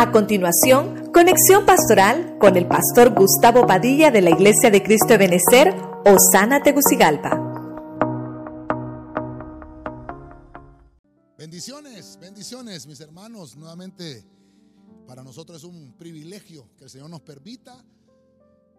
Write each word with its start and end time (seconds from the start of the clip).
A 0.00 0.12
continuación, 0.12 1.12
conexión 1.12 1.66
pastoral 1.66 2.38
con 2.40 2.56
el 2.56 2.66
pastor 2.66 3.14
Gustavo 3.14 3.66
Padilla 3.66 4.10
de 4.10 4.22
la 4.22 4.30
Iglesia 4.30 4.70
de 4.70 4.82
Cristo 4.82 5.08
de 5.08 5.18
Benecer, 5.18 5.74
Osana 6.06 6.62
Tegucigalpa. 6.62 7.38
Bendiciones, 11.36 12.18
bendiciones, 12.18 12.86
mis 12.86 12.98
hermanos. 13.00 13.54
Nuevamente, 13.56 14.24
para 15.06 15.22
nosotros 15.22 15.58
es 15.58 15.64
un 15.64 15.92
privilegio 15.98 16.66
que 16.78 16.84
el 16.84 16.90
Señor 16.90 17.10
nos 17.10 17.20
permita 17.20 17.84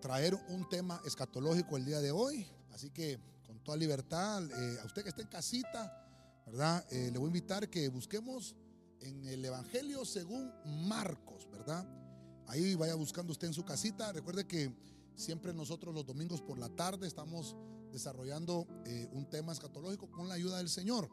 traer 0.01 0.33
un 0.49 0.67
tema 0.69 1.03
escatológico 1.05 1.77
el 1.77 1.85
día 1.85 1.99
de 1.99 2.09
hoy. 2.09 2.47
Así 2.73 2.89
que, 2.89 3.19
con 3.45 3.59
toda 3.59 3.77
libertad, 3.77 4.43
eh, 4.43 4.79
a 4.81 4.87
usted 4.87 5.03
que 5.03 5.09
está 5.09 5.21
en 5.21 5.27
casita, 5.27 6.03
¿verdad? 6.47 6.83
Eh, 6.89 7.11
le 7.11 7.19
voy 7.19 7.27
a 7.27 7.29
invitar 7.29 7.69
que 7.69 7.89
busquemos 7.89 8.55
en 9.01 9.27
el 9.27 9.43
Evangelio 9.43 10.05
según 10.05 10.51
Marcos, 10.87 11.49
¿verdad? 11.51 11.87
Ahí 12.47 12.75
vaya 12.75 12.95
buscando 12.95 13.31
usted 13.31 13.47
en 13.47 13.53
su 13.53 13.63
casita. 13.63 14.11
Recuerde 14.11 14.47
que 14.47 14.73
siempre 15.15 15.53
nosotros 15.53 15.93
los 15.93 16.05
domingos 16.05 16.41
por 16.41 16.57
la 16.57 16.69
tarde 16.69 17.07
estamos 17.07 17.55
desarrollando 17.91 18.67
eh, 18.85 19.07
un 19.11 19.29
tema 19.29 19.51
escatológico 19.51 20.09
con 20.09 20.27
la 20.27 20.35
ayuda 20.35 20.57
del 20.57 20.69
Señor. 20.69 21.09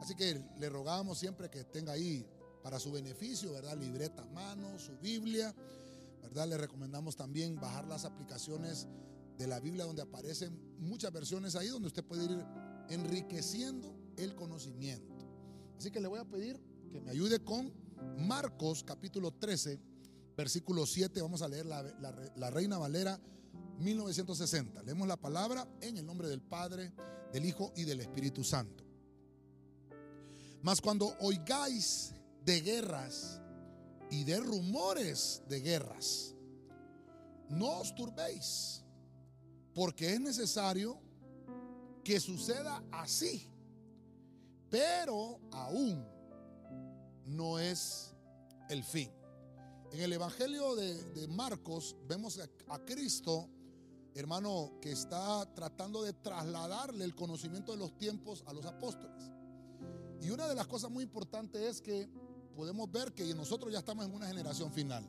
Así 0.00 0.14
que 0.14 0.42
le 0.58 0.68
rogamos 0.68 1.18
siempre 1.18 1.50
que 1.50 1.64
tenga 1.64 1.92
ahí 1.92 2.26
para 2.62 2.78
su 2.78 2.92
beneficio, 2.92 3.52
¿verdad? 3.52 3.76
Libreta 3.76 4.22
a 4.22 4.26
mano, 4.26 4.78
su 4.78 4.96
Biblia, 4.98 5.54
¿verdad? 6.22 6.48
Le 6.48 6.56
recomendamos 6.56 7.16
también 7.16 7.56
bajar 7.56 7.86
las 7.86 8.04
aplicaciones 8.04 8.86
de 9.36 9.46
la 9.46 9.60
Biblia 9.60 9.84
donde 9.84 10.02
aparecen 10.02 10.58
muchas 10.78 11.12
versiones 11.12 11.56
ahí 11.56 11.68
donde 11.68 11.88
usted 11.88 12.04
puede 12.04 12.24
ir 12.24 12.44
enriqueciendo 12.90 13.94
el 14.16 14.34
conocimiento. 14.34 15.14
Así 15.78 15.90
que 15.90 16.00
le 16.00 16.08
voy 16.08 16.20
a 16.20 16.24
pedir 16.24 16.60
que 16.90 17.00
me 17.00 17.10
ayude 17.10 17.38
con 17.44 17.72
Marcos 18.18 18.82
capítulo 18.82 19.32
13, 19.32 19.78
versículo 20.36 20.86
7. 20.86 21.22
Vamos 21.22 21.40
a 21.42 21.48
leer 21.48 21.66
la, 21.66 22.50
Reina 22.50 22.78
Valera 22.78 23.20
1960. 23.78 24.82
Leemos 24.82 25.06
la 25.06 25.16
palabra 25.16 25.66
en 25.80 25.98
el 25.98 26.04
nombre 26.04 26.28
del 26.28 26.42
Padre, 26.42 26.92
del 27.32 27.44
Hijo 27.44 27.72
y 27.76 27.84
del 27.84 28.00
Espíritu 28.00 28.42
Santo. 28.42 28.84
Mas 30.62 30.80
cuando 30.80 31.16
oigáis 31.20 32.12
de 32.44 32.60
guerras 32.60 33.40
y 34.10 34.24
de 34.24 34.40
rumores 34.40 35.42
de 35.48 35.60
guerras, 35.60 36.34
no 37.48 37.78
os 37.78 37.94
turbéis, 37.94 38.84
porque 39.74 40.14
es 40.14 40.20
necesario 40.20 41.00
que 42.02 42.18
suceda 42.18 42.82
así, 42.90 43.48
pero 44.68 45.40
aún 45.52 46.19
no 47.30 47.58
es 47.58 48.14
el 48.68 48.84
fin. 48.84 49.10
En 49.92 50.00
el 50.00 50.12
Evangelio 50.12 50.76
de, 50.76 51.26
Marcos 51.28 51.96
vemos 52.06 52.38
a, 52.68 52.78
Cristo, 52.84 53.48
hermano, 54.14 54.78
que 54.80 54.92
está 54.92 55.52
tratando 55.54 56.02
de 56.02 56.12
trasladarle 56.12 57.04
el 57.04 57.14
conocimiento 57.14 57.72
de 57.72 57.78
los 57.78 57.96
tiempos 57.96 58.44
a 58.46 58.52
los 58.52 58.64
apóstoles. 58.66 59.30
Y 60.20 60.30
una 60.30 60.46
de 60.48 60.54
las 60.54 60.66
cosas 60.66 60.90
muy 60.90 61.04
importantes 61.04 61.62
es 61.62 61.80
que 61.80 62.08
podemos 62.54 62.90
ver 62.90 63.12
que 63.14 63.34
nosotros 63.34 63.72
ya 63.72 63.78
estamos 63.78 64.04
en 64.04 64.14
una 64.14 64.26
generación 64.26 64.72
final. 64.72 65.08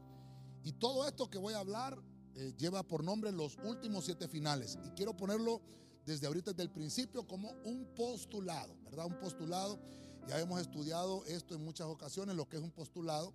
Y 0.64 0.74
todo 0.74 1.08
esto 1.08 1.30
que 1.30 1.38
voy 1.38 1.54
a 1.54 1.60
hablar 1.60 2.02
eh, 2.36 2.54
lleva 2.58 2.84
por 2.84 3.04
nombre 3.04 3.32
los 3.32 3.58
últimos 3.64 4.06
siete 4.06 4.28
finales. 4.28 4.78
Y 4.84 4.90
quiero 4.92 5.16
ponerlo 5.16 5.62
desde 6.06 6.28
ahorita, 6.28 6.52
desde 6.52 6.64
el 6.64 6.72
principio, 6.72 7.28
como 7.28 7.52
un 7.66 7.94
postulado, 7.96 8.76
¿verdad? 8.84 9.06
Un 9.06 9.20
postulado 9.20 9.80
ya 10.28 10.40
hemos 10.40 10.62
estudiado 10.62 11.24
esto 11.26 11.56
en 11.56 11.64
muchas 11.64 11.88
ocasiones, 11.88 12.36
lo 12.36 12.48
que 12.48 12.58
es 12.58 12.64
un 12.64 12.72
postulado, 12.72 13.34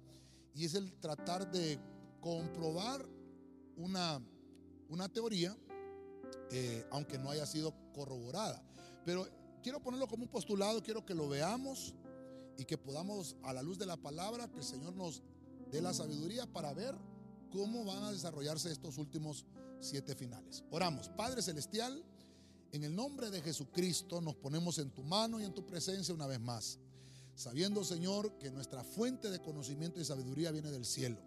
y 0.55 0.65
es 0.65 0.75
el 0.75 0.93
tratar 1.01 1.51
de 1.51 1.79
comprobar 2.21 3.07
una, 3.77 4.21
una 4.89 5.09
teoría, 5.09 5.57
eh, 6.51 6.85
aunque 6.91 7.19
no 7.19 7.31
haya 7.31 7.47
sido 7.47 7.75
corroborada. 7.93 8.63
Pero 9.05 9.29
quiero 9.63 9.81
ponerlo 9.81 10.09
como 10.09 10.25
un 10.25 10.31
postulado, 10.31 10.83
quiero 10.83 11.05
que 11.05 11.15
lo 11.15 11.29
veamos 11.29 11.95
y 12.59 12.65
que 12.65 12.79
podamos, 12.79 13.37
a 13.43 13.53
la 13.53 13.63
luz 13.63 13.79
de 13.79 13.87
la 13.87 13.97
palabra, 13.97 14.49
que 14.49 14.59
el 14.59 14.65
Señor 14.65 14.95
nos 14.95 15.23
dé 15.71 15.83
la 15.83 15.93
sabiduría 15.93 16.47
para 16.47 16.73
ver 16.73 16.97
cómo 17.51 17.85
van 17.85 18.05
a 18.05 18.13
desarrollarse 18.13 18.71
estos 18.71 18.99
últimos 18.99 19.45
siete 19.81 20.15
finales. 20.15 20.65
Oramos, 20.71 21.09
Padre 21.11 21.43
Celestial. 21.43 22.03
En 22.73 22.85
el 22.85 22.95
nombre 22.95 23.31
de 23.31 23.41
Jesucristo 23.41 24.21
nos 24.21 24.37
ponemos 24.37 24.79
en 24.79 24.91
tu 24.91 25.03
mano 25.03 25.41
y 25.41 25.45
en 25.45 25.55
tu 25.55 25.65
presencia 25.65 26.15
una 26.15 26.27
vez 26.27 26.41
más, 26.41 26.79
sabiendo, 27.35 27.85
Señor, 27.85 28.37
que 28.39 28.51
nuestra 28.51 28.83
fuente 28.83 29.31
de 29.31 29.41
conocimiento 29.41 30.01
y 30.01 30.05
sabiduría 30.05 30.51
viene 30.51 30.71
del 30.71 30.85
cielo. 30.85 31.19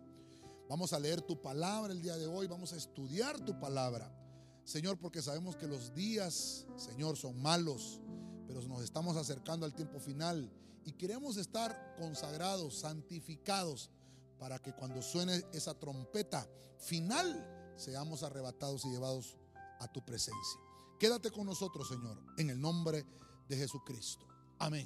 Vamos 0.68 0.94
a 0.94 1.00
leer 1.00 1.22
tu 1.22 1.42
palabra 1.42 1.94
el 1.94 2.02
día 2.02 2.18
de 2.18 2.28
hoy, 2.28 2.46
vamos 2.48 2.74
a 2.74 2.78
estudiar 2.78 3.44
tu 3.44 3.60
palabra. 3.60 4.16
Señor, 4.64 5.00
porque 5.00 5.22
sabemos 5.22 5.56
que 5.56 5.68
los 5.68 5.96
días, 5.96 6.68
Señor, 6.78 7.18
son 7.18 7.42
malos, 7.42 8.00
pero 8.46 8.62
nos 8.62 8.84
estamos 8.84 9.18
acercando 9.18 9.66
al 9.66 9.74
tiempo 9.74 10.00
final 10.00 10.52
y 10.86 10.92
queremos 10.92 11.38
estar 11.38 11.96
consagrados, 11.98 12.80
santificados, 12.80 13.90
para 14.38 14.60
que 14.60 14.74
cuando 14.74 15.02
suene 15.02 15.44
esa 15.54 15.74
trompeta 15.74 16.48
final, 16.78 17.74
seamos 17.76 18.24
arrebatados 18.24 18.86
y 18.86 18.90
llevados 18.90 19.38
a 19.80 19.92
tu 19.92 20.04
presencia. 20.06 20.69
Quédate 21.00 21.32
con 21.32 21.46
nosotros, 21.46 21.88
Señor, 21.88 22.22
en 22.38 22.50
el 22.50 22.60
nombre 22.60 23.06
de 23.48 23.56
Jesucristo. 23.56 24.28
Amén. 24.60 24.86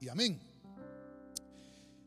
Y 0.00 0.08
amén. 0.08 0.40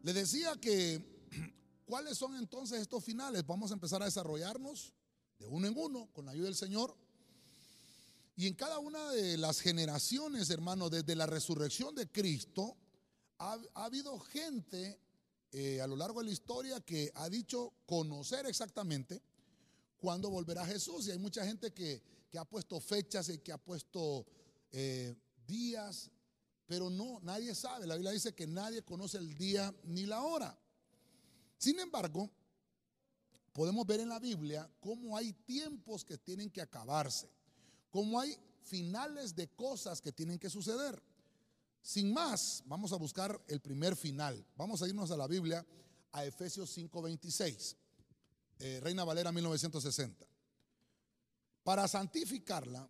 Le 0.03 0.11
decía 0.11 0.57
que, 0.59 1.01
¿cuáles 1.85 2.17
son 2.17 2.35
entonces 2.35 2.81
estos 2.81 3.05
finales? 3.05 3.47
Vamos 3.47 3.71
a 3.71 3.75
empezar 3.75 4.01
a 4.01 4.05
desarrollarnos 4.05 4.93
de 5.39 5.47
uno 5.47 5.65
en 5.65 5.77
uno 5.77 6.09
con 6.11 6.25
la 6.25 6.33
ayuda 6.33 6.47
del 6.47 6.55
Señor. 6.55 6.93
Y 8.35 8.47
en 8.47 8.53
cada 8.53 8.79
una 8.79 9.09
de 9.11 9.37
las 9.37 9.61
generaciones, 9.61 10.49
hermano, 10.49 10.89
desde 10.89 11.15
la 11.15 11.25
resurrección 11.25 11.95
de 11.95 12.11
Cristo, 12.11 12.75
ha, 13.39 13.57
habido 13.75 14.19
gente 14.19 14.99
eh, 15.53 15.79
a 15.79 15.87
lo 15.87 15.95
largo 15.95 16.19
de 16.19 16.25
la 16.25 16.31
historia 16.31 16.81
que 16.81 17.13
ha 17.15 17.29
dicho 17.29 17.71
conocer 17.85 18.45
exactamente 18.45 19.21
cuándo 19.95 20.29
volverá 20.29 20.65
Jesús. 20.65 21.07
Y 21.07 21.11
hay 21.11 21.17
mucha 21.17 21.45
gente 21.45 21.71
que 21.73 22.03
que 22.35 22.39
ha 22.39 22.43
puesto 22.43 22.81
fechas 22.81 23.29
y 23.29 23.37
que 23.37 23.53
ha 23.53 23.57
puesto 23.57 24.25
eh, 24.69 25.15
días, 25.47 26.11
pero 26.67 26.89
no, 26.89 27.21
nadie 27.21 27.55
sabe. 27.55 27.87
La 27.87 27.95
Biblia 27.95 28.11
dice 28.11 28.35
que 28.35 28.45
nadie 28.45 28.83
conoce 28.83 29.19
el 29.19 29.37
día 29.37 29.73
ni 29.85 30.05
la 30.05 30.21
hora. 30.21 30.59
Sin 31.57 31.79
embargo, 31.79 32.29
podemos 33.53 33.87
ver 33.87 34.01
en 34.01 34.09
la 34.09 34.19
Biblia 34.19 34.69
cómo 34.81 35.15
hay 35.15 35.31
tiempos 35.31 36.03
que 36.03 36.17
tienen 36.17 36.49
que 36.49 36.59
acabarse, 36.59 37.29
cómo 37.89 38.19
hay 38.19 38.35
finales 38.63 39.33
de 39.33 39.47
cosas 39.47 40.01
que 40.01 40.11
tienen 40.11 40.37
que 40.37 40.49
suceder. 40.49 41.01
Sin 41.81 42.11
más, 42.11 42.63
vamos 42.65 42.91
a 42.91 42.97
buscar 42.97 43.41
el 43.47 43.61
primer 43.61 43.95
final. 43.95 44.45
Vamos 44.57 44.81
a 44.81 44.89
irnos 44.89 45.09
a 45.09 45.15
la 45.15 45.27
Biblia, 45.27 45.65
a 46.11 46.25
Efesios 46.25 46.69
5:26, 46.69 47.77
eh, 48.59 48.81
Reina 48.83 49.05
Valera 49.05 49.31
1960 49.31 50.34
para 51.65 51.87
santificarla, 51.87 52.87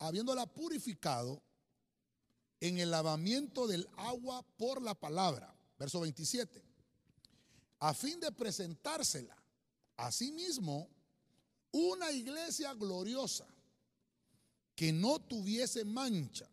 habiéndola 0.00 0.44
purificado 0.44 1.40
en 2.58 2.78
el 2.78 2.90
lavamiento 2.90 3.68
del 3.68 3.88
agua 3.96 4.42
por 4.58 4.82
la 4.82 4.94
palabra. 4.94 5.56
Verso 5.78 6.00
27. 6.00 6.64
A 7.78 7.94
fin 7.94 8.18
de 8.18 8.32
presentársela 8.32 9.36
a 9.98 10.10
sí 10.10 10.32
mismo 10.32 10.90
una 11.70 12.10
iglesia 12.10 12.74
gloriosa 12.74 13.46
que 14.74 14.92
no 14.92 15.20
tuviese 15.20 15.84
mancha, 15.84 16.50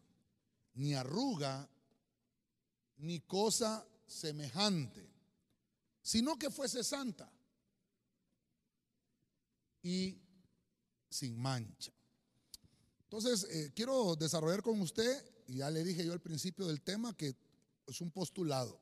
ni 0.75 0.93
arruga, 0.93 1.67
ni 2.97 3.21
cosa 3.21 3.87
semejante, 4.05 5.09
sino 6.03 6.37
que 6.37 6.51
fuese 6.51 6.83
santa 6.83 7.27
y 9.81 10.22
sin 11.13 11.39
mancha. 11.39 11.91
Entonces, 13.03 13.43
eh, 13.51 13.71
quiero 13.75 14.15
desarrollar 14.15 14.63
con 14.63 14.81
usted, 14.81 15.23
y 15.47 15.57
ya 15.57 15.69
le 15.69 15.83
dije 15.83 16.03
yo 16.03 16.13
al 16.13 16.21
principio 16.21 16.65
del 16.65 16.81
tema, 16.81 17.15
que 17.15 17.35
es 17.85 18.01
un 18.01 18.09
postulado. 18.09 18.81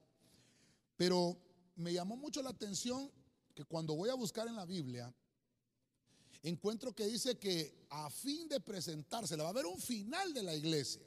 Pero 0.95 1.37
me 1.75 1.91
llamó 1.91 2.15
mucho 2.15 2.41
la 2.41 2.51
atención 2.51 3.11
que 3.53 3.65
cuando 3.65 3.93
voy 3.95 4.09
a 4.09 4.13
buscar 4.15 4.47
en 4.47 4.55
la 4.55 4.65
Biblia, 4.65 5.13
encuentro 6.43 6.93
que 6.93 7.05
dice 7.07 7.37
que 7.37 7.85
a 7.89 8.09
fin 8.09 8.47
de 8.47 8.59
presentarse, 8.61 9.35
va 9.35 9.47
a 9.47 9.49
haber 9.49 9.65
un 9.65 9.79
final 9.79 10.33
de 10.33 10.43
la 10.43 10.55
iglesia. 10.55 11.01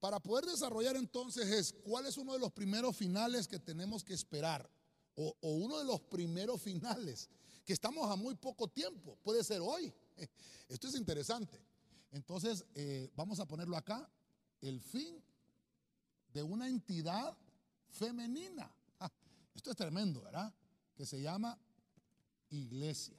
Para 0.00 0.18
poder 0.18 0.46
desarrollar 0.46 0.96
entonces 0.96 1.46
es 1.48 1.74
cuál 1.84 2.06
es 2.06 2.16
uno 2.16 2.32
de 2.32 2.38
los 2.38 2.52
primeros 2.52 2.96
finales 2.96 3.46
que 3.46 3.58
tenemos 3.58 4.02
que 4.02 4.14
esperar, 4.14 4.68
o, 5.14 5.36
o 5.42 5.50
uno 5.56 5.78
de 5.78 5.84
los 5.84 6.00
primeros 6.00 6.60
finales 6.62 7.28
que 7.64 7.72
estamos 7.72 8.10
a 8.10 8.16
muy 8.16 8.34
poco 8.34 8.68
tiempo, 8.68 9.16
puede 9.22 9.44
ser 9.44 9.60
hoy. 9.60 9.92
Esto 10.68 10.88
es 10.88 10.94
interesante. 10.94 11.60
Entonces, 12.10 12.64
eh, 12.74 13.10
vamos 13.14 13.40
a 13.40 13.46
ponerlo 13.46 13.76
acá, 13.76 14.08
el 14.60 14.80
fin 14.80 15.22
de 16.32 16.42
una 16.42 16.68
entidad 16.68 17.36
femenina. 17.88 18.70
Esto 19.54 19.70
es 19.70 19.76
tremendo, 19.76 20.22
¿verdad? 20.22 20.52
Que 20.94 21.04
se 21.04 21.20
llama 21.20 21.58
iglesia. 22.50 23.18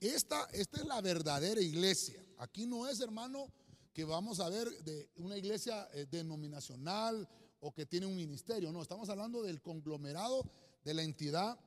Esta, 0.00 0.44
esta 0.52 0.80
es 0.80 0.86
la 0.86 1.00
verdadera 1.00 1.60
iglesia. 1.60 2.24
Aquí 2.38 2.66
no 2.66 2.88
es, 2.88 3.00
hermano, 3.00 3.52
que 3.92 4.04
vamos 4.04 4.40
a 4.40 4.48
ver 4.48 4.68
de 4.82 5.10
una 5.16 5.36
iglesia 5.36 5.88
eh, 5.92 6.06
denominacional 6.10 7.28
o 7.60 7.72
que 7.72 7.86
tiene 7.86 8.06
un 8.06 8.16
ministerio. 8.16 8.72
No, 8.72 8.82
estamos 8.82 9.08
hablando 9.08 9.42
del 9.42 9.60
conglomerado 9.60 10.48
de 10.84 10.94
la 10.94 11.02
entidad 11.02 11.58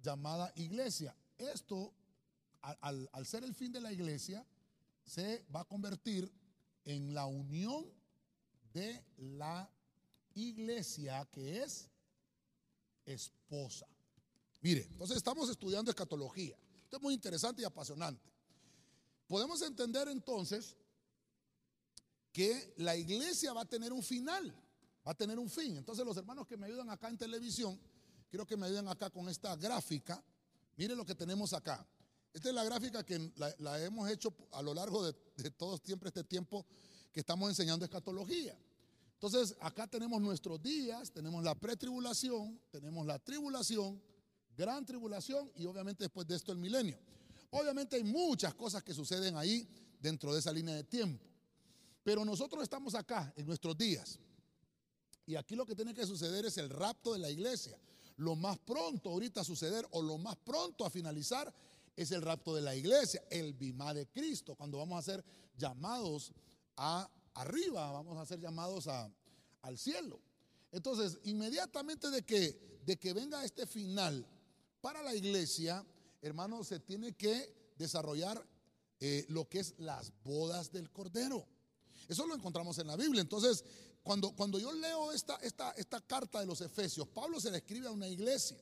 llamada 0.00 0.52
iglesia. 0.56 1.14
Esto, 1.50 1.92
al, 2.60 3.26
ser 3.26 3.44
el 3.44 3.54
fin 3.54 3.72
de 3.72 3.80
la 3.80 3.92
iglesia, 3.92 4.46
se 5.04 5.44
va 5.54 5.60
a 5.60 5.64
convertir 5.64 6.30
en 6.84 7.12
la 7.14 7.26
unión 7.26 7.86
de 8.72 9.04
la 9.16 9.70
iglesia 10.34 11.28
que 11.30 11.62
es 11.62 11.88
esposa. 13.04 13.86
Mire, 14.60 14.86
entonces 14.90 15.16
estamos 15.16 15.48
estudiando 15.50 15.90
escatología. 15.90 16.56
Esto 16.84 16.96
es 16.96 17.02
muy 17.02 17.14
interesante 17.14 17.62
y 17.62 17.64
apasionante. 17.64 18.30
Podemos 19.26 19.60
entender 19.62 20.08
entonces 20.08 20.76
que 22.32 22.74
la 22.78 22.96
iglesia 22.96 23.52
va 23.52 23.62
a 23.62 23.68
tener 23.68 23.92
un 23.92 24.02
final, 24.02 24.54
va 25.06 25.12
a 25.12 25.14
tener 25.14 25.38
un 25.38 25.50
fin. 25.50 25.76
Entonces 25.76 26.04
los 26.04 26.16
hermanos 26.16 26.46
que 26.46 26.56
me 26.56 26.66
ayudan 26.66 26.90
acá 26.90 27.08
en 27.08 27.18
televisión, 27.18 27.78
quiero 28.28 28.46
que 28.46 28.56
me 28.56 28.66
ayuden 28.66 28.88
acá 28.88 29.10
con 29.10 29.28
esta 29.28 29.54
gráfica. 29.56 30.22
Mire 30.76 30.96
lo 30.96 31.04
que 31.04 31.14
tenemos 31.14 31.52
acá. 31.52 31.86
Esta 32.32 32.48
es 32.48 32.54
la 32.54 32.64
gráfica 32.64 33.04
que 33.04 33.32
la, 33.58 33.82
hemos 33.82 34.10
hecho 34.10 34.34
a 34.52 34.62
lo 34.62 34.72
largo 34.72 35.04
de, 35.04 35.14
de 35.36 35.50
todo 35.50 35.76
siempre 35.78 36.08
este 36.08 36.24
tiempo 36.24 36.64
que 37.12 37.20
estamos 37.20 37.48
enseñando 37.48 37.84
escatología. 37.84 38.58
Entonces, 39.14 39.54
acá 39.60 39.86
tenemos 39.86 40.20
nuestros 40.20 40.60
días, 40.62 41.12
tenemos 41.12 41.44
la 41.44 41.54
pretribulación, 41.54 42.60
tenemos 42.70 43.06
la 43.06 43.18
tribulación, 43.18 44.02
gran 44.56 44.84
tribulación 44.84 45.52
y 45.54 45.66
obviamente 45.66 46.04
después 46.04 46.26
de 46.26 46.36
esto 46.36 46.52
el 46.52 46.58
milenio. 46.58 46.98
Obviamente 47.50 47.96
hay 47.96 48.04
muchas 48.04 48.54
cosas 48.54 48.82
que 48.82 48.94
suceden 48.94 49.36
ahí 49.36 49.68
dentro 50.00 50.32
de 50.32 50.40
esa 50.40 50.52
línea 50.52 50.74
de 50.74 50.84
tiempo. 50.84 51.24
Pero 52.02 52.24
nosotros 52.24 52.62
estamos 52.62 52.94
acá 52.94 53.32
en 53.36 53.46
nuestros 53.46 53.76
días. 53.76 54.18
Y 55.26 55.36
aquí 55.36 55.54
lo 55.54 55.64
que 55.66 55.76
tiene 55.76 55.94
que 55.94 56.06
suceder 56.06 56.44
es 56.46 56.58
el 56.58 56.68
rapto 56.70 57.12
de 57.12 57.18
la 57.18 57.30
iglesia. 57.30 57.78
Lo 58.22 58.36
más 58.36 58.56
pronto 58.58 59.10
ahorita 59.10 59.40
a 59.40 59.44
suceder 59.44 59.84
o 59.90 60.00
lo 60.00 60.16
más 60.16 60.36
pronto 60.36 60.86
a 60.86 60.90
finalizar 60.90 61.52
es 61.96 62.12
el 62.12 62.22
rapto 62.22 62.54
de 62.54 62.62
la 62.62 62.72
iglesia, 62.72 63.20
el 63.28 63.52
bimá 63.52 63.92
de 63.92 64.06
Cristo, 64.06 64.54
cuando 64.54 64.78
vamos 64.78 64.96
a 65.00 65.02
ser 65.02 65.24
llamados 65.58 66.30
a 66.76 67.10
arriba, 67.34 67.90
vamos 67.90 68.16
a 68.16 68.24
ser 68.24 68.38
llamados 68.38 68.86
a, 68.86 69.10
al 69.62 69.76
cielo. 69.76 70.20
Entonces, 70.70 71.18
inmediatamente 71.24 72.10
de 72.10 72.22
que, 72.22 72.80
de 72.86 72.96
que 72.96 73.12
venga 73.12 73.44
este 73.44 73.66
final 73.66 74.24
para 74.80 75.02
la 75.02 75.16
iglesia, 75.16 75.84
hermano, 76.20 76.62
se 76.62 76.78
tiene 76.78 77.14
que 77.14 77.72
desarrollar 77.76 78.40
eh, 79.00 79.26
lo 79.30 79.48
que 79.48 79.58
es 79.58 79.74
las 79.78 80.12
bodas 80.22 80.70
del 80.70 80.92
Cordero. 80.92 81.44
Eso 82.06 82.24
lo 82.28 82.36
encontramos 82.36 82.78
en 82.78 82.86
la 82.86 82.96
Biblia. 82.96 83.20
Entonces, 83.20 83.64
cuando, 84.02 84.32
cuando 84.32 84.58
yo 84.58 84.72
leo 84.72 85.12
esta, 85.12 85.36
esta, 85.36 85.70
esta 85.72 86.00
carta 86.00 86.40
de 86.40 86.46
los 86.46 86.60
Efesios, 86.60 87.08
Pablo 87.08 87.40
se 87.40 87.50
la 87.50 87.58
escribe 87.58 87.88
a 87.88 87.92
una 87.92 88.08
iglesia. 88.08 88.58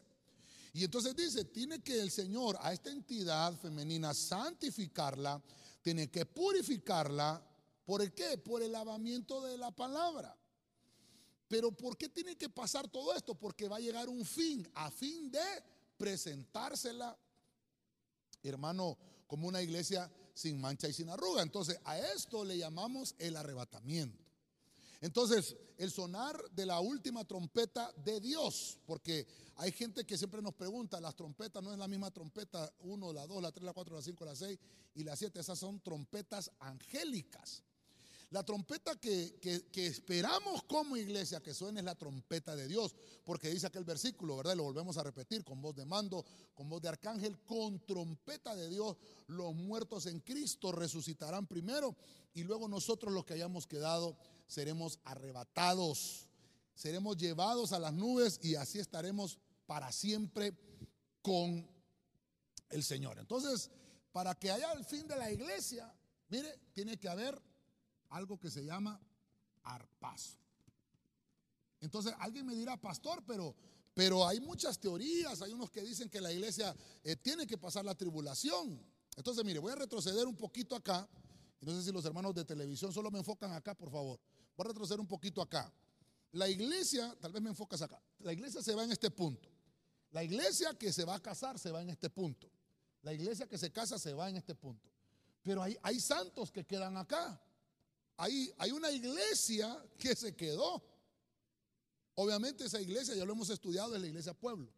Y 0.72 0.84
entonces 0.84 1.16
dice, 1.16 1.44
tiene 1.44 1.82
que 1.82 2.00
el 2.00 2.10
Señor 2.10 2.56
a 2.60 2.72
esta 2.72 2.90
entidad 2.90 3.54
femenina 3.58 4.14
santificarla, 4.14 5.42
tiene 5.82 6.10
que 6.10 6.26
purificarla 6.26 7.44
¿Por 7.90 8.08
qué? 8.12 8.38
Por 8.38 8.62
el 8.62 8.70
lavamiento 8.70 9.40
de 9.40 9.58
la 9.58 9.72
palabra. 9.72 10.38
Pero 11.48 11.72
¿por 11.72 11.96
qué 11.96 12.08
tiene 12.08 12.36
que 12.36 12.48
pasar 12.48 12.86
todo 12.88 13.12
esto? 13.16 13.34
Porque 13.34 13.66
va 13.66 13.78
a 13.78 13.80
llegar 13.80 14.08
un 14.08 14.24
fin, 14.24 14.64
a 14.76 14.92
fin 14.92 15.28
de 15.28 15.42
presentársela, 15.96 17.18
hermano, 18.44 18.96
como 19.26 19.48
una 19.48 19.60
iglesia 19.60 20.08
sin 20.32 20.60
mancha 20.60 20.86
y 20.86 20.92
sin 20.92 21.08
arruga. 21.08 21.42
Entonces, 21.42 21.80
a 21.82 21.98
esto 21.98 22.44
le 22.44 22.58
llamamos 22.58 23.16
el 23.18 23.34
arrebatamiento. 23.34 24.24
Entonces, 25.00 25.56
el 25.78 25.90
sonar 25.90 26.38
de 26.50 26.66
la 26.66 26.80
última 26.80 27.24
trompeta 27.24 27.90
de 28.04 28.20
Dios, 28.20 28.78
porque 28.84 29.26
hay 29.56 29.72
gente 29.72 30.04
que 30.04 30.18
siempre 30.18 30.42
nos 30.42 30.54
pregunta, 30.54 31.00
las 31.00 31.16
trompetas 31.16 31.62
no 31.62 31.72
es 31.72 31.78
la 31.78 31.88
misma 31.88 32.10
trompeta 32.10 32.70
1, 32.80 33.12
la 33.14 33.26
2, 33.26 33.42
la 33.42 33.50
3, 33.50 33.64
la 33.64 33.72
4, 33.72 33.96
la 33.96 34.02
5, 34.02 34.24
la 34.26 34.36
6 34.36 34.58
y 34.96 35.04
la 35.04 35.16
7, 35.16 35.40
esas 35.40 35.58
son 35.58 35.80
trompetas 35.80 36.50
angélicas. 36.60 37.62
La 38.30 38.44
trompeta 38.44 38.94
que, 38.94 39.40
esperamos 39.74 40.62
como 40.62 40.96
iglesia 40.96 41.40
que 41.40 41.52
suene 41.52 41.80
es 41.80 41.84
la 41.84 41.96
trompeta 41.96 42.54
de 42.54 42.68
Dios, 42.68 42.94
porque 43.24 43.50
dice 43.50 43.66
aquel 43.66 43.82
versículo, 43.82 44.36
¿verdad? 44.36 44.54
lo 44.54 44.62
volvemos 44.62 44.96
a 44.98 45.02
repetir, 45.02 45.42
con 45.42 45.60
voz 45.60 45.74
de 45.74 45.84
mando, 45.84 46.24
con 46.54 46.68
voz 46.68 46.80
de 46.80 46.90
arcángel, 46.90 47.40
con 47.40 47.84
trompeta 47.86 48.54
de 48.54 48.68
Dios, 48.68 48.96
los 49.26 49.52
muertos 49.54 50.06
en 50.06 50.20
Cristo 50.20 50.70
resucitarán 50.70 51.48
primero 51.48 51.96
y 52.32 52.44
luego 52.44 52.68
nosotros 52.68 53.12
los 53.12 53.24
que 53.24 53.34
hayamos 53.34 53.66
quedado 53.66 54.16
seremos 54.50 54.98
arrebatados, 55.04 56.28
seremos 56.74 57.16
llevados 57.16 57.72
a 57.72 57.78
las 57.78 57.92
nubes 57.92 58.40
y 58.42 58.56
así 58.56 58.80
estaremos 58.80 59.38
para 59.66 59.92
siempre 59.92 60.52
con 61.22 61.68
el 62.70 62.82
Señor. 62.82 63.18
Entonces, 63.20 63.70
para 64.10 64.34
que 64.34 64.50
haya 64.50 64.72
el 64.72 64.84
fin 64.84 65.06
de 65.06 65.16
la 65.16 65.30
iglesia, 65.30 65.94
mire, 66.28 66.58
tiene 66.72 66.98
que 66.98 67.08
haber 67.08 67.40
algo 68.08 68.40
que 68.40 68.50
se 68.50 68.64
llama 68.64 69.00
arpazo. 69.62 70.36
Entonces 71.80 72.12
alguien 72.18 72.44
me 72.44 72.56
dirá, 72.56 72.76
pastor, 72.76 73.22
pero, 73.24 73.54
pero 73.94 74.26
hay 74.26 74.40
muchas 74.40 74.80
teorías, 74.80 75.42
hay 75.42 75.52
unos 75.52 75.70
que 75.70 75.82
dicen 75.82 76.10
que 76.10 76.20
la 76.20 76.32
iglesia 76.32 76.74
eh, 77.04 77.14
tiene 77.14 77.46
que 77.46 77.56
pasar 77.56 77.84
la 77.84 77.94
tribulación. 77.94 78.84
Entonces, 79.16 79.44
mire, 79.44 79.60
voy 79.60 79.72
a 79.72 79.76
retroceder 79.76 80.26
un 80.26 80.36
poquito 80.36 80.74
acá. 80.74 81.08
No 81.60 81.72
sé 81.72 81.84
si 81.84 81.92
los 81.92 82.04
hermanos 82.04 82.34
de 82.34 82.44
televisión 82.44 82.92
solo 82.92 83.12
me 83.12 83.18
enfocan 83.18 83.52
acá, 83.52 83.74
por 83.74 83.90
favor. 83.90 84.18
Voy 84.60 84.66
a 84.66 84.68
retroceder 84.68 85.00
un 85.00 85.08
poquito 85.08 85.40
acá. 85.40 85.72
La 86.32 86.46
iglesia, 86.46 87.16
tal 87.18 87.32
vez 87.32 87.40
me 87.40 87.48
enfocas 87.48 87.80
acá. 87.80 87.98
La 88.18 88.34
iglesia 88.34 88.62
se 88.62 88.74
va 88.74 88.84
en 88.84 88.92
este 88.92 89.10
punto. 89.10 89.48
La 90.10 90.22
iglesia 90.22 90.74
que 90.78 90.92
se 90.92 91.04
va 91.04 91.14
a 91.14 91.20
casar 91.20 91.58
se 91.58 91.70
va 91.70 91.80
en 91.80 91.88
este 91.88 92.10
punto. 92.10 92.46
La 93.02 93.14
iglesia 93.14 93.46
que 93.46 93.56
se 93.56 93.72
casa 93.72 93.98
se 93.98 94.12
va 94.12 94.28
en 94.28 94.36
este 94.36 94.54
punto. 94.54 94.90
Pero 95.42 95.62
hay, 95.62 95.78
hay 95.82 95.98
santos 95.98 96.52
que 96.52 96.66
quedan 96.66 96.98
acá 96.98 97.40
hay, 98.20 98.70
una 98.72 98.90
iglesia 98.90 99.82
que 99.98 100.14
se 100.14 100.36
quedó. 100.36 100.82
Obviamente 102.16 102.64
esa 102.64 102.80
iglesia 102.80 103.14
ya 103.14 103.24
lo 103.24 103.32
hemos 103.32 103.48
estudiado, 103.48 103.94
es 103.94 104.00
la 104.00 104.06
iglesia 104.06 104.34
pueblo. 104.34 104.70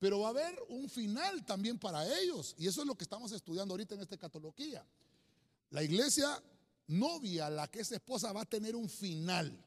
Pero 0.00 0.18
va 0.20 0.28
a 0.28 0.30
haber 0.30 0.58
un 0.68 0.88
final 0.88 1.44
también 1.44 1.78
para 1.78 2.04
ellos. 2.18 2.56
Y 2.58 2.66
eso 2.66 2.80
es 2.80 2.88
lo 2.88 2.96
que 2.96 3.04
estamos 3.04 3.30
estudiando 3.30 3.74
ahorita 3.74 3.94
en 3.94 4.00
esta 4.00 4.16
catología. 4.16 4.84
La 5.70 5.84
iglesia 5.84 6.42
novia, 6.90 7.48
la 7.48 7.68
que 7.68 7.80
es 7.80 7.92
esposa, 7.92 8.32
va 8.32 8.42
a 8.42 8.46
tener 8.46 8.76
un 8.76 8.88
final. 8.88 9.64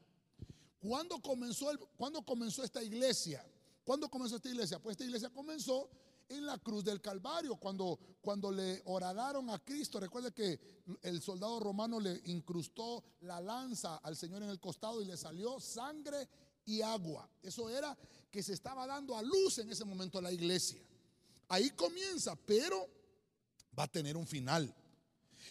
¿Cuándo 0.78 1.20
comenzó, 1.20 1.70
el, 1.70 1.78
¿Cuándo 1.96 2.22
comenzó 2.22 2.62
esta 2.62 2.82
iglesia? 2.82 3.44
¿Cuándo 3.84 4.08
comenzó 4.08 4.36
esta 4.36 4.48
iglesia? 4.48 4.78
Pues 4.78 4.94
esta 4.94 5.04
iglesia 5.04 5.30
comenzó 5.30 5.90
en 6.28 6.46
la 6.46 6.58
cruz 6.58 6.84
del 6.84 7.00
Calvario, 7.00 7.56
cuando, 7.56 7.98
cuando 8.20 8.50
le 8.50 8.82
horadaron 8.86 9.50
a 9.50 9.58
Cristo. 9.58 10.00
Recuerde 10.00 10.32
que 10.32 10.60
el 11.02 11.20
soldado 11.22 11.60
romano 11.60 12.00
le 12.00 12.20
incrustó 12.26 13.02
la 13.20 13.40
lanza 13.40 13.96
al 13.98 14.16
Señor 14.16 14.42
en 14.42 14.50
el 14.50 14.60
costado 14.60 15.02
y 15.02 15.06
le 15.06 15.16
salió 15.16 15.60
sangre 15.60 16.28
y 16.66 16.82
agua. 16.82 17.28
Eso 17.42 17.68
era 17.68 17.96
que 18.30 18.42
se 18.42 18.52
estaba 18.52 18.86
dando 18.86 19.16
a 19.16 19.22
luz 19.22 19.58
en 19.58 19.70
ese 19.70 19.84
momento 19.84 20.20
la 20.20 20.32
iglesia. 20.32 20.82
Ahí 21.48 21.70
comienza, 21.70 22.36
pero 22.36 22.88
va 23.78 23.84
a 23.84 23.92
tener 23.92 24.16
un 24.16 24.26
final. 24.26 24.74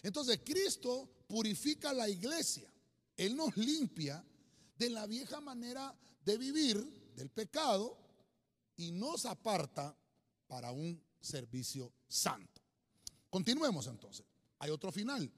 Entonces 0.02 0.40
Cristo 0.44 1.08
purifica 1.26 1.92
la 1.92 2.08
iglesia. 2.08 2.70
Él 3.16 3.36
nos 3.36 3.56
limpia 3.56 4.24
de 4.76 4.90
la 4.90 5.06
vieja 5.06 5.40
manera 5.40 5.94
de 6.24 6.38
vivir, 6.38 7.12
del 7.14 7.30
pecado, 7.30 7.98
y 8.76 8.90
nos 8.92 9.24
aparta 9.26 9.96
para 10.46 10.72
un 10.72 11.00
servicio 11.20 11.92
santo. 12.08 12.60
Continuemos 13.30 13.86
entonces. 13.86 14.26
Hay 14.58 14.70
otro 14.70 14.90
final. 14.90 15.30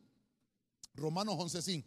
Romanos 0.94 1.34
11.5. 1.34 1.84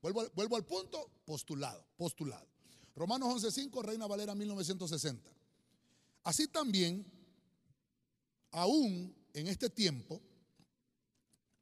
Vuelvo, 0.00 0.28
vuelvo 0.34 0.56
al 0.56 0.64
punto, 0.64 1.10
postulado, 1.24 1.86
postulado. 1.96 2.48
Romanos 2.94 3.42
11.5, 3.42 3.82
Reina 3.82 4.06
Valera 4.06 4.34
1960. 4.34 5.30
Así 6.24 6.48
también, 6.48 7.04
aún 8.50 9.14
en 9.32 9.46
este 9.48 9.70
tiempo, 9.70 10.20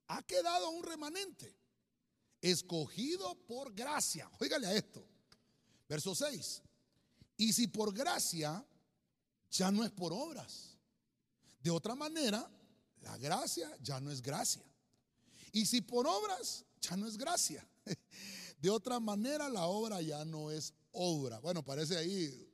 ha 0.09 0.23
quedado 0.23 0.71
un 0.71 0.83
remanente, 0.83 1.55
escogido 2.41 3.35
por 3.47 3.75
gracia. 3.75 4.31
Óigale 4.41 4.67
a 4.67 4.75
esto. 4.75 5.05
Verso 5.89 6.15
6. 6.15 6.63
Y 7.37 7.53
si 7.53 7.67
por 7.69 7.93
gracia, 7.93 8.65
ya 9.51 9.71
no 9.71 9.85
es 9.85 9.91
por 9.91 10.13
obras. 10.13 10.77
De 11.63 11.71
otra 11.71 11.95
manera, 11.95 12.51
la 13.01 13.17
gracia 13.19 13.71
ya 13.83 14.01
no 14.01 14.11
es 14.11 14.23
gracia. 14.23 14.63
Y 15.53 15.67
si 15.67 15.81
por 15.81 16.07
obras, 16.07 16.65
ya 16.81 16.97
no 16.97 17.07
es 17.07 17.17
gracia. 17.17 17.67
De 18.61 18.71
otra 18.71 19.01
manera, 19.01 19.49
la 19.49 19.67
obra 19.67 20.01
ya 20.03 20.25
no 20.25 20.51
es 20.51 20.75
obra. 20.93 21.41
Bueno, 21.41 21.65
parece 21.65 21.97
ahí 21.97 22.49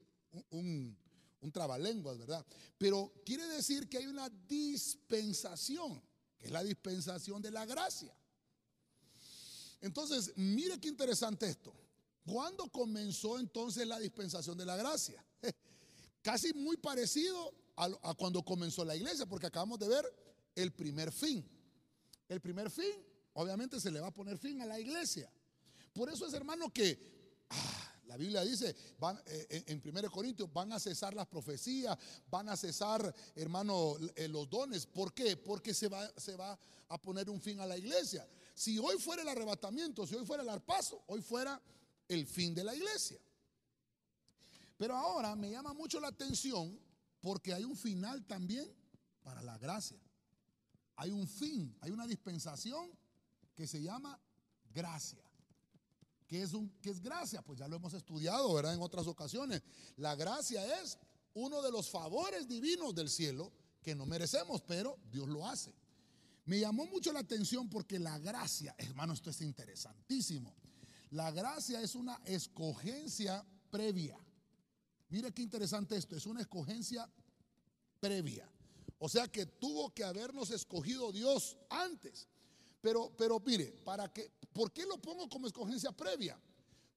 un, 0.50 0.96
un 1.40 1.52
trabalenguas, 1.52 2.16
¿verdad? 2.18 2.46
Pero 2.78 3.12
quiere 3.24 3.46
decir 3.48 3.88
que 3.88 3.98
hay 3.98 4.06
una 4.06 4.28
dispensación, 4.28 6.00
que 6.38 6.46
es 6.46 6.52
la 6.52 6.62
dispensación 6.62 7.42
de 7.42 7.50
la 7.50 7.66
gracia. 7.66 8.16
Entonces, 9.80 10.32
mire 10.36 10.80
qué 10.80 10.88
interesante 10.88 11.48
esto. 11.48 11.74
¿Cuándo 12.24 12.68
comenzó 12.70 13.38
entonces 13.38 13.86
la 13.86 13.98
dispensación 13.98 14.58
de 14.58 14.66
la 14.66 14.76
gracia? 14.76 15.24
Casi 16.22 16.52
muy 16.54 16.76
parecido 16.76 17.54
a, 17.76 18.14
cuando 18.14 18.42
comenzó 18.42 18.84
la 18.84 18.96
iglesia, 18.96 19.26
porque 19.26 19.46
acabamos 19.46 19.78
de 19.78 19.88
ver 19.88 20.04
el 20.54 20.72
primer 20.72 21.12
fin. 21.12 21.48
El 22.28 22.40
primer 22.40 22.70
fin, 22.70 22.92
obviamente, 23.34 23.78
se 23.80 23.90
le 23.90 24.00
va 24.00 24.08
a 24.08 24.14
poner 24.14 24.38
fin 24.38 24.60
a 24.60 24.66
la 24.66 24.80
iglesia. 24.80 25.30
Por 25.92 26.10
eso 26.10 26.26
es, 26.26 26.34
hermano, 26.34 26.72
que 26.72 27.44
ah, 27.50 27.94
la 28.06 28.16
Biblia 28.16 28.42
dice 28.42 28.74
van, 28.98 29.20
eh, 29.26 29.64
en 29.66 29.82
1 29.84 30.10
Corintios, 30.10 30.52
van 30.52 30.72
a 30.72 30.80
cesar 30.80 31.14
las 31.14 31.28
profecías, 31.28 31.96
van 32.28 32.48
a 32.48 32.56
cesar, 32.56 33.14
hermano, 33.36 33.96
eh, 34.16 34.26
los 34.26 34.50
dones. 34.50 34.86
¿Por 34.86 35.14
qué? 35.14 35.36
Porque 35.36 35.72
se 35.74 35.88
va, 35.88 36.10
se 36.16 36.34
va 36.34 36.58
a 36.88 37.00
poner 37.00 37.30
un 37.30 37.40
fin 37.40 37.60
a 37.60 37.66
la 37.66 37.78
iglesia. 37.78 38.26
Si 38.56 38.78
hoy 38.78 38.96
fuera 38.98 39.20
el 39.20 39.28
arrebatamiento, 39.28 40.06
si 40.06 40.14
hoy 40.14 40.24
fuera 40.24 40.42
el 40.42 40.48
arpazo, 40.48 41.04
hoy 41.08 41.20
fuera 41.20 41.60
el 42.08 42.26
fin 42.26 42.54
de 42.54 42.64
la 42.64 42.74
iglesia. 42.74 43.20
Pero 44.78 44.96
ahora 44.96 45.36
me 45.36 45.50
llama 45.50 45.74
mucho 45.74 46.00
la 46.00 46.08
atención 46.08 46.80
porque 47.20 47.52
hay 47.52 47.64
un 47.64 47.76
final 47.76 48.24
también 48.26 48.66
para 49.22 49.42
la 49.42 49.58
gracia. 49.58 49.98
Hay 50.96 51.10
un 51.10 51.28
fin, 51.28 51.76
hay 51.82 51.90
una 51.90 52.06
dispensación 52.06 52.90
que 53.54 53.66
se 53.66 53.82
llama 53.82 54.18
gracia. 54.72 55.22
¿Qué 56.26 56.40
es, 56.40 56.54
un, 56.54 56.70
qué 56.80 56.88
es 56.88 57.02
gracia? 57.02 57.42
Pues 57.42 57.58
ya 57.58 57.68
lo 57.68 57.76
hemos 57.76 57.92
estudiado, 57.92 58.54
¿verdad? 58.54 58.72
En 58.72 58.80
otras 58.80 59.06
ocasiones. 59.06 59.62
La 59.96 60.14
gracia 60.14 60.80
es 60.80 60.96
uno 61.34 61.60
de 61.60 61.70
los 61.70 61.90
favores 61.90 62.48
divinos 62.48 62.94
del 62.94 63.10
cielo 63.10 63.52
que 63.82 63.94
no 63.94 64.06
merecemos, 64.06 64.62
pero 64.62 64.98
Dios 65.10 65.28
lo 65.28 65.46
hace. 65.46 65.74
Me 66.46 66.60
llamó 66.60 66.86
mucho 66.86 67.12
la 67.12 67.20
atención 67.20 67.68
porque 67.68 67.98
la 67.98 68.18
gracia, 68.18 68.74
hermano, 68.78 69.12
esto 69.12 69.30
es 69.30 69.40
interesantísimo. 69.40 70.54
La 71.10 71.30
gracia 71.32 71.80
es 71.80 71.94
una 71.96 72.20
escogencia 72.24 73.44
previa. 73.70 74.16
Mire 75.08 75.32
qué 75.32 75.42
interesante 75.42 75.96
esto, 75.96 76.16
es 76.16 76.24
una 76.24 76.40
escogencia 76.40 77.08
previa. 77.98 78.48
O 78.98 79.08
sea 79.08 79.28
que 79.28 79.44
tuvo 79.46 79.92
que 79.92 80.04
habernos 80.04 80.50
escogido 80.50 81.12
Dios 81.12 81.56
antes. 81.68 82.28
Pero, 82.80 83.12
pero 83.16 83.40
mire, 83.40 83.72
para 83.84 84.12
que, 84.12 84.30
¿por 84.52 84.72
qué 84.72 84.86
lo 84.86 84.98
pongo 85.02 85.28
como 85.28 85.48
escogencia 85.48 85.90
previa? 85.90 86.40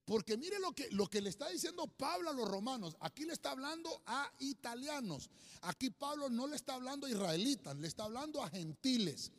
Porque 0.09 0.37
mire 0.37 0.57
lo 0.57 0.71
que, 0.71 0.89
lo 0.89 1.05
que 1.05 1.21
le 1.21 1.29
está 1.29 1.49
diciendo 1.49 1.85
Pablo 1.85 2.31
a 2.31 2.33
los 2.33 2.49
romanos. 2.49 2.97
Aquí 2.99 3.25
le 3.25 3.33
está 3.33 3.51
hablando 3.51 4.01
a 4.07 4.33
italianos. 4.39 5.29
Aquí 5.61 5.91
Pablo 5.91 6.31
no 6.31 6.47
le 6.47 6.55
está 6.55 6.73
hablando 6.73 7.05
a 7.05 7.11
israelitas, 7.11 7.77
le 7.77 7.87
está 7.87 8.05
hablando 8.05 8.41
a 8.41 8.49
gentiles. 8.49 9.31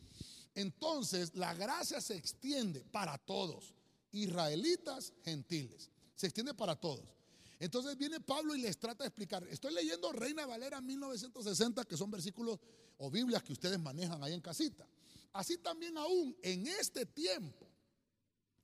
Entonces 0.54 1.34
la 1.34 1.54
gracia 1.54 2.00
se 2.00 2.14
extiende 2.14 2.84
para 2.84 3.18
todos, 3.18 3.74
israelitas, 4.12 5.12
gentiles. 5.24 5.90
Se 6.14 6.28
extiende 6.28 6.54
para 6.54 6.76
todos. 6.76 7.16
Entonces 7.58 7.98
viene 7.98 8.20
Pablo 8.20 8.54
y 8.54 8.60
les 8.60 8.78
trata 8.78 9.02
de 9.02 9.08
explicar. 9.08 9.42
Estoy 9.48 9.74
leyendo 9.74 10.12
Reina 10.12 10.46
Valera 10.46 10.80
1960, 10.80 11.84
que 11.84 11.96
son 11.96 12.12
versículos 12.12 12.60
o 12.98 13.10
Biblias 13.10 13.42
que 13.42 13.54
ustedes 13.54 13.80
manejan 13.80 14.22
ahí 14.22 14.34
en 14.34 14.40
casita. 14.40 14.86
Así 15.32 15.58
también 15.58 15.98
aún 15.98 16.36
en 16.42 16.68
este 16.68 17.06
tiempo. 17.06 17.69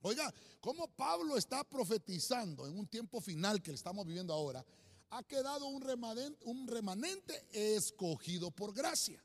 Oiga, 0.03 0.33
como 0.61 0.89
Pablo 0.89 1.37
está 1.37 1.65
profetizando 1.65 2.67
en 2.67 2.79
un 2.79 2.87
tiempo 2.87 3.21
final 3.21 3.63
que 3.63 3.73
estamos 3.73 4.07
viviendo 4.07 4.33
ahora, 4.33 4.65
ha 5.11 5.23
quedado 5.23 5.67
un 5.67 5.81
remanente, 5.81 6.39
un 6.45 6.67
remanente 6.67 7.47
escogido 7.53 8.51
por 8.51 8.73
gracia. 8.73 9.23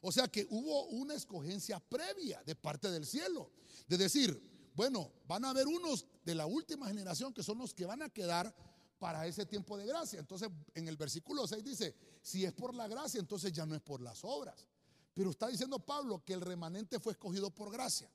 O 0.00 0.12
sea 0.12 0.28
que 0.28 0.46
hubo 0.50 0.86
una 0.86 1.14
escogencia 1.14 1.80
previa 1.80 2.42
de 2.44 2.54
parte 2.54 2.90
del 2.90 3.04
cielo. 3.06 3.50
De 3.86 3.96
decir, 3.96 4.40
bueno, 4.74 5.10
van 5.26 5.44
a 5.44 5.50
haber 5.50 5.66
unos 5.66 6.06
de 6.24 6.34
la 6.34 6.46
última 6.46 6.86
generación 6.86 7.32
que 7.32 7.42
son 7.42 7.58
los 7.58 7.74
que 7.74 7.84
van 7.84 8.02
a 8.02 8.08
quedar 8.08 8.54
para 8.98 9.26
ese 9.26 9.46
tiempo 9.46 9.76
de 9.76 9.86
gracia. 9.86 10.20
Entonces, 10.20 10.48
en 10.74 10.88
el 10.88 10.96
versículo 10.96 11.46
6 11.46 11.64
dice, 11.64 11.94
si 12.22 12.44
es 12.44 12.52
por 12.52 12.74
la 12.74 12.86
gracia, 12.88 13.20
entonces 13.20 13.52
ya 13.52 13.66
no 13.66 13.74
es 13.74 13.80
por 13.80 14.00
las 14.00 14.20
obras. 14.22 14.66
Pero 15.14 15.30
está 15.30 15.48
diciendo 15.48 15.80
Pablo 15.80 16.22
que 16.24 16.32
el 16.32 16.40
remanente 16.40 17.00
fue 17.00 17.12
escogido 17.12 17.50
por 17.50 17.72
gracia. 17.72 18.08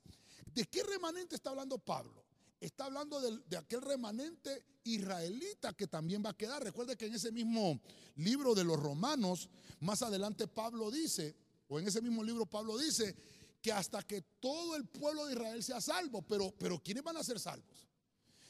¿De 0.54 0.66
qué 0.66 0.82
remanente 0.82 1.34
está 1.34 1.50
hablando 1.50 1.78
Pablo? 1.78 2.24
Está 2.60 2.86
hablando 2.86 3.20
de, 3.20 3.56
aquel 3.56 3.82
remanente 3.82 4.64
israelita 4.84 5.74
que 5.74 5.86
también 5.86 6.22
va 6.24 6.30
a 6.30 6.36
quedar. 6.36 6.62
Recuerde 6.62 6.96
que 6.96 7.06
en 7.06 7.14
ese 7.14 7.32
mismo 7.32 7.80
libro 8.16 8.54
de 8.54 8.64
los 8.64 8.78
romanos, 8.78 9.50
más 9.80 10.02
adelante 10.02 10.46
Pablo 10.46 10.90
dice 10.90 11.36
o 11.68 11.78
en 11.78 11.88
ese 11.88 12.00
mismo 12.00 12.22
libro 12.22 12.46
Pablo 12.46 12.78
dice 12.78 13.14
que 13.60 13.72
hasta 13.72 14.02
que 14.02 14.22
todo 14.40 14.76
el 14.76 14.86
pueblo 14.86 15.26
de 15.26 15.32
Israel 15.32 15.62
sea 15.62 15.80
salvo, 15.80 16.22
pero, 16.22 16.54
pero 16.56 16.78
¿quiénes 16.82 17.02
van 17.02 17.16
a 17.16 17.24
ser 17.24 17.40
salvos? 17.40 17.88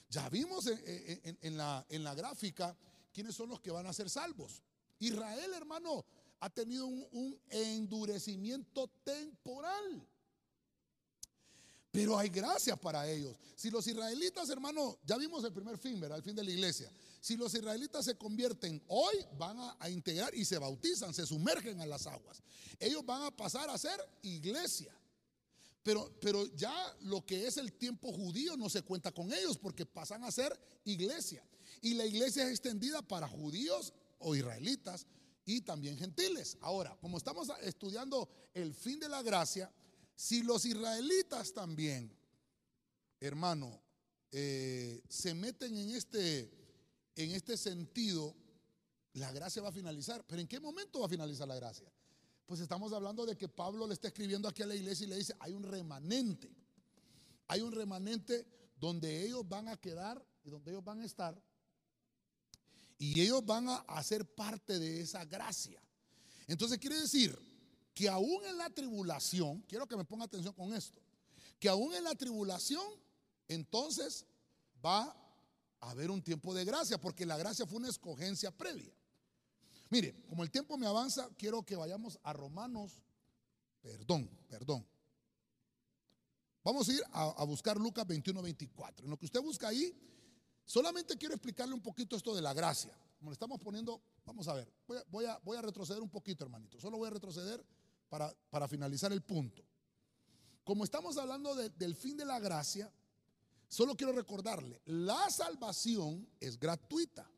Ya 0.09 0.29
vimos 0.29 0.67
en, 0.67 1.57
la, 1.57 2.15
gráfica 2.15 2.77
quiénes 3.13 3.35
son 3.35 3.49
los 3.49 3.61
que 3.61 3.71
van 3.71 3.87
a 3.87 3.93
ser 3.93 4.11
salvos. 4.11 4.63
Israel, 4.99 5.53
hermano, 5.55 6.05
ha 6.41 6.51
tenido 6.51 6.87
un 6.87 7.41
endurecimiento 7.49 8.89
temporal. 9.03 9.64
Pero 11.95 12.19
hay 12.19 12.29
gracia 12.29 12.75
para 12.75 13.09
ellos. 13.09 13.37
Si 13.55 13.71
los 13.71 13.87
israelitas, 13.87 14.51
hermano, 14.51 14.99
ya 15.07 15.17
vimos 15.17 15.45
el 15.45 15.53
primer 15.53 15.79
fin, 15.79 16.01
¿verdad? 16.01 16.19
El 16.19 16.25
fin 16.25 16.35
de 16.35 16.43
la 16.43 16.51
iglesia. 16.51 16.93
Si 17.21 17.37
los 17.37 17.55
israelitas 17.55 18.05
se 18.05 18.17
convierten 18.17 18.83
hoy, 18.89 19.15
van 19.39 19.57
a, 19.79 19.89
integrar 19.89 20.35
y 20.35 20.45
se 20.45 20.59
bautizan, 20.59 21.15
se 21.15 21.25
sumergen 21.25 21.81
a 21.81 21.87
las 21.87 22.09
aguas. 22.09 22.43
Ellos 22.81 23.07
van 23.07 23.23
a 23.23 23.31
pasar 23.31 23.71
a 23.71 23.79
ser 23.79 24.01
iglesia. 24.23 24.93
Pero, 25.85 26.13
pero 26.21 26.45
ya 26.57 26.75
lo 27.03 27.25
que 27.25 27.47
es 27.47 27.59
el 27.59 27.73
tiempo 27.73 28.13
judío 28.13 28.57
no 28.57 28.69
se 28.69 28.83
cuenta 28.83 29.13
con 29.13 29.33
ellos 29.33 29.57
porque 29.57 29.87
pasan 29.87 30.25
a 30.25 30.33
ser 30.33 30.59
iglesia. 30.85 31.47
Y 31.81 31.95
la 31.95 32.07
iglesia 32.07 32.43
es 32.43 32.51
extendida 32.51 33.03
para 33.03 33.29
judíos 33.29 33.93
o 34.19 34.35
israelitas 34.35 35.07
y 35.47 35.61
también 35.61 35.97
gentiles. 35.97 36.59
Ahora, 36.61 36.99
como 37.01 37.19
estamos 37.19 37.53
estudiando 37.63 38.29
el 38.53 38.75
fin 38.75 38.99
de 38.99 39.09
la 39.09 39.23
gracia, 39.23 39.71
si 40.15 40.43
los 40.43 40.65
israelitas 40.65 41.53
también, 41.53 42.17
hermano, 43.21 43.83
eh, 44.31 45.03
se 45.09 45.35
meten 45.35 45.77
en 45.77 45.91
este, 45.91 46.51
en 47.17 47.33
este 47.33 47.57
sentido, 47.57 48.35
la 49.15 49.33
gracia 49.33 49.63
va 49.63 49.69
a 49.69 49.73
finalizar. 49.73 50.25
Pero 50.27 50.41
¿en 50.41 50.49
qué 50.49 50.61
momento 50.61 51.01
va 51.01 51.07
a 51.07 51.09
finalizar 51.09 51.49
la 51.49 51.57
gracia? 51.57 51.91
Pues 52.47 52.61
estamos 52.61 52.93
hablando 52.93 53.25
de 53.25 53.37
que 53.37 53.49
Pablo 53.49 53.87
le 53.87 53.95
está 53.95 54.09
escribiendo 54.09 54.49
aquí 54.49 54.63
a 54.63 54.67
la 54.67 54.75
iglesia 54.75 55.07
y 55.07 55.09
le 55.09 55.17
dice, 55.17 55.35
hay 55.41 55.53
un 55.53 55.63
remanente. 55.63 56.55
Hay 57.49 57.61
un 57.61 57.73
remanente 57.73 58.47
donde 58.77 59.25
ellos 59.25 59.49
van 59.49 59.69
a 59.69 59.77
quedar 59.77 60.25
y 60.45 60.51
donde 60.51 60.71
ellos 60.71 60.85
van 60.85 61.01
a 61.01 61.05
estar. 61.05 61.41
Y 62.99 63.21
ellos 63.21 63.45
van 63.45 63.69
a 63.69 63.77
hacer 63.89 64.25
parte 64.27 64.79
de 64.79 65.01
esa 65.01 65.25
gracia. 65.25 65.83
Entonces 66.47 66.79
quiere 66.79 67.01
decir 67.01 67.37
que 67.95 68.09
aún 68.09 68.45
en 68.45 68.59
la 68.59 68.69
tribulación, 68.71 69.63
quiero 69.63 69.87
que 69.87 69.97
me 69.97 70.05
ponga 70.05 70.25
atención 70.25 70.53
con 70.53 70.75
esto, 70.75 71.01
que 71.61 71.69
aún 71.69 71.95
en 71.95 72.05
la 72.05 72.15
tribulación, 72.15 72.85
entonces 73.47 74.27
va 74.85 75.17
a 75.81 75.91
haber 75.91 76.11
un 76.11 76.21
tiempo 76.21 76.53
de 76.53 76.65
gracia, 76.65 77.01
porque 77.01 77.25
la 77.25 77.37
gracia 77.37 77.67
fue 77.67 77.79
una 77.79 77.89
escogencia 77.89 78.51
previa. 78.51 78.93
Mire, 79.91 80.25
como 80.29 80.43
el 80.43 80.51
tiempo 80.51 80.77
me 80.77 80.87
avanza, 80.87 81.29
quiero 81.39 81.63
que 81.63 81.77
vayamos 81.77 82.19
a 82.25 82.33
Romanos, 82.33 83.05
perdón, 83.81 84.29
perdón. 84.49 84.85
Vamos 86.65 86.89
a 86.89 86.93
ir 86.95 87.03
a, 87.13 87.45
buscar 87.45 87.77
Lucas 87.77 88.07
21, 88.07 88.43
24. 88.43 89.05
En 89.05 89.11
lo 89.11 89.19
que 89.19 89.27
usted 89.27 89.41
busca 89.41 89.69
ahí, 89.69 89.95
solamente 90.65 91.17
quiero 91.17 91.35
explicarle 91.35 91.75
un 91.75 91.83
poquito 91.83 92.17
esto 92.17 92.35
de 92.35 92.41
la 92.43 92.55
gracia. 92.55 92.99
Como 93.19 93.31
le 93.31 93.35
estamos 93.35 93.61
poniendo, 93.61 94.03
vamos 94.25 94.49
a 94.49 94.55
ver, 94.55 94.73
voy 95.09 95.27
a, 95.27 95.39
voy 95.45 95.59
a 95.59 95.63
retroceder 95.63 96.03
un 96.03 96.09
poquito, 96.09 96.43
hermanito. 96.45 96.81
Solo 96.81 96.97
voy 96.97 97.07
a 97.07 97.11
retroceder 97.11 97.65
para, 98.51 98.69
finalizar 98.69 99.13
el 99.13 99.23
punto. 99.23 99.65
Como 100.63 100.85
estamos 100.85 101.17
hablando 101.19 101.55
del 101.55 101.95
fin 101.95 102.17
de 102.17 102.25
la 102.25 102.39
gracia, 102.39 102.93
solo 103.69 103.97
quiero 103.97 104.13
recordarle, 104.13 104.81
la 104.87 105.29
salvación 105.31 106.29
es 106.41 106.59
gratuita. 106.59 107.29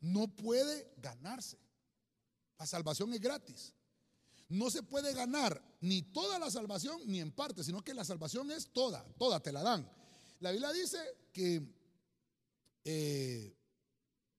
No 0.00 0.28
puede 0.28 0.92
ganarse. 0.96 1.58
La 2.58 2.66
salvación 2.66 3.12
es 3.12 3.20
gratis. 3.20 3.74
No 4.48 4.70
se 4.70 4.82
puede 4.82 5.12
ganar 5.12 5.62
ni 5.80 6.02
toda 6.02 6.38
la 6.38 6.50
salvación 6.50 7.00
ni 7.06 7.20
en 7.20 7.30
parte, 7.30 7.62
sino 7.62 7.84
que 7.84 7.94
la 7.94 8.04
salvación 8.04 8.50
es 8.50 8.72
toda, 8.72 9.04
toda 9.18 9.40
te 9.40 9.52
la 9.52 9.62
dan. 9.62 9.88
La 10.40 10.50
Biblia 10.50 10.72
dice 10.72 10.98
que 11.32 11.62
eh, 12.84 13.54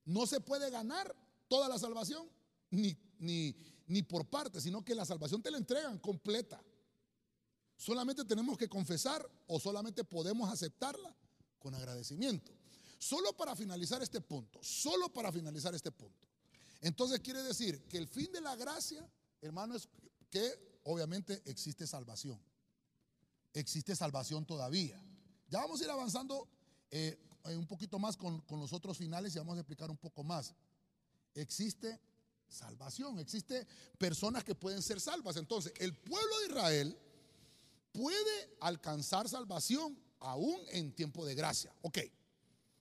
no 0.06 0.26
se 0.26 0.42
puede 0.42 0.72
ganar 0.72 1.16
toda 1.48 1.70
la 1.70 1.78
salvación 1.78 2.28
ni, 2.72 2.98
ni, 3.20 3.56
ni 3.90 4.04
por 4.04 4.30
parte, 4.30 4.62
sino 4.62 4.86
que 4.86 4.96
la 4.96 5.04
salvación 5.04 5.42
te 5.42 5.52
la 5.52 5.58
entregan 5.58 5.98
completa. 5.98 6.64
Solamente 7.76 8.24
tenemos 8.24 8.58
que 8.58 8.70
confesar 8.70 9.28
o 9.48 9.60
solamente 9.60 10.04
podemos 10.04 10.52
aceptarla 10.52 11.16
con 11.58 11.74
agradecimiento. 11.74 12.52
Solo 13.00 13.36
para 13.36 13.56
finalizar 13.56 14.02
este 14.04 14.22
punto, 14.22 14.60
solo 14.62 15.12
para 15.12 15.32
finalizar 15.32 15.74
este 15.74 15.92
punto. 15.92 16.28
Entonces 16.82 17.20
quiere 17.22 17.42
decir 17.42 17.84
que 17.88 17.98
el 17.98 18.08
fin 18.08 18.32
de 18.32 18.42
la 18.42 18.56
gracia, 18.56 19.10
hermano, 19.42 19.76
es 19.76 19.90
que 20.30 20.80
obviamente 20.84 21.42
existe 21.46 21.88
salvación. 21.88 22.40
Existe 23.54 23.96
salvación 23.96 24.46
todavía. 24.46 25.04
Ya 25.48 25.62
vamos 25.62 25.82
a 25.82 25.86
ir 25.86 25.90
avanzando 25.90 26.48
eh, 26.92 27.18
un 27.46 27.66
poquito 27.66 27.98
más 27.98 28.16
con, 28.16 28.42
con 28.42 28.60
los 28.60 28.72
otros 28.72 28.98
finales 28.98 29.36
y 29.36 29.40
vamos 29.40 29.58
a 29.58 29.62
explicar 29.62 29.90
un 29.90 29.98
poco 29.98 30.24
más. 30.24 30.54
Existe 31.34 32.00
salvación, 32.50 33.20
existe 33.20 33.66
personas 33.98 34.44
que 34.44 34.56
pueden 34.56 34.82
ser 34.82 35.00
salvas. 35.00 35.38
Entonces, 35.38 35.74
el 35.78 35.96
pueblo 35.96 36.40
de 36.40 36.48
Israel 36.48 36.98
puede 37.92 38.58
alcanzar 38.62 39.28
salvación 39.30 39.98
aún 40.20 40.60
en 40.70 40.94
tiempo 40.94 41.26
de 41.26 41.36
gracia. 41.36 41.74
Ok, 41.82 42.00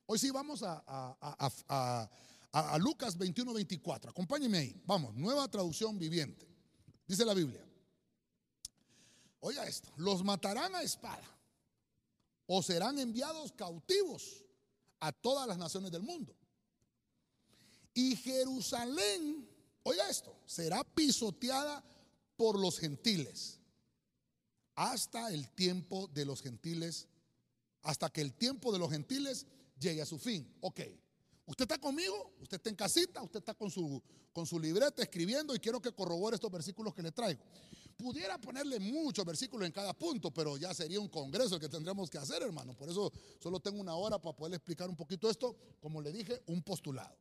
hoy 0.06 0.18
sí 0.18 0.30
vamos 0.30 0.62
a, 0.62 0.82
a, 0.88 2.78
Lucas 2.78 3.16
21, 3.16 3.52
24. 3.52 4.10
Acompáñenme 4.10 4.58
ahí. 4.58 4.82
Vamos, 4.86 5.14
nueva 5.14 5.48
traducción 5.48 5.98
viviente. 5.98 6.46
Dice 7.06 7.24
la 7.24 7.34
Biblia. 7.34 7.64
Oiga 9.40 9.66
esto, 9.66 9.90
los 9.96 10.24
matarán 10.24 10.74
a 10.74 10.82
espada 10.82 11.38
o 12.46 12.62
serán 12.62 12.98
enviados 12.98 13.52
cautivos 13.52 14.44
a 15.00 15.12
todas 15.12 15.46
las 15.46 15.58
naciones 15.58 15.92
del 15.92 16.02
mundo. 16.02 16.34
Y 17.94 18.16
Jerusalén, 18.16 19.48
oiga 19.82 20.08
esto, 20.08 20.36
será 20.46 20.84
pisoteada 20.84 21.84
por 22.36 22.58
los 22.58 22.78
gentiles 22.78 23.58
hasta 24.78 25.32
el 25.32 25.50
tiempo 25.50 26.08
de 26.14 26.24
los 26.24 26.40
gentiles, 26.40 27.08
hasta 27.82 28.10
que 28.10 28.20
el 28.20 28.32
tiempo 28.32 28.72
de 28.72 28.78
los 28.78 28.88
gentiles 28.88 29.44
llegue 29.76 30.02
a 30.02 30.06
su 30.06 30.20
fin. 30.20 30.56
Ok, 30.60 30.80
usted 31.46 31.64
está 31.64 31.78
conmigo, 31.78 32.32
usted 32.40 32.58
está 32.58 32.70
en 32.70 32.76
casita, 32.76 33.20
usted 33.20 33.40
está 33.40 33.54
con 33.54 33.72
su, 33.72 34.00
con 34.32 34.46
su 34.46 34.60
libreta 34.60 35.02
escribiendo 35.02 35.52
y 35.52 35.58
quiero 35.58 35.82
que 35.82 35.90
corrobore 35.90 36.36
estos 36.36 36.52
versículos 36.52 36.94
que 36.94 37.02
le 37.02 37.10
traigo. 37.10 37.42
Pudiera 37.96 38.40
ponerle 38.40 38.78
muchos 38.78 39.24
versículos 39.24 39.66
en 39.66 39.72
cada 39.72 39.92
punto, 39.92 40.32
pero 40.32 40.56
ya 40.56 40.72
sería 40.72 41.00
un 41.00 41.08
congreso 41.08 41.58
que 41.58 41.68
tendríamos 41.68 42.08
que 42.08 42.18
hacer, 42.18 42.40
hermano. 42.42 42.76
Por 42.76 42.88
eso 42.88 43.12
solo 43.40 43.58
tengo 43.58 43.80
una 43.80 43.96
hora 43.96 44.22
para 44.22 44.36
poderle 44.36 44.58
explicar 44.58 44.88
un 44.88 44.94
poquito 44.94 45.28
esto. 45.28 45.56
Como 45.80 46.00
le 46.00 46.12
dije, 46.12 46.40
un 46.46 46.62
postulado. 46.62 47.18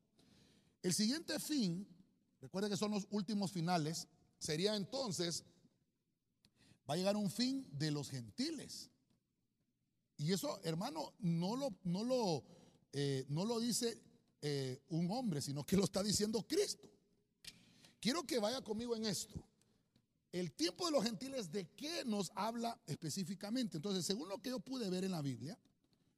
El 0.84 0.94
siguiente 0.94 1.40
fin, 1.40 1.88
recuerde 2.42 2.70
que 2.70 2.78
son 2.78 2.92
los 2.92 3.08
últimos 3.12 3.52
finales, 3.52 4.08
sería 4.40 4.76
entonces 4.76 5.44
va 6.90 6.94
a 6.94 6.98
llegar 6.98 7.18
un 7.18 7.30
fin 7.30 7.68
de 7.72 7.92
los 7.92 8.10
gentiles. 8.10 8.90
Y 10.18 10.32
eso, 10.34 10.60
hermano, 10.64 11.14
no 11.20 11.56
lo, 11.56 11.70
no 11.84 12.04
lo, 12.04 12.44
eh, 12.94 13.26
no 13.30 13.46
lo 13.46 13.60
dice 13.60 14.02
eh, 14.42 14.82
un 14.90 15.12
hombre, 15.12 15.42
sino 15.42 15.66
que 15.66 15.78
lo 15.78 15.84
está 15.84 16.02
diciendo 16.02 16.46
Cristo. 16.48 16.90
Quiero 18.00 18.24
que 18.24 18.40
vaya 18.40 18.62
conmigo 18.62 18.96
en 18.96 19.06
esto. 19.06 19.44
El 20.32 20.52
tiempo 20.52 20.86
de 20.86 20.92
los 20.92 21.04
gentiles, 21.04 21.52
¿de 21.52 21.70
qué 21.70 22.04
nos 22.06 22.32
habla 22.36 22.80
específicamente? 22.86 23.78
Entonces, 23.78 24.06
según 24.06 24.30
lo 24.30 24.42
que 24.42 24.50
yo 24.50 24.60
pude 24.60 24.90
ver 24.90 25.04
en 25.04 25.12
la 25.12 25.22
Biblia, 25.22 25.58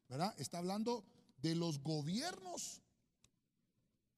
¿verdad? 0.07 0.33
Está 0.38 0.57
hablando 0.57 1.05
de 1.41 1.55
los 1.55 1.79
gobiernos, 1.79 2.81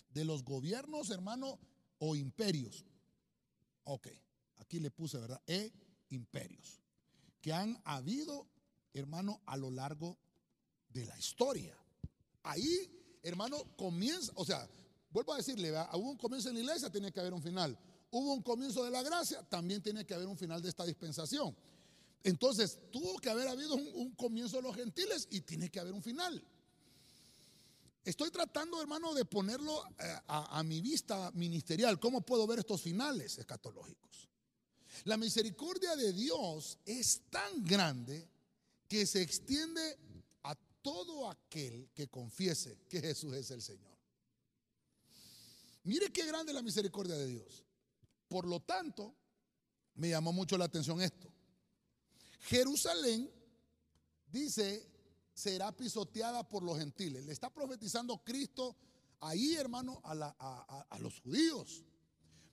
de 0.09 0.25
los 0.25 0.43
gobiernos, 0.43 1.09
hermano, 1.09 1.59
o 2.01 2.15
imperios. 2.15 2.85
Ok, 3.85 4.07
aquí 4.57 4.79
le 4.79 4.91
puse, 4.91 5.17
¿verdad? 5.17 5.41
E 5.47 5.71
imperios 6.09 6.81
que 7.41 7.51
han 7.51 7.81
habido, 7.83 8.47
hermano, 8.93 9.41
a 9.45 9.57
lo 9.57 9.71
largo 9.71 10.17
de 10.89 11.05
la 11.05 11.17
historia. 11.17 11.75
Ahí, 12.43 13.19
hermano, 13.23 13.75
comienza, 13.75 14.31
o 14.35 14.45
sea, 14.45 14.69
vuelvo 15.09 15.33
a 15.33 15.37
decirle, 15.37 15.71
hubo 15.71 16.11
un 16.11 16.17
comienzo 16.17 16.49
en 16.49 16.55
la 16.55 16.61
iglesia, 16.61 16.91
tiene 16.91 17.11
que 17.11 17.19
haber 17.19 17.33
un 17.33 17.41
final. 17.41 17.77
Hubo 18.11 18.33
un 18.33 18.43
comienzo 18.43 18.83
de 18.83 18.91
la 18.91 19.01
gracia, 19.01 19.41
también 19.49 19.81
tiene 19.81 20.05
que 20.05 20.13
haber 20.13 20.27
un 20.27 20.37
final 20.37 20.61
de 20.61 20.69
esta 20.69 20.85
dispensación. 20.85 21.55
Entonces, 22.23 22.77
tuvo 22.91 23.17
que 23.19 23.29
haber 23.29 23.47
habido 23.47 23.73
un, 23.73 24.11
comienzo 24.11 24.57
de 24.57 24.63
los 24.63 24.75
gentiles 24.75 25.27
y 25.31 25.41
tiene 25.41 25.69
que 25.69 25.79
haber 25.79 25.93
un 25.93 26.03
final. 26.03 26.43
Estoy 28.03 28.31
tratando, 28.31 28.81
hermano, 28.81 29.13
de 29.13 29.25
ponerlo 29.25 29.85
eh, 29.99 30.19
a, 30.27 30.63
mi 30.63 30.81
vista 30.81 31.31
ministerial. 31.33 31.99
¿Cómo 31.99 32.21
puedo 32.21 32.47
ver 32.47 32.59
estos 32.59 32.81
finales 32.81 33.37
escatológicos? 33.37 34.27
La 35.03 35.17
misericordia 35.17 35.95
de 35.95 36.11
Dios 36.11 36.79
es 36.85 37.21
tan 37.29 37.63
grande 37.63 38.27
que 38.87 39.05
se 39.05 39.21
extiende 39.21 39.97
a 40.43 40.55
todo 40.81 41.29
aquel 41.29 41.89
que 41.93 42.07
confiese 42.07 42.79
que 42.89 43.01
Jesús 43.01 43.33
es 43.33 43.51
el 43.51 43.61
Señor. 43.61 43.91
Mire 45.83 46.11
qué 46.11 46.25
grande 46.25 46.53
la 46.53 46.61
misericordia 46.61 47.15
de 47.15 47.27
Dios. 47.27 47.63
Por 48.27 48.47
lo 48.47 48.61
tanto, 48.61 49.15
me 49.95 50.09
llamó 50.09 50.33
mucho 50.33 50.57
la 50.57 50.65
atención 50.65 51.01
esto. 51.01 51.31
Jerusalén, 52.41 53.31
dice, 54.27 54.90
será 55.41 55.71
pisoteada 55.71 56.47
por 56.47 56.61
los 56.61 56.77
gentiles. 56.77 57.25
Le 57.25 57.33
está 57.33 57.49
profetizando 57.49 58.23
Cristo 58.23 58.75
ahí, 59.19 59.55
hermano, 59.55 59.99
a, 60.03 60.97
los 60.99 61.19
judíos 61.21 61.83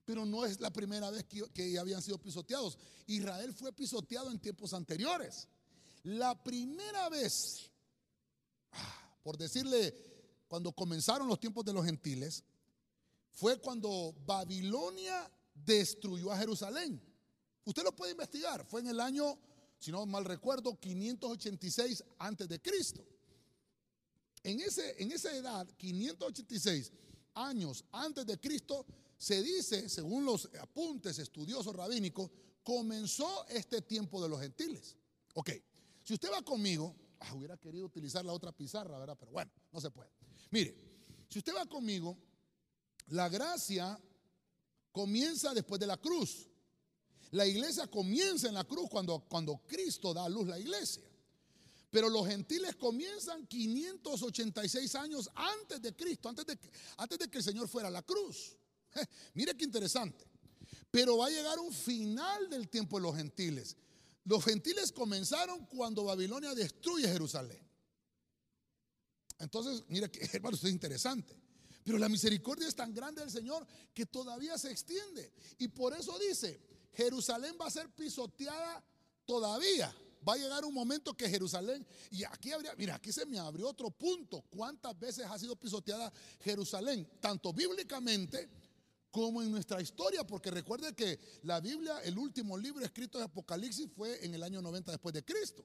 pero 0.04 0.24
no 0.24 0.46
es 0.46 0.58
la 0.58 0.70
primera 0.70 1.10
vez 1.10 1.26
que, 1.52 1.78
habían 1.78 2.00
sido 2.00 2.16
pisoteados. 2.16 2.78
Israel 3.06 3.52
fue 3.52 3.74
pisoteado 3.74 4.30
en 4.30 4.38
tiempos 4.38 4.72
anteriores. 4.72 5.46
La 6.02 6.42
primera 6.42 7.10
vez, 7.10 7.70
ah, 8.72 9.18
por 9.22 9.36
decirle, 9.36 9.94
cuando 10.48 10.72
comenzaron 10.72 11.28
los 11.28 11.38
tiempos 11.38 11.62
de 11.66 11.74
los 11.74 11.84
gentiles, 11.84 12.42
fue 13.32 13.60
cuando 13.60 14.14
Babilonia 14.24 15.30
destruyó 15.54 16.32
a 16.32 16.38
Jerusalén. 16.38 16.98
Usted 17.66 17.82
lo 17.82 17.94
puede 17.94 18.12
investigar, 18.12 18.64
fue 18.64 18.80
en 18.80 18.86
el 18.86 19.00
año, 19.00 19.38
si 19.78 19.92
no 19.92 20.04
mal 20.06 20.24
recuerdo, 20.24 20.78
586 20.78 22.04
antes 22.18 22.48
de 22.48 22.60
Cristo. 22.60 23.04
En, 24.42 24.60
ese, 24.60 25.02
en 25.02 25.12
esa 25.12 25.34
edad, 25.34 25.66
586 25.76 26.92
años 27.34 27.84
antes 27.92 28.26
de 28.26 28.38
Cristo, 28.38 28.86
se 29.16 29.42
dice, 29.42 29.88
según 29.88 30.24
los 30.24 30.48
apuntes 30.60 31.18
estudiosos 31.18 31.74
rabínicos, 31.74 32.30
comenzó 32.62 33.46
este 33.48 33.82
tiempo 33.82 34.22
de 34.22 34.28
los 34.28 34.40
gentiles. 34.40 34.96
Ok, 35.34 35.50
si 36.02 36.14
usted 36.14 36.30
va 36.32 36.42
conmigo, 36.42 36.94
ah, 37.20 37.34
hubiera 37.34 37.56
querido 37.56 37.86
utilizar 37.86 38.24
la 38.24 38.32
otra 38.32 38.52
pizarra, 38.52 38.98
¿verdad? 38.98 39.16
Pero 39.18 39.32
bueno, 39.32 39.50
no 39.72 39.80
se 39.80 39.90
puede. 39.90 40.10
Mire, 40.50 40.74
si 41.28 41.38
usted 41.38 41.54
va 41.54 41.66
conmigo, 41.66 42.16
la 43.08 43.28
gracia 43.28 43.98
comienza 44.92 45.54
después 45.54 45.80
de 45.80 45.86
la 45.86 45.96
cruz. 45.96 46.48
La 47.32 47.46
iglesia 47.46 47.86
comienza 47.86 48.48
en 48.48 48.54
la 48.54 48.64
cruz 48.64 48.88
cuando, 48.88 49.62
Cristo 49.66 50.14
da 50.14 50.24
a 50.24 50.28
luz 50.28 50.46
la 50.46 50.58
iglesia. 50.58 51.02
Pero 51.90 52.08
los 52.08 52.26
gentiles 52.26 52.76
comienzan 52.76 53.46
586 53.46 54.94
años 54.94 55.30
antes 55.34 55.80
de 55.80 55.94
Cristo, 55.94 56.28
antes 56.28 56.46
de, 56.46 57.30
que 57.30 57.38
el 57.38 57.44
Señor 57.44 57.68
fuera 57.68 57.88
a 57.88 57.90
la 57.90 58.02
cruz. 58.02 58.56
Mire 59.34 59.56
qué 59.56 59.64
interesante. 59.64 60.26
Pero 60.90 61.18
va 61.18 61.26
a 61.26 61.30
llegar 61.30 61.58
un 61.58 61.72
final 61.72 62.48
del 62.50 62.68
tiempo 62.68 62.96
de 62.96 63.02
los 63.02 63.16
gentiles. 63.16 63.76
Los 64.24 64.44
gentiles 64.44 64.92
comenzaron 64.92 65.64
cuando 65.66 66.04
Babilonia 66.04 66.54
destruye 66.54 67.08
Jerusalén. 67.08 67.66
Entonces, 69.38 69.84
mire 69.88 70.10
hermano, 70.32 70.54
esto 70.54 70.66
es 70.66 70.72
interesante. 70.72 71.34
Pero 71.84 71.96
la 71.98 72.08
misericordia 72.08 72.68
es 72.68 72.74
tan 72.74 72.92
grande 72.92 73.22
del 73.22 73.30
Señor 73.30 73.66
que 73.94 74.04
todavía 74.04 74.58
se 74.58 74.70
extiende. 74.70 75.32
Y 75.58 75.68
por 75.68 75.96
eso 75.96 76.18
dice, 76.18 76.60
Jerusalén 76.98 77.56
va 77.60 77.68
a 77.68 77.70
ser 77.70 77.88
pisoteada 77.90 78.84
todavía. 79.24 79.94
Va 80.28 80.32
a 80.32 80.36
llegar 80.36 80.64
un 80.64 80.74
momento 80.74 81.14
que 81.14 81.28
Jerusalén, 81.28 81.86
y 82.10 82.24
aquí 82.24 82.50
habría, 82.50 82.74
mira, 82.74 82.96
aquí 82.96 83.12
se 83.12 83.24
me 83.24 83.38
abrió 83.38 83.68
otro 83.68 83.88
punto. 83.88 84.42
¿Cuántas 84.50 84.98
veces 84.98 85.24
ha 85.24 85.38
sido 85.38 85.54
pisoteada 85.54 86.12
Jerusalén? 86.40 87.08
Tanto 87.20 87.52
bíblicamente 87.52 88.50
como 89.12 89.40
en 89.40 89.52
nuestra 89.52 89.80
historia, 89.80 90.26
porque 90.26 90.50
recuerde 90.50 90.92
que 90.92 91.20
la 91.44 91.60
Biblia, 91.60 92.00
el 92.02 92.18
último 92.18 92.58
libro 92.58 92.84
escrito 92.84 93.18
de 93.18 93.24
Apocalipsis 93.24 93.88
fue 93.94 94.24
en 94.24 94.34
el 94.34 94.42
año 94.42 94.60
90 94.60 94.90
después 94.90 95.14
de 95.14 95.24
Cristo. 95.24 95.64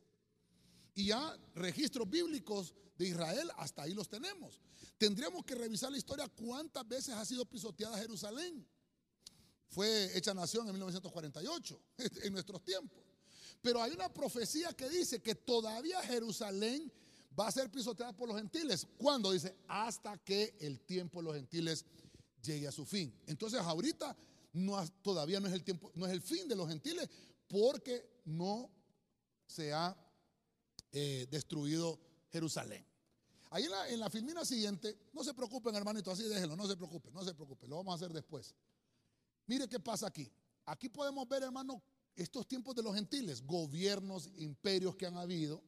Y 0.94 1.08
ya 1.08 1.36
registros 1.56 2.08
bíblicos 2.08 2.76
de 2.96 3.08
Israel, 3.08 3.50
hasta 3.58 3.82
ahí 3.82 3.96
los 3.96 4.08
tenemos. 4.08 4.62
Tendríamos 5.00 5.44
que 5.44 5.56
revisar 5.56 5.92
la 5.92 5.98
historia 5.98 6.28
cuántas 6.28 6.88
veces 6.88 7.16
ha 7.16 7.26
sido 7.26 7.44
pisoteada 7.44 7.98
Jerusalén. 7.98 8.68
Fue 9.74 10.16
hecha 10.16 10.36
nación 10.36 10.68
en 10.68 10.74
1948, 10.74 11.82
en 12.24 12.34
nuestros 12.34 12.64
tiempos. 12.64 13.00
Pero 13.60 13.82
hay 13.82 13.92
una 13.92 14.14
profecía 14.14 14.72
que 14.74 14.88
dice 14.88 15.22
que 15.22 15.34
todavía 15.34 16.00
Jerusalén 16.02 16.92
va 17.38 17.48
a 17.48 17.52
ser 17.52 17.72
pisoteada 17.72 18.14
por 18.14 18.28
los 18.28 18.38
gentiles. 18.38 18.86
¿Cuándo? 18.98 19.32
Dice, 19.32 19.56
hasta 19.68 20.18
que 20.20 20.56
el 20.60 20.82
tiempo 20.82 21.20
de 21.20 21.24
los 21.24 21.36
gentiles 21.36 21.86
llegue 22.44 22.68
a 22.68 22.72
su 22.72 22.86
fin. 22.86 23.20
Entonces 23.26 23.60
ahorita 23.62 24.16
todavía 25.02 25.40
no 25.40 25.48
es 25.48 25.54
el 25.54 25.64
tiempo, 25.64 25.92
no 25.96 26.06
es 26.06 26.12
el 26.12 26.22
fin 26.22 26.48
de 26.48 26.56
los 26.56 26.70
gentiles 26.70 27.10
porque 27.48 28.22
no 28.26 28.70
se 29.48 29.74
ha 29.74 29.98
eh, 30.92 31.26
destruido 31.32 32.00
Jerusalén. 32.32 32.86
Ahí 33.50 33.64
en 33.64 33.72
la, 33.72 33.90
en 33.90 34.00
la 34.00 34.10
filmina 34.10 34.46
siguiente, 34.46 34.98
no 35.14 35.24
se 35.24 35.34
preocupen, 35.34 35.76
hermanito, 35.76 36.12
así 36.12 36.24
déjenlo, 36.24 36.56
no 36.56 36.68
se 36.68 36.76
preocupen, 36.76 37.14
no 37.14 37.24
se 37.24 37.34
preocupen, 37.34 37.70
lo 37.70 37.78
vamos 37.78 37.94
a 37.94 37.96
hacer 37.96 38.14
después. 38.14 38.54
Mire 39.48 39.68
qué 39.68 39.80
pasa 39.80 40.08
aquí. 40.08 40.32
Aquí 40.66 40.90
podemos 40.90 41.28
ver, 41.28 41.44
hermano, 41.44 41.82
estos 42.16 42.48
tiempos 42.48 42.76
de 42.76 42.84
los 42.84 42.96
gentiles, 42.96 43.46
gobiernos, 43.46 44.30
imperios 44.38 44.96
que 44.96 45.06
han 45.06 45.18
habido. 45.18 45.62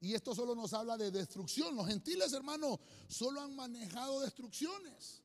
Y 0.00 0.14
esto 0.14 0.34
solo 0.34 0.54
nos 0.54 0.72
habla 0.72 0.96
de 0.96 1.10
destrucción. 1.10 1.76
Los 1.76 1.86
gentiles, 1.86 2.32
hermano, 2.32 2.80
solo 3.08 3.40
han 3.40 3.54
manejado 3.54 4.20
destrucciones. 4.20 5.22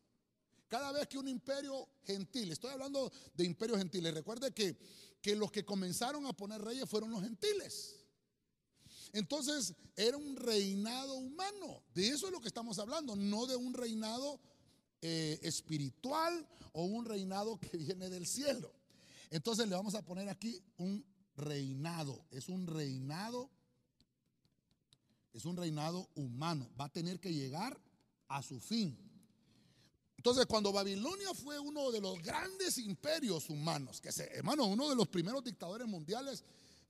Cada 0.67 0.91
vez 0.91 1.08
que 1.08 1.17
un 1.17 1.28
imperio 1.28 1.89
gentil, 2.04 2.52
estoy 2.52 2.71
hablando 2.71 3.12
de 3.34 3.43
imperios 3.43 3.80
gentiles, 3.80 4.13
recuerde 4.13 4.52
que, 4.52 4.78
que 5.21 5.36
los 5.36 5.52
que 5.52 5.65
comenzaron 5.65 6.25
a 6.28 6.34
poner 6.34 6.62
reyes 6.62 6.88
fueron 6.88 7.12
los 7.12 7.23
gentiles. 7.23 7.95
Entonces 9.12 9.73
era 9.95 10.15
un 10.15 10.36
reinado 10.36 11.15
humano. 11.15 11.84
De 11.93 12.08
eso 12.10 12.28
es 12.28 12.32
lo 12.32 12.39
que 12.39 12.47
estamos 12.47 12.78
hablando, 12.78 13.15
no 13.15 13.47
de 13.47 13.56
un 13.56 13.73
reinado 13.73 14.39
eh, 15.02 15.40
espiritual 15.44 16.48
o 16.74 16.84
un 16.84 17.06
reinado 17.06 17.60
que 17.60 17.78
viene 17.78 18.10
del 18.10 18.28
cielo. 18.28 18.74
Entonces 19.30 19.68
le 19.68 19.76
vamos 19.76 19.96
a 19.96 20.04
poner 20.04 20.30
aquí 20.30 20.62
un 20.78 21.06
reinado. 21.36 22.26
Es 22.32 22.50
un 22.50 22.68
reinado, 22.68 23.50
es 25.34 25.46
un 25.46 25.58
reinado 25.58 26.10
humano. 26.16 26.70
Va 26.80 26.86
a 26.86 26.90
tener 26.90 27.20
que 27.20 27.34
llegar 27.34 27.80
a 28.28 28.42
su 28.42 28.60
fin. 28.60 28.98
Entonces, 30.18 30.46
cuando 30.48 30.74
Babilonia 30.74 31.34
fue 31.34 31.58
uno 31.60 31.92
de 31.92 32.02
los 32.02 32.22
grandes 32.22 32.78
imperios 32.78 33.50
humanos, 33.50 34.02
que 34.02 34.12
se, 34.12 34.26
hermano, 34.36 34.66
uno 34.66 34.90
de 34.90 34.96
los 34.96 35.08
primeros 35.08 35.44
dictadores 35.46 35.88
mundiales 35.88 36.44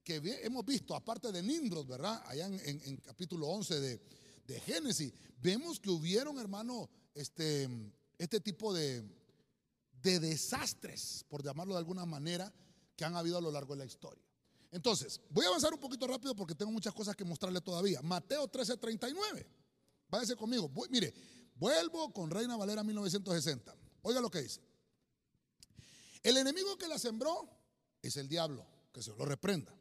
que 0.04 0.20
hemos 0.42 0.66
visto, 0.66 0.96
aparte 0.96 1.32
de 1.32 1.44
Nimrod, 1.44 1.86
¿verdad? 1.86 2.24
Allá 2.26 2.48
en, 2.48 2.98
capítulo 2.98 3.48
11 3.50 3.80
de, 3.80 4.02
de, 4.48 4.60
Génesis, 4.62 5.14
vemos 5.40 5.80
que 5.80 5.92
hubieron, 5.92 6.40
hermano, 6.40 6.90
este, 7.14 7.70
este 8.20 8.40
tipo 8.40 8.74
de, 8.74 9.04
de 10.04 10.20
desastres, 10.20 11.26
por 11.28 11.44
llamarlo 11.44 11.74
de 11.74 11.80
alguna 11.80 12.06
manera, 12.06 12.54
que 12.96 13.06
han 13.06 13.16
habido 13.16 13.38
a 13.38 13.42
lo 13.42 13.50
largo 13.50 13.74
de 13.74 13.80
la 13.80 13.86
historia. 13.86 14.24
Entonces, 14.72 15.20
voy 15.30 15.46
a 15.46 15.48
avanzar 15.48 15.74
un 15.74 15.80
poquito 15.80 16.06
rápido 16.06 16.36
porque 16.36 16.54
tengo 16.54 16.72
muchas 16.72 16.94
cosas 16.94 17.16
que 17.16 17.24
mostrarle 17.24 17.62
todavía. 17.62 18.02
Mateo 18.02 18.48
13:39. 18.48 19.48
Váyase 20.10 20.36
conmigo. 20.36 20.70
mire, 20.90 21.14
vuelvo 21.56 22.14
con 22.14 22.30
Reina 22.30 22.56
Valera 22.56 22.84
1960. 22.84 23.76
Oiga 24.04 24.22
lo 24.22 24.30
que 24.30 24.42
dice. 24.42 24.62
El 26.22 26.38
enemigo 26.38 26.78
que 26.78 26.88
la 26.88 27.00
sembró 27.00 27.50
es 28.02 28.18
el 28.18 28.28
diablo, 28.28 28.68
que 28.92 29.02
se 29.02 29.12
lo 29.12 29.26
reprenda. 29.26 29.74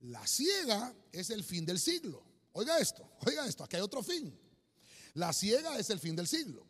La 0.00 0.26
ciega 0.26 0.94
es 1.10 1.30
el 1.30 1.42
fin 1.42 1.64
del 1.64 1.80
siglo. 1.80 2.22
Oiga 2.52 2.78
esto, 2.78 3.08
oiga 3.26 3.46
esto, 3.46 3.64
aquí 3.64 3.76
hay 3.76 3.82
otro 3.82 4.02
fin. 4.02 4.38
La 5.14 5.32
ciega 5.32 5.78
es 5.78 5.90
el 5.90 5.98
fin 5.98 6.14
del 6.14 6.28
siglo. 6.28 6.66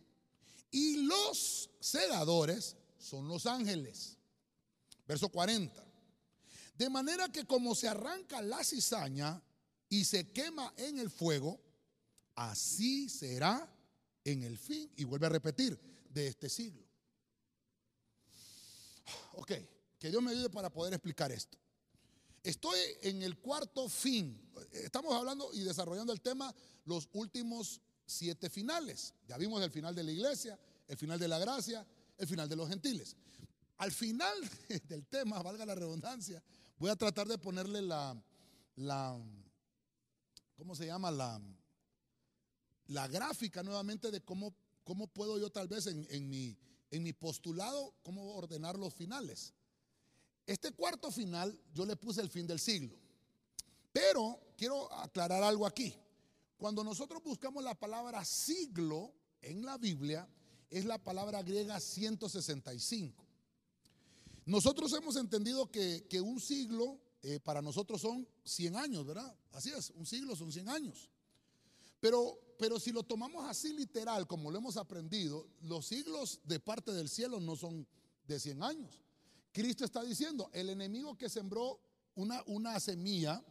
Y 0.71 0.97
los 1.07 1.71
segadores 1.81 2.77
son 2.99 3.29
los 3.29 3.47
ángeles. 3.47 4.17
Verso 5.07 5.29
40. 5.29 5.85
De 6.77 6.91
manera 6.91 7.29
que 7.29 7.45
como 7.45 7.75
se 7.75 7.89
arranca 7.89 8.43
la 8.43 8.65
cizaña 8.65 9.41
y 9.89 10.05
se 10.05 10.33
quema 10.33 10.73
en 10.77 10.99
el 10.99 11.11
fuego, 11.11 11.61
así 12.35 13.09
será 13.09 13.71
en 14.25 14.43
el 14.43 14.59
fin, 14.59 14.91
y 14.97 15.05
vuelve 15.05 15.27
a 15.27 15.31
repetir, 15.31 15.79
de 16.09 16.29
este 16.29 16.49
siglo. 16.49 16.83
Ok, 19.35 19.53
que 19.99 20.11
Dios 20.11 20.23
me 20.23 20.31
ayude 20.31 20.49
para 20.49 20.73
poder 20.73 20.95
explicar 20.95 21.31
esto. 21.31 21.59
Estoy 22.43 22.79
en 23.03 23.23
el 23.23 23.39
cuarto 23.39 23.89
fin. 23.89 24.51
Estamos 24.71 25.15
hablando 25.15 25.51
y 25.53 25.61
desarrollando 25.61 26.13
el 26.13 26.21
tema 26.21 26.55
los 26.85 27.09
últimos 27.13 27.81
siete 28.07 28.51
finales. 28.51 29.15
Ya 29.27 29.37
vimos 29.37 29.63
el 29.63 29.71
final 29.71 29.95
de 29.95 30.03
la 30.03 30.13
iglesia, 30.13 30.59
el 30.89 30.97
final 30.97 31.19
de 31.19 31.29
la 31.29 31.39
gracia, 31.39 31.87
el 32.19 32.27
final 32.27 32.49
de 32.49 32.57
los 32.57 32.69
gentiles. 32.69 33.17
Al 33.79 33.93
final 33.93 34.35
del 34.89 35.07
tema, 35.07 35.43
valga 35.43 35.67
la 35.67 35.75
redundancia, 35.75 36.43
voy 36.79 36.91
a 36.91 36.97
tratar 36.97 37.27
de 37.27 37.39
ponerle 37.39 37.83
la, 37.83 38.17
la 38.77 39.19
¿cómo 40.57 40.75
se 40.75 40.87
llama? 40.87 41.11
La, 41.11 41.41
la 42.87 43.09
gráfica 43.09 43.63
nuevamente 43.63 44.11
de 44.11 44.21
cómo, 44.21 44.55
cómo 44.85 45.07
puedo 45.07 45.39
yo 45.39 45.51
tal 45.51 45.69
vez 45.69 45.87
en, 45.87 46.29
mi, 46.29 46.57
en 46.91 47.03
mi 47.03 47.13
postulado, 47.13 47.95
cómo 48.03 48.35
ordenar 48.35 48.79
los 48.79 48.95
finales. 48.95 49.53
Este 50.47 50.73
cuarto 50.73 51.11
final 51.11 51.59
yo 51.73 51.87
le 51.87 51.97
puse 51.97 52.21
el 52.21 52.29
fin 52.29 52.47
del 52.47 52.61
siglo. 52.61 52.99
Pero 53.93 54.41
quiero 54.57 54.93
aclarar 54.93 55.43
algo 55.43 55.67
aquí. 55.67 55.95
Cuando 56.65 56.83
nosotros 56.83 57.23
buscamos 57.23 57.63
la 57.63 57.75
palabra 57.75 58.25
siglo 58.25 59.13
en 59.43 59.67
la 59.67 59.77
Biblia, 59.77 60.27
es 60.71 60.87
la 60.87 60.97
palabra 60.97 61.43
griega 61.43 61.79
165. 61.79 63.23
Nosotros 64.47 64.91
hemos 64.95 65.17
entendido 65.17 65.71
que, 65.71 66.09
un 66.23 66.41
siglo 66.41 66.99
eh, 67.23 67.39
para 67.39 67.61
nosotros 67.61 68.01
son 68.01 68.27
100 68.45 68.77
años, 68.77 69.05
¿verdad? 69.05 69.37
Así 69.53 69.73
es, 69.77 69.91
un 69.91 70.07
siglo 70.07 70.35
son 70.37 70.51
100 70.51 70.71
años. 70.71 71.11
Pero, 72.01 72.41
pero 72.59 72.81
si 72.81 72.93
lo 72.93 73.03
tomamos 73.03 73.45
así 73.47 73.75
literal, 73.75 74.27
como 74.27 74.51
lo 74.51 74.57
hemos 74.57 74.79
aprendido, 74.79 75.47
los 75.65 75.85
siglos 75.85 76.41
de 76.45 76.61
parte 76.61 76.93
del 76.93 77.11
cielo 77.11 77.41
no 77.41 77.57
son 77.57 77.87
de 78.27 78.41
100 78.41 78.63
años. 78.63 79.05
Cristo 79.53 79.85
está 79.85 80.03
diciendo, 80.03 80.49
el 80.55 80.71
enemigo 80.71 81.15
que 81.19 81.29
sembró 81.29 81.79
una, 82.15 82.43
una 82.47 82.81
semilla 82.81 83.45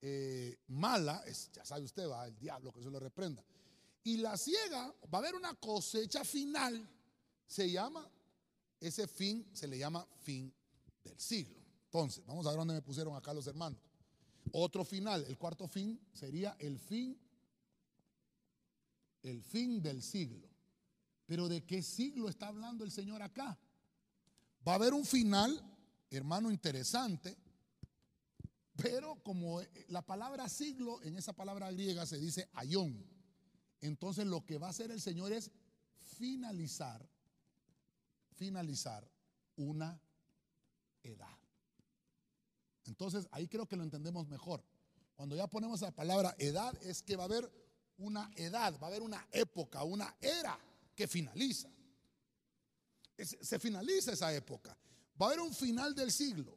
eh, 0.00 0.58
mala, 0.68 1.22
es, 1.26 1.50
ya 1.52 1.64
sabe 1.64 1.84
usted, 1.84 2.08
va, 2.08 2.26
el 2.26 2.38
diablo, 2.38 2.72
que 2.72 2.82
se 2.82 2.90
lo 2.90 2.98
reprenda. 2.98 3.44
Y 4.04 4.18
la 4.18 4.36
ciega, 4.36 4.94
va 5.12 5.18
a 5.18 5.20
haber 5.20 5.34
una 5.34 5.54
cosecha 5.54 6.24
final, 6.24 6.88
se 7.46 7.70
llama, 7.70 8.08
ese 8.80 9.06
fin 9.06 9.48
se 9.52 9.66
le 9.66 9.78
llama 9.78 10.06
fin 10.20 10.52
del 11.02 11.18
siglo. 11.18 11.58
Entonces, 11.84 12.24
vamos 12.26 12.46
a 12.46 12.50
ver 12.50 12.58
dónde 12.58 12.74
me 12.74 12.82
pusieron 12.82 13.16
acá 13.16 13.32
los 13.32 13.46
hermanos. 13.46 13.80
Otro 14.52 14.84
final, 14.84 15.24
el 15.24 15.36
cuarto 15.38 15.66
fin 15.66 16.00
sería 16.12 16.56
el 16.58 16.78
fin, 16.78 17.18
el 19.22 19.42
fin 19.42 19.82
del 19.82 20.02
siglo. 20.02 20.48
Pero 21.26 21.48
¿de 21.48 21.64
qué 21.64 21.82
siglo 21.82 22.28
está 22.28 22.48
hablando 22.48 22.84
el 22.84 22.92
Señor 22.92 23.22
acá? 23.22 23.58
Va 24.66 24.72
a 24.72 24.76
haber 24.76 24.94
un 24.94 25.04
final, 25.04 25.60
hermano, 26.10 26.50
interesante, 26.50 27.36
pero 28.76 29.22
como 29.22 29.60
la 29.88 30.02
palabra 30.02 30.48
siglo 30.48 31.02
en 31.02 31.16
esa 31.16 31.32
palabra 31.32 31.70
griega 31.72 32.06
se 32.06 32.18
dice 32.18 32.48
ayón, 32.54 33.04
entonces 33.80 34.26
lo 34.26 34.44
que 34.44 34.58
va 34.58 34.68
a 34.68 34.70
hacer 34.70 34.90
el 34.90 35.00
Señor 35.00 35.32
es 35.32 35.50
finalizar, 36.18 37.08
finalizar 38.36 39.08
una 39.56 40.00
edad. 41.02 41.38
Entonces 42.84 43.26
ahí 43.32 43.48
creo 43.48 43.66
que 43.66 43.76
lo 43.76 43.82
entendemos 43.82 44.28
mejor. 44.28 44.62
Cuando 45.14 45.34
ya 45.34 45.46
ponemos 45.46 45.80
la 45.80 45.90
palabra 45.90 46.34
edad 46.38 46.76
es 46.82 47.02
que 47.02 47.16
va 47.16 47.24
a 47.24 47.26
haber 47.26 47.50
una 47.98 48.30
edad, 48.36 48.78
va 48.80 48.86
a 48.86 48.90
haber 48.90 49.02
una 49.02 49.26
época, 49.32 49.82
una 49.82 50.14
era 50.20 50.58
que 50.94 51.08
finaliza 51.08 51.70
se 53.24 53.58
finaliza 53.58 54.12
esa 54.12 54.32
época. 54.34 54.76
Va 55.20 55.26
a 55.26 55.28
haber 55.30 55.40
un 55.40 55.54
final 55.54 55.94
del 55.94 56.12
siglo. 56.12 56.55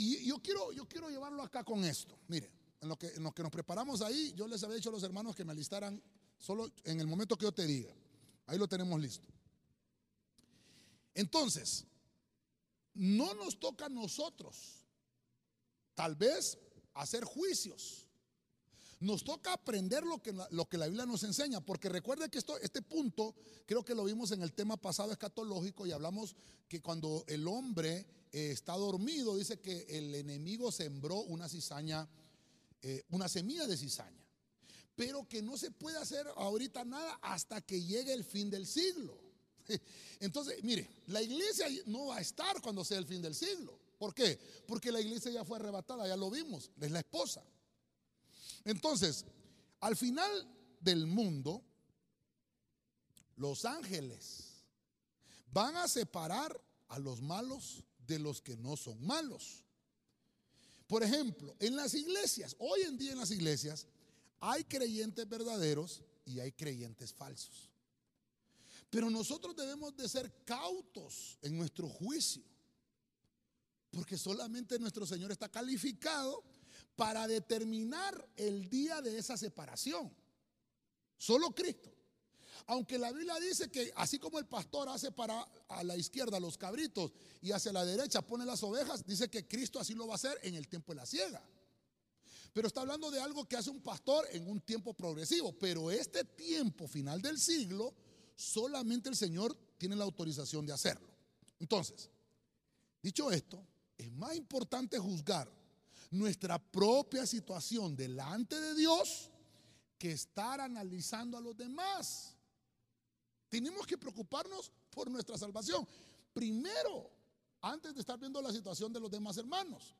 Y 0.00 0.28
yo 0.28 0.40
quiero, 0.40 0.70
yo 0.70 0.86
quiero 0.86 1.10
llevarlo 1.10 1.42
acá 1.42 1.64
con 1.64 1.84
esto. 1.84 2.16
Mire, 2.28 2.48
en 2.80 2.88
lo, 2.88 2.96
que, 2.96 3.08
en 3.08 3.32
que 3.32 3.42
nos 3.42 3.50
preparamos 3.50 4.00
ahí, 4.00 4.32
yo 4.36 4.46
les 4.46 4.62
había 4.62 4.76
dicho 4.76 4.90
a 4.90 4.92
los 4.92 5.02
hermanos 5.02 5.34
que 5.34 5.44
me 5.44 5.50
alistaran 5.50 6.00
solo 6.38 6.70
en 6.84 7.00
el 7.00 7.08
momento 7.08 7.36
que 7.36 7.46
yo 7.46 7.52
te 7.52 7.66
diga. 7.66 7.92
Ahí 8.46 8.58
lo 8.58 8.68
tenemos 8.68 9.00
listo. 9.00 9.26
Entonces, 11.14 11.84
no 12.94 13.34
nos 13.34 13.58
toca 13.58 13.86
a 13.86 13.88
nosotros, 13.88 14.84
tal 15.96 16.14
vez, 16.14 16.56
hacer 16.94 17.24
juicios. 17.24 18.06
Nos 19.00 19.24
toca 19.24 19.52
aprender 19.52 20.04
lo 20.04 20.22
que, 20.22 20.32
lo 20.50 20.68
que 20.68 20.78
la 20.78 20.86
Biblia 20.86 21.06
nos 21.06 21.24
enseña, 21.24 21.60
porque 21.60 21.88
recuerde 21.88 22.28
que 22.28 22.38
esto, 22.38 22.56
este 22.58 22.82
punto, 22.82 23.34
creo 23.66 23.84
que 23.84 23.96
lo 23.96 24.04
vimos 24.04 24.30
en 24.30 24.42
el 24.42 24.52
tema 24.52 24.76
pasado 24.76 25.10
escatológico 25.10 25.88
y 25.88 25.90
hablamos 25.90 26.36
que 26.68 26.80
cuando 26.80 27.24
el 27.26 27.48
hombre 27.48 28.06
eh, 28.32 28.50
está 28.52 28.74
dormido, 28.74 29.36
dice 29.36 29.60
que 29.60 29.86
el 29.88 30.14
enemigo 30.14 30.70
sembró 30.70 31.16
una 31.22 31.48
cizaña, 31.48 32.08
eh, 32.82 33.04
una 33.10 33.28
semilla 33.28 33.66
de 33.66 33.76
cizaña, 33.76 34.24
pero 34.94 35.26
que 35.28 35.42
no 35.42 35.56
se 35.56 35.70
puede 35.70 35.98
hacer 35.98 36.26
ahorita 36.36 36.84
nada 36.84 37.18
hasta 37.22 37.60
que 37.60 37.82
llegue 37.82 38.12
el 38.12 38.24
fin 38.24 38.50
del 38.50 38.66
siglo. 38.66 39.18
Entonces, 40.20 40.62
mire, 40.62 40.88
la 41.06 41.22
iglesia 41.22 41.66
no 41.86 42.06
va 42.06 42.16
a 42.16 42.20
estar 42.20 42.60
cuando 42.60 42.84
sea 42.84 42.98
el 42.98 43.06
fin 43.06 43.22
del 43.22 43.34
siglo. 43.34 43.78
¿Por 43.98 44.14
qué? 44.14 44.38
Porque 44.66 44.92
la 44.92 45.00
iglesia 45.00 45.30
ya 45.30 45.44
fue 45.44 45.58
arrebatada, 45.58 46.06
ya 46.06 46.16
lo 46.16 46.30
vimos, 46.30 46.70
es 46.80 46.90
la 46.90 47.00
esposa. 47.00 47.42
Entonces, 48.64 49.24
al 49.80 49.96
final 49.96 50.30
del 50.80 51.06
mundo, 51.06 51.64
los 53.36 53.64
ángeles 53.64 54.64
van 55.52 55.76
a 55.76 55.88
separar 55.88 56.60
a 56.88 56.98
los 56.98 57.20
malos 57.22 57.84
de 58.08 58.18
los 58.18 58.40
que 58.40 58.56
no 58.56 58.76
son 58.76 59.06
malos. 59.06 59.62
Por 60.88 61.02
ejemplo, 61.02 61.54
en 61.60 61.76
las 61.76 61.94
iglesias, 61.94 62.56
hoy 62.58 62.80
en 62.80 62.96
día 62.96 63.12
en 63.12 63.18
las 63.18 63.30
iglesias, 63.30 63.86
hay 64.40 64.64
creyentes 64.64 65.28
verdaderos 65.28 66.02
y 66.24 66.40
hay 66.40 66.50
creyentes 66.52 67.12
falsos. 67.12 67.70
Pero 68.90 69.10
nosotros 69.10 69.54
debemos 69.54 69.94
de 69.96 70.08
ser 70.08 70.32
cautos 70.44 71.38
en 71.42 71.56
nuestro 71.56 71.88
juicio, 71.88 72.42
porque 73.90 74.16
solamente 74.16 74.78
nuestro 74.78 75.06
Señor 75.06 75.30
está 75.30 75.50
calificado 75.50 76.42
para 76.96 77.28
determinar 77.28 78.26
el 78.36 78.68
día 78.70 79.02
de 79.02 79.18
esa 79.18 79.36
separación. 79.36 80.10
Solo 81.18 81.54
Cristo. 81.54 81.97
Aunque 82.66 82.98
la 82.98 83.12
Biblia 83.12 83.38
dice 83.40 83.70
que 83.70 83.92
así 83.96 84.18
como 84.18 84.38
el 84.38 84.46
pastor 84.46 84.88
hace 84.88 85.12
para 85.12 85.40
a 85.68 85.84
la 85.84 85.96
izquierda 85.96 86.40
los 86.40 86.58
cabritos 86.58 87.12
y 87.40 87.52
hacia 87.52 87.72
la 87.72 87.84
derecha 87.84 88.22
pone 88.22 88.44
las 88.44 88.62
ovejas, 88.62 89.04
dice 89.06 89.28
que 89.28 89.46
Cristo 89.46 89.78
así 89.80 89.94
lo 89.94 90.06
va 90.06 90.14
a 90.14 90.16
hacer 90.16 90.38
en 90.42 90.54
el 90.54 90.68
tiempo 90.68 90.92
de 90.92 90.96
la 90.96 91.06
ciega. 91.06 91.42
Pero 92.52 92.66
está 92.66 92.80
hablando 92.80 93.10
de 93.10 93.20
algo 93.20 93.46
que 93.46 93.56
hace 93.56 93.70
un 93.70 93.80
pastor 93.80 94.26
en 94.32 94.48
un 94.48 94.60
tiempo 94.60 94.94
progresivo. 94.94 95.52
Pero 95.52 95.90
este 95.90 96.24
tiempo 96.24 96.88
final 96.88 97.22
del 97.22 97.38
siglo, 97.38 97.94
solamente 98.34 99.08
el 99.08 99.16
Señor 99.16 99.56
tiene 99.76 99.96
la 99.96 100.04
autorización 100.04 100.66
de 100.66 100.72
hacerlo. 100.72 101.08
Entonces, 101.60 102.10
dicho 103.02 103.30
esto, 103.30 103.64
es 103.96 104.10
más 104.12 104.34
importante 104.34 104.98
juzgar 104.98 105.50
nuestra 106.10 106.58
propia 106.58 107.26
situación 107.26 107.94
delante 107.94 108.58
de 108.58 108.74
Dios 108.74 109.30
que 109.98 110.12
estar 110.12 110.60
analizando 110.60 111.36
a 111.36 111.40
los 111.40 111.56
demás. 111.56 112.34
Tenemos 113.58 113.88
que 113.88 113.98
preocuparnos 113.98 114.70
por 114.88 115.10
nuestra 115.10 115.36
salvación. 115.36 115.84
Primero, 116.32 117.10
antes 117.60 117.92
de 117.92 117.98
estar 117.98 118.16
viendo 118.16 118.40
la 118.40 118.52
situación 118.52 118.92
de 118.92 119.00
los 119.00 119.10
demás 119.10 119.36
hermanos. 119.36 119.96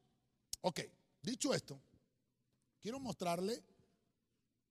Ok, 0.60 0.78
dicho 1.20 1.52
esto, 1.52 1.82
quiero 2.80 3.00
mostrarle 3.00 3.60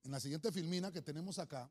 en 0.04 0.12
la 0.12 0.22
siguiente 0.22 0.54
filmina 0.54 0.90
que 0.90 1.02
tenemos 1.02 1.38
acá 1.38 1.70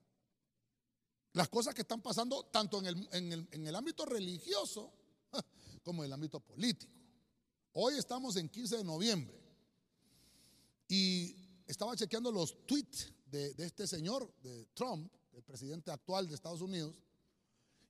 las 1.33 1.49
cosas 1.49 1.75
que 1.75 1.81
están 1.81 2.03
pasando 2.03 2.45
tanto 2.45 2.81
en 2.81 2.87
el, 2.87 3.09
en 3.13 3.33
el, 3.33 3.49
en 3.51 3.67
el 3.67 3.75
ámbito 3.75 4.05
religioso 4.05 4.93
como 5.83 6.03
en 6.03 6.09
el 6.09 6.13
ámbito 6.13 6.39
político. 6.41 6.93
Hoy 7.73 7.95
estamos 7.95 8.37
en 8.37 8.51
15 8.51 8.77
de 8.77 8.85
noviembre 8.85 9.41
y 10.87 11.35
estaba 11.67 11.97
chequeando 11.97 12.31
los 12.31 12.67
tweets 12.67 13.11
de, 13.25 13.55
este 13.57 13.87
señor, 13.87 14.31
de 14.43 14.67
Trump, 14.75 15.11
el 15.33 15.43
presidente 15.43 15.91
actual 15.91 16.29
de 16.29 16.35
Estados 16.35 16.61
Unidos, 16.61 17.01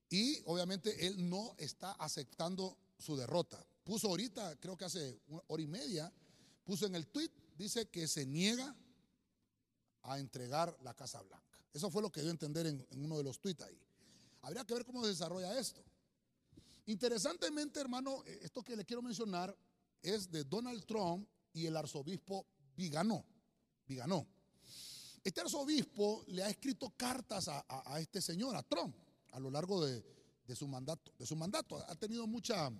y 0.08 0.40
obviamente 0.44 1.06
él 1.06 1.28
no 1.28 1.54
está 1.58 1.92
aceptando 1.92 2.78
su 2.98 3.16
derrota. 3.16 3.64
Puso 3.84 4.08
ahorita, 4.08 4.56
creo 4.56 4.76
que 4.76 4.84
hace 4.84 5.20
una 5.28 5.42
hora 5.48 5.62
y 5.62 5.66
media, 5.66 6.12
puso 6.64 6.86
en 6.86 6.94
el 6.94 7.06
tweet, 7.06 7.30
dice 7.56 7.88
que 7.88 8.08
se 8.08 8.26
niega 8.26 8.74
a 10.02 10.18
entregar 10.18 10.76
la 10.82 10.94
Casa 10.94 11.20
Blanca. 11.22 11.46
Eso 11.72 11.90
fue 11.90 12.02
lo 12.02 12.10
que 12.10 12.20
dio 12.20 12.30
a 12.30 12.32
entender 12.32 12.66
en, 12.66 12.86
uno 13.02 13.18
de 13.18 13.24
los 13.24 13.40
tweets 13.40 13.62
ahí. 13.62 13.78
Habría 14.42 14.64
que 14.64 14.74
ver 14.74 14.84
cómo 14.84 15.02
se 15.02 15.08
desarrolla 15.08 15.58
esto. 15.58 15.84
Interesantemente, 16.86 17.80
hermano, 17.80 18.22
eh, 18.26 18.40
esto 18.42 18.62
que 18.62 18.76
le 18.76 18.84
quiero 18.84 19.02
mencionar 19.02 19.56
es 20.00 20.30
de 20.30 20.44
Donald 20.44 20.84
Trump 20.86 21.28
y 21.52 21.66
el 21.66 21.76
arzobispo 21.76 22.46
Viganó. 22.76 23.24
Viganó. 23.86 24.26
Este 25.24 25.40
arzobispo 25.40 26.24
le 26.28 26.44
ha 26.44 26.48
escrito 26.48 26.90
cartas 26.96 27.48
a, 27.48 28.00
este 28.00 28.22
señor, 28.22 28.54
a 28.54 28.62
Trump, 28.62 28.94
a 29.32 29.40
lo 29.40 29.50
largo 29.50 29.84
de, 29.84 30.02
su 30.54 30.66
mandato. 30.66 31.12
De 31.18 31.26
su 31.26 31.36
mandato. 31.36 31.76
Ha 31.88 31.94
tenido 31.96 32.26
mucha, 32.26 32.70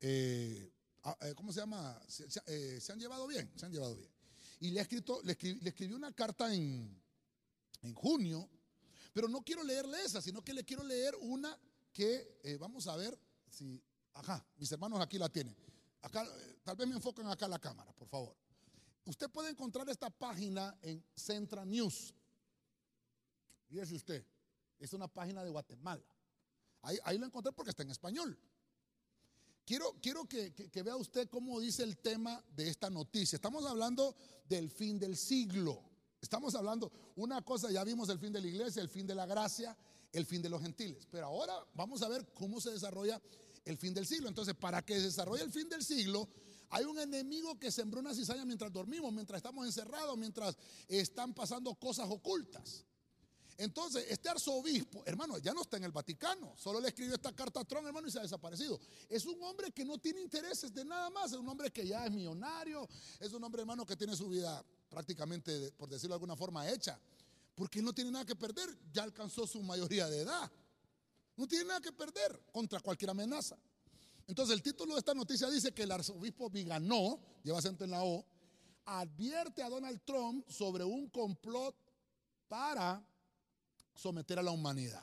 eh, 0.00 0.72
eh, 1.20 1.34
¿cómo 1.36 1.52
se 1.52 1.60
llama? 1.60 2.00
Eh, 2.46 2.80
se, 2.80 2.92
han 2.92 2.98
llevado 2.98 3.26
bien, 3.26 3.50
se 3.56 3.66
han 3.66 3.72
llevado 3.72 3.94
bien. 3.96 4.10
Y 4.60 4.70
le 4.70 4.80
ha 4.80 4.82
escrito, 4.82 5.20
le, 5.22 5.32
escribió 5.32 5.96
una 5.96 6.12
carta 6.12 6.52
en, 6.54 7.02
junio, 7.94 8.48
pero 9.12 9.28
no 9.28 9.42
quiero 9.42 9.62
leerle 9.62 10.02
esa, 10.02 10.20
sino 10.20 10.42
que 10.42 10.52
le 10.52 10.64
quiero 10.64 10.82
leer 10.82 11.14
una 11.20 11.56
que 11.92 12.56
vamos 12.58 12.88
a 12.88 12.96
ver 12.96 13.16
si, 13.48 13.80
ajá, 14.14 14.44
mis 14.56 14.72
hermanos 14.72 15.00
aquí 15.00 15.18
la 15.18 15.28
tienen. 15.28 15.56
Acá, 16.02 16.26
tal 16.64 16.76
vez 16.76 16.88
me 16.88 16.96
enfoquen 16.96 17.26
acá 17.28 17.46
la 17.46 17.60
cámara, 17.60 17.92
por 17.92 18.08
favor. 18.08 18.36
Usted 19.04 19.30
puede 19.30 19.50
encontrar 19.50 19.88
esta 19.88 20.10
página 20.10 20.76
en 20.82 21.04
Central 21.14 21.70
News. 21.70 22.12
Fíjese 23.68 23.94
usted, 23.94 24.26
es 24.78 24.92
una 24.92 25.08
página 25.08 25.44
de 25.44 25.50
Guatemala. 25.50 26.04
Ahí, 26.82 27.18
lo 27.18 27.26
encontré 27.26 27.52
porque 27.52 27.70
está 27.70 27.82
en 27.82 27.90
español. 27.90 28.38
Quiero, 29.64 29.96
quiero 30.00 30.26
que, 30.26 30.52
vea 30.84 30.96
usted 30.96 31.28
cómo 31.28 31.58
dice 31.58 31.82
el 31.82 31.98
tema 31.98 32.44
de 32.54 32.68
esta 32.68 32.88
noticia. 32.88 33.36
Estamos 33.36 33.64
hablando 33.66 34.14
del 34.48 34.70
fin 34.70 34.98
del 34.98 35.16
siglo. 35.16 35.82
Estamos 36.20 36.54
hablando, 36.54 36.92
una 37.16 37.42
cosa, 37.42 37.70
ya 37.70 37.82
vimos 37.82 38.08
el 38.08 38.18
fin 38.18 38.32
de 38.32 38.40
la 38.40 38.46
iglesia, 38.46 38.80
el 38.80 38.88
fin 38.88 39.06
de 39.06 39.14
la 39.14 39.26
gracia, 39.26 39.76
el 40.12 40.24
fin 40.26 40.40
de 40.40 40.48
los 40.48 40.62
gentiles. 40.62 41.06
Pero 41.10 41.26
ahora 41.26 41.54
vamos 41.74 42.02
a 42.02 42.08
ver 42.08 42.32
cómo 42.32 42.60
se 42.60 42.70
desarrolla 42.70 43.20
el 43.64 43.76
fin 43.76 43.92
del 43.92 44.06
siglo. 44.06 44.28
Entonces, 44.28 44.54
para 44.54 44.84
que 44.84 44.94
se 44.94 45.02
desarrolle 45.02 45.42
el 45.42 45.52
fin 45.52 45.68
del 45.68 45.84
siglo, 45.84 46.28
hay 46.70 46.84
un 46.84 46.98
enemigo 46.98 47.58
que 47.58 47.70
sembró 47.70 48.00
una 48.00 48.14
cizaña 48.14 48.44
mientras 48.44 48.72
dormimos, 48.72 49.12
mientras 49.12 49.38
estamos 49.38 49.66
encerrados, 49.66 50.16
mientras 50.16 50.56
están 50.88 51.34
pasando 51.34 51.74
cosas 51.74 52.08
ocultas. 52.08 52.84
Entonces, 53.58 54.04
este 54.08 54.28
arzobispo, 54.28 55.02
hermano, 55.06 55.38
ya 55.38 55.54
no 55.54 55.62
está 55.62 55.78
en 55.78 55.84
el 55.84 55.92
Vaticano, 55.92 56.54
solo 56.56 56.80
le 56.80 56.88
escribió 56.88 57.14
esta 57.14 57.32
carta 57.34 57.60
a 57.60 57.64
Trump, 57.64 57.86
hermano, 57.86 58.06
y 58.06 58.10
se 58.10 58.18
ha 58.18 58.22
desaparecido. 58.22 58.78
Es 59.08 59.24
un 59.24 59.42
hombre 59.42 59.72
que 59.72 59.84
no 59.84 59.96
tiene 59.98 60.20
intereses 60.20 60.74
de 60.74 60.84
nada 60.84 61.08
más, 61.10 61.32
es 61.32 61.38
un 61.38 61.48
hombre 61.48 61.70
que 61.70 61.86
ya 61.86 62.04
es 62.04 62.12
millonario, 62.12 62.86
es 63.18 63.32
un 63.32 63.42
hombre, 63.42 63.62
hermano, 63.62 63.86
que 63.86 63.96
tiene 63.96 64.14
su 64.14 64.28
vida 64.28 64.62
prácticamente, 64.90 65.72
por 65.72 65.88
decirlo 65.88 66.14
de 66.14 66.16
alguna 66.16 66.36
forma, 66.36 66.68
hecha, 66.68 67.00
porque 67.54 67.80
no 67.80 67.94
tiene 67.94 68.10
nada 68.10 68.26
que 68.26 68.36
perder, 68.36 68.68
ya 68.92 69.02
alcanzó 69.02 69.46
su 69.46 69.62
mayoría 69.62 70.06
de 70.08 70.20
edad. 70.20 70.52
No 71.36 71.46
tiene 71.46 71.64
nada 71.64 71.80
que 71.80 71.92
perder 71.92 72.42
contra 72.52 72.80
cualquier 72.80 73.10
amenaza. 73.10 73.56
Entonces 74.26 74.54
el 74.54 74.62
título 74.62 74.94
de 74.94 74.98
esta 74.98 75.14
noticia 75.14 75.48
dice 75.48 75.72
que 75.72 75.84
el 75.84 75.92
arzobispo 75.92 76.50
Viganó, 76.50 77.20
lleva 77.42 77.58
acento 77.58 77.84
en 77.84 77.92
la 77.92 78.02
O, 78.02 78.26
advierte 78.84 79.62
a 79.62 79.68
Donald 79.68 80.00
Trump 80.04 80.46
sobre 80.48 80.84
un 80.84 81.08
complot 81.08 81.74
para 82.48 83.04
someter 83.96 84.38
a 84.38 84.42
la 84.42 84.52
humanidad. 84.52 85.02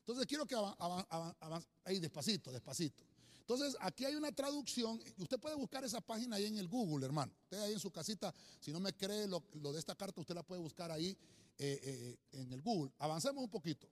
Entonces 0.00 0.26
quiero 0.26 0.46
que 0.46 0.54
avance 0.54 1.68
ahí 1.84 1.98
despacito, 1.98 2.52
despacito. 2.52 3.02
Entonces 3.40 3.76
aquí 3.80 4.04
hay 4.04 4.16
una 4.16 4.32
traducción, 4.32 5.00
usted 5.18 5.38
puede 5.38 5.54
buscar 5.54 5.84
esa 5.84 6.00
página 6.00 6.34
ahí 6.36 6.46
en 6.46 6.58
el 6.58 6.66
Google, 6.66 7.06
hermano. 7.06 7.32
Usted 7.44 7.60
ahí 7.60 7.72
en 7.74 7.78
su 7.78 7.92
casita, 7.92 8.34
si 8.60 8.72
no 8.72 8.80
me 8.80 8.92
cree 8.92 9.28
lo, 9.28 9.40
de 9.72 9.78
esta 9.78 9.94
carta, 9.94 10.20
usted 10.20 10.34
la 10.34 10.42
puede 10.42 10.60
buscar 10.60 10.90
ahí 10.90 11.16
eh, 11.58 11.80
eh, 11.82 12.18
en 12.32 12.52
el 12.52 12.60
Google. 12.60 12.92
Avancemos 12.98 13.44
un 13.44 13.50
poquito. 13.50 13.88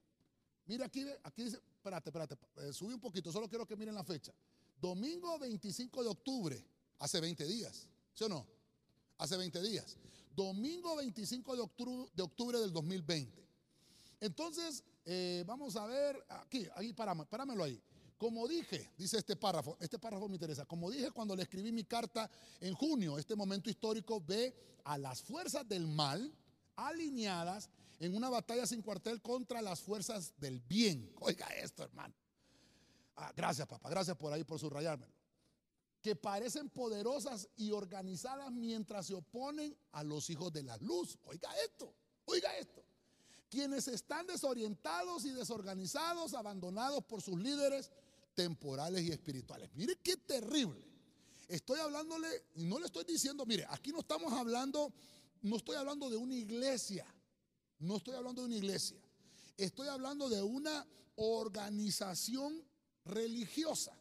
Mira 0.66 0.86
aquí, 0.86 1.06
aquí 1.22 1.44
dice, 1.44 1.60
espérate, 1.76 2.10
espérate, 2.10 2.36
eh, 2.56 2.72
subí 2.72 2.94
un 2.94 3.00
poquito, 3.00 3.30
solo 3.30 3.48
quiero 3.48 3.66
que 3.66 3.76
miren 3.76 3.94
la 3.94 4.02
fecha. 4.02 4.32
Domingo 4.80 5.38
25 5.38 6.02
de 6.02 6.08
octubre, 6.08 6.66
hace 6.98 7.20
20 7.20 7.46
días, 7.46 7.88
¿sí 8.12 8.24
o 8.24 8.28
no? 8.28 8.46
Hace 9.18 9.36
20 9.36 9.62
días. 9.62 9.96
Domingo 10.34 10.96
25 10.96 11.54
de 11.54 11.62
octubre, 11.62 12.10
de 12.12 12.22
octubre 12.22 12.58
del 12.58 12.72
2020. 12.72 13.43
Entonces, 14.24 14.82
eh, 15.04 15.44
vamos 15.46 15.76
a 15.76 15.84
ver, 15.84 16.24
aquí, 16.30 16.66
ahí, 16.76 16.94
páramelo 16.94 17.62
ahí. 17.62 17.78
Como 18.16 18.48
dije, 18.48 18.90
dice 18.96 19.18
este 19.18 19.36
párrafo, 19.36 19.76
este 19.80 19.98
párrafo 19.98 20.28
me 20.28 20.36
interesa, 20.36 20.64
como 20.64 20.90
dije 20.90 21.10
cuando 21.10 21.36
le 21.36 21.42
escribí 21.42 21.72
mi 21.72 21.84
carta 21.84 22.30
en 22.58 22.72
junio, 22.74 23.18
este 23.18 23.36
momento 23.36 23.68
histórico 23.68 24.22
ve 24.26 24.54
a 24.84 24.96
las 24.96 25.20
fuerzas 25.20 25.68
del 25.68 25.86
mal 25.86 26.32
alineadas 26.74 27.68
en 27.98 28.16
una 28.16 28.30
batalla 28.30 28.66
sin 28.66 28.80
cuartel 28.80 29.20
contra 29.20 29.60
las 29.60 29.82
fuerzas 29.82 30.32
del 30.38 30.58
bien. 30.60 31.12
Oiga 31.20 31.46
esto, 31.48 31.82
hermano. 31.82 32.14
Ah, 33.16 33.30
gracias, 33.36 33.68
papá. 33.68 33.90
Gracias 33.90 34.16
por 34.16 34.32
ahí, 34.32 34.42
por 34.42 34.58
subrayármelo. 34.58 35.12
Que 36.00 36.16
parecen 36.16 36.70
poderosas 36.70 37.50
y 37.56 37.72
organizadas 37.72 38.50
mientras 38.50 39.04
se 39.04 39.14
oponen 39.14 39.76
a 39.92 40.02
los 40.02 40.30
hijos 40.30 40.50
de 40.50 40.62
la 40.62 40.78
luz. 40.78 41.18
Oiga 41.24 41.50
esto. 41.62 41.94
Oiga 42.24 42.56
esto. 42.56 42.82
Quienes 43.54 43.86
están 43.86 44.26
desorientados 44.26 45.24
y 45.24 45.30
desorganizados, 45.30 46.34
abandonados 46.34 47.04
por 47.04 47.22
sus 47.22 47.38
líderes 47.38 47.88
temporales 48.34 49.02
y 49.02 49.12
espirituales. 49.12 49.70
Mire 49.74 49.96
qué 50.02 50.16
terrible. 50.16 50.84
Estoy 51.46 51.78
hablándole, 51.78 52.46
no 52.56 52.80
le 52.80 52.86
estoy 52.86 53.04
diciendo, 53.04 53.46
mire, 53.46 53.64
aquí 53.70 53.92
no 53.92 54.00
estamos 54.00 54.32
hablando, 54.32 54.92
no 55.42 55.56
estoy 55.56 55.76
hablando 55.76 56.10
de 56.10 56.16
una 56.16 56.34
iglesia. 56.34 57.06
No 57.78 57.98
estoy 57.98 58.16
hablando 58.16 58.42
de 58.42 58.46
una 58.46 58.56
iglesia. 58.56 59.00
Estoy 59.56 59.86
hablando 59.86 60.28
de 60.28 60.42
una 60.42 60.84
organización 61.14 62.60
religiosa 63.04 63.96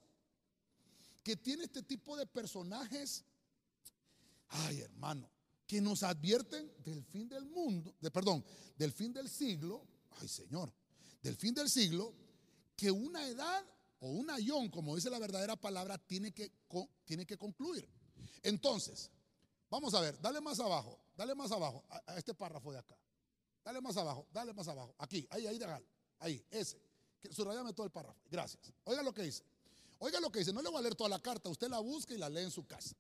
que 1.22 1.36
tiene 1.36 1.66
este 1.66 1.84
tipo 1.84 2.18
de 2.18 2.26
personajes, 2.26 3.24
ay 4.50 4.82
hermano, 4.82 5.30
que 5.68 5.82
nos 5.82 6.04
advierten 6.04 6.72
del 6.84 7.04
fin 7.04 7.28
del 7.30 7.46
mundo, 7.46 7.96
de, 8.00 8.12
perdón, 8.12 8.44
del 8.76 8.92
fin 8.92 9.14
del 9.14 9.30
siglo, 9.30 9.86
ay 10.20 10.28
Señor, 10.28 10.74
del 11.22 11.36
fin 11.36 11.54
del 11.54 11.70
siglo, 11.70 12.14
que 12.76 12.92
una 12.92 13.28
edad 13.28 13.66
o 14.00 14.10
un 14.10 14.30
ayón, 14.30 14.70
como 14.70 14.96
dice 14.96 15.10
la 15.10 15.20
verdadera 15.20 15.56
palabra, 15.56 15.98
tiene 15.98 16.34
que, 16.34 16.52
tiene 17.06 17.26
que 17.26 17.38
concluir. 17.38 17.88
Entonces, 18.42 19.10
vamos 19.70 19.94
a 19.94 20.02
ver, 20.02 20.20
dale 20.20 20.42
más 20.42 20.60
abajo, 20.60 21.00
dale 21.16 21.34
más 21.36 21.52
abajo 21.52 21.86
a 21.90 22.18
este 22.18 22.34
párrafo 22.34 22.72
de 22.72 22.80
acá. 22.80 22.98
Dale 23.64 23.80
más 23.80 23.96
abajo, 23.96 24.28
dale 24.34 24.54
más 24.54 24.68
abajo. 24.68 24.94
Aquí, 24.98 25.26
ahí, 25.30 25.48
ahí, 25.48 25.58
déjalo. 25.58 25.86
Ahí, 26.20 26.46
ese. 26.52 26.82
Subrayame 27.32 27.74
todo 27.74 27.86
el 27.86 27.92
párrafo. 27.92 28.20
Gracias. 28.30 28.74
Oiga 28.84 29.02
lo 29.02 29.14
que 29.14 29.24
dice. 29.24 29.44
Oiga 30.00 30.20
lo 30.20 30.30
que 30.30 30.40
dice. 30.40 30.52
No 30.52 30.62
le 30.62 30.70
voy 30.70 30.80
a 30.80 30.82
leer 30.82 30.96
toda 30.96 31.10
la 31.10 31.20
carta. 31.20 31.50
Usted 31.50 31.70
la 31.70 31.80
busca 31.80 32.14
y 32.14 32.18
la 32.18 32.28
lee 32.30 32.42
en 32.42 32.52
su 32.52 32.68
casa. 32.68 32.94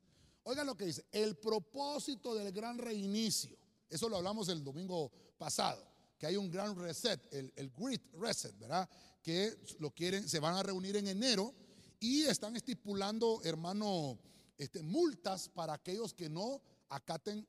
Oiga 0.43 0.63
lo 0.63 0.75
que 0.75 0.85
dice. 0.85 1.05
El 1.11 1.35
propósito 1.37 2.35
del 2.35 2.51
gran 2.51 2.77
reinicio. 2.77 3.57
Eso 3.89 4.09
lo 4.09 4.17
hablamos 4.17 4.49
el 4.49 4.63
domingo 4.63 5.11
pasado. 5.37 5.87
Que 6.17 6.27
hay 6.27 6.35
un 6.35 6.49
gran 6.49 6.75
reset, 6.75 7.21
el, 7.33 7.51
el 7.55 7.69
Great 7.71 8.01
Reset, 8.13 8.57
¿verdad? 8.57 8.89
Que 9.21 9.57
lo 9.79 9.91
quieren, 9.91 10.27
se 10.27 10.39
van 10.39 10.55
a 10.55 10.63
reunir 10.63 10.95
en 10.95 11.07
enero 11.07 11.53
y 11.99 12.23
están 12.23 12.55
estipulando, 12.55 13.41
hermano, 13.43 14.19
este, 14.57 14.81
multas 14.83 15.49
para 15.49 15.73
aquellos 15.73 16.13
que 16.13 16.29
no 16.29 16.61
acaten 16.89 17.47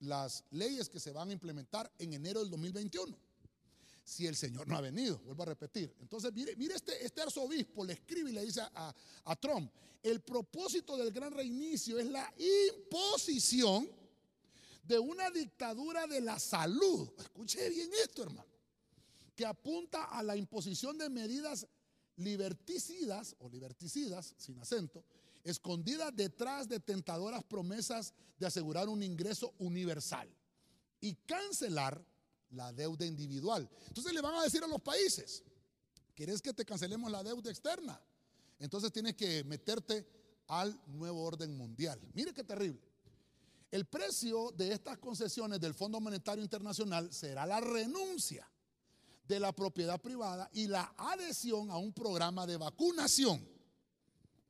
las 0.00 0.44
leyes 0.50 0.88
que 0.88 1.00
se 1.00 1.12
van 1.12 1.30
a 1.30 1.32
implementar 1.32 1.92
en 1.98 2.12
enero 2.12 2.40
del 2.40 2.50
2021. 2.50 3.16
Si 4.08 4.26
el 4.26 4.36
Señor 4.36 4.66
no 4.66 4.74
ha 4.74 4.80
venido, 4.80 5.18
vuelvo 5.18 5.42
a 5.42 5.46
repetir. 5.46 5.94
Entonces, 6.00 6.32
mire, 6.32 6.56
mire 6.56 6.74
este, 6.74 7.04
este 7.04 7.20
arzobispo 7.20 7.84
le 7.84 7.92
escribe 7.92 8.30
y 8.30 8.32
le 8.32 8.42
dice 8.42 8.62
a, 8.62 8.94
a 9.24 9.36
Trump, 9.36 9.70
el 10.02 10.22
propósito 10.22 10.96
del 10.96 11.12
gran 11.12 11.30
reinicio 11.30 11.98
es 11.98 12.06
la 12.06 12.32
imposición 12.38 13.86
de 14.82 14.98
una 14.98 15.30
dictadura 15.30 16.06
de 16.06 16.22
la 16.22 16.38
salud. 16.38 17.10
Escuche 17.18 17.68
bien 17.68 17.90
esto, 18.02 18.22
hermano. 18.22 18.48
Que 19.36 19.44
apunta 19.44 20.04
a 20.04 20.22
la 20.22 20.38
imposición 20.38 20.96
de 20.96 21.10
medidas 21.10 21.66
liberticidas 22.16 23.36
o 23.40 23.50
liberticidas, 23.50 24.34
sin 24.38 24.58
acento, 24.58 25.04
escondidas 25.44 26.16
detrás 26.16 26.66
de 26.66 26.80
tentadoras 26.80 27.44
promesas 27.44 28.14
de 28.38 28.46
asegurar 28.46 28.88
un 28.88 29.02
ingreso 29.02 29.52
universal 29.58 30.34
y 30.98 31.12
cancelar 31.14 32.02
la 32.50 32.72
deuda 32.72 33.04
individual. 33.04 33.68
Entonces 33.88 34.12
le 34.12 34.20
van 34.20 34.34
a 34.34 34.42
decir 34.42 34.62
a 34.62 34.66
los 34.66 34.80
países, 34.80 35.42
¿quieres 36.14 36.40
que 36.42 36.52
te 36.52 36.64
cancelemos 36.64 37.10
la 37.10 37.22
deuda 37.22 37.50
externa? 37.50 38.00
Entonces 38.58 38.92
tienes 38.92 39.14
que 39.14 39.44
meterte 39.44 40.06
al 40.48 40.80
nuevo 40.86 41.22
orden 41.22 41.56
mundial. 41.56 42.00
Mire 42.14 42.32
qué 42.32 42.44
terrible. 42.44 42.80
El 43.70 43.84
precio 43.84 44.50
de 44.52 44.72
estas 44.72 44.98
concesiones 44.98 45.60
del 45.60 45.74
Fondo 45.74 46.00
Monetario 46.00 46.42
Internacional 46.42 47.12
será 47.12 47.44
la 47.44 47.60
renuncia 47.60 48.50
de 49.26 49.38
la 49.38 49.52
propiedad 49.52 50.00
privada 50.00 50.48
y 50.54 50.68
la 50.68 50.94
adhesión 50.96 51.70
a 51.70 51.76
un 51.76 51.92
programa 51.92 52.46
de 52.46 52.56
vacunación 52.56 53.46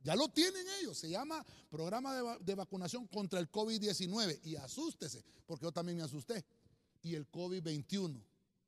ya 0.01 0.15
lo 0.15 0.29
tienen 0.29 0.65
ellos, 0.79 0.97
se 0.97 1.09
llama 1.09 1.45
programa 1.69 2.37
de, 2.39 2.55
vacunación 2.55 3.05
contra 3.07 3.39
el 3.39 3.51
COVID-19 3.51 4.39
y 4.43 4.55
asústese, 4.55 5.23
porque 5.45 5.65
yo 5.65 5.71
también 5.71 5.97
me 5.97 6.03
asusté. 6.03 6.45
Y 7.01 7.15
el 7.15 7.29
COVID-21, 7.31 8.21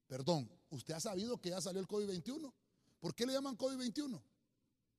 perdón, 0.07 0.49
¿usted 0.69 0.93
ha 0.93 0.99
sabido 0.99 1.39
que 1.39 1.49
ya 1.49 1.61
salió 1.61 1.81
el 1.81 1.87
COVID-21? 1.87 2.51
¿Por 2.99 3.13
qué 3.15 3.25
le 3.25 3.33
llaman 3.33 3.57
COVID-21? 3.57 4.21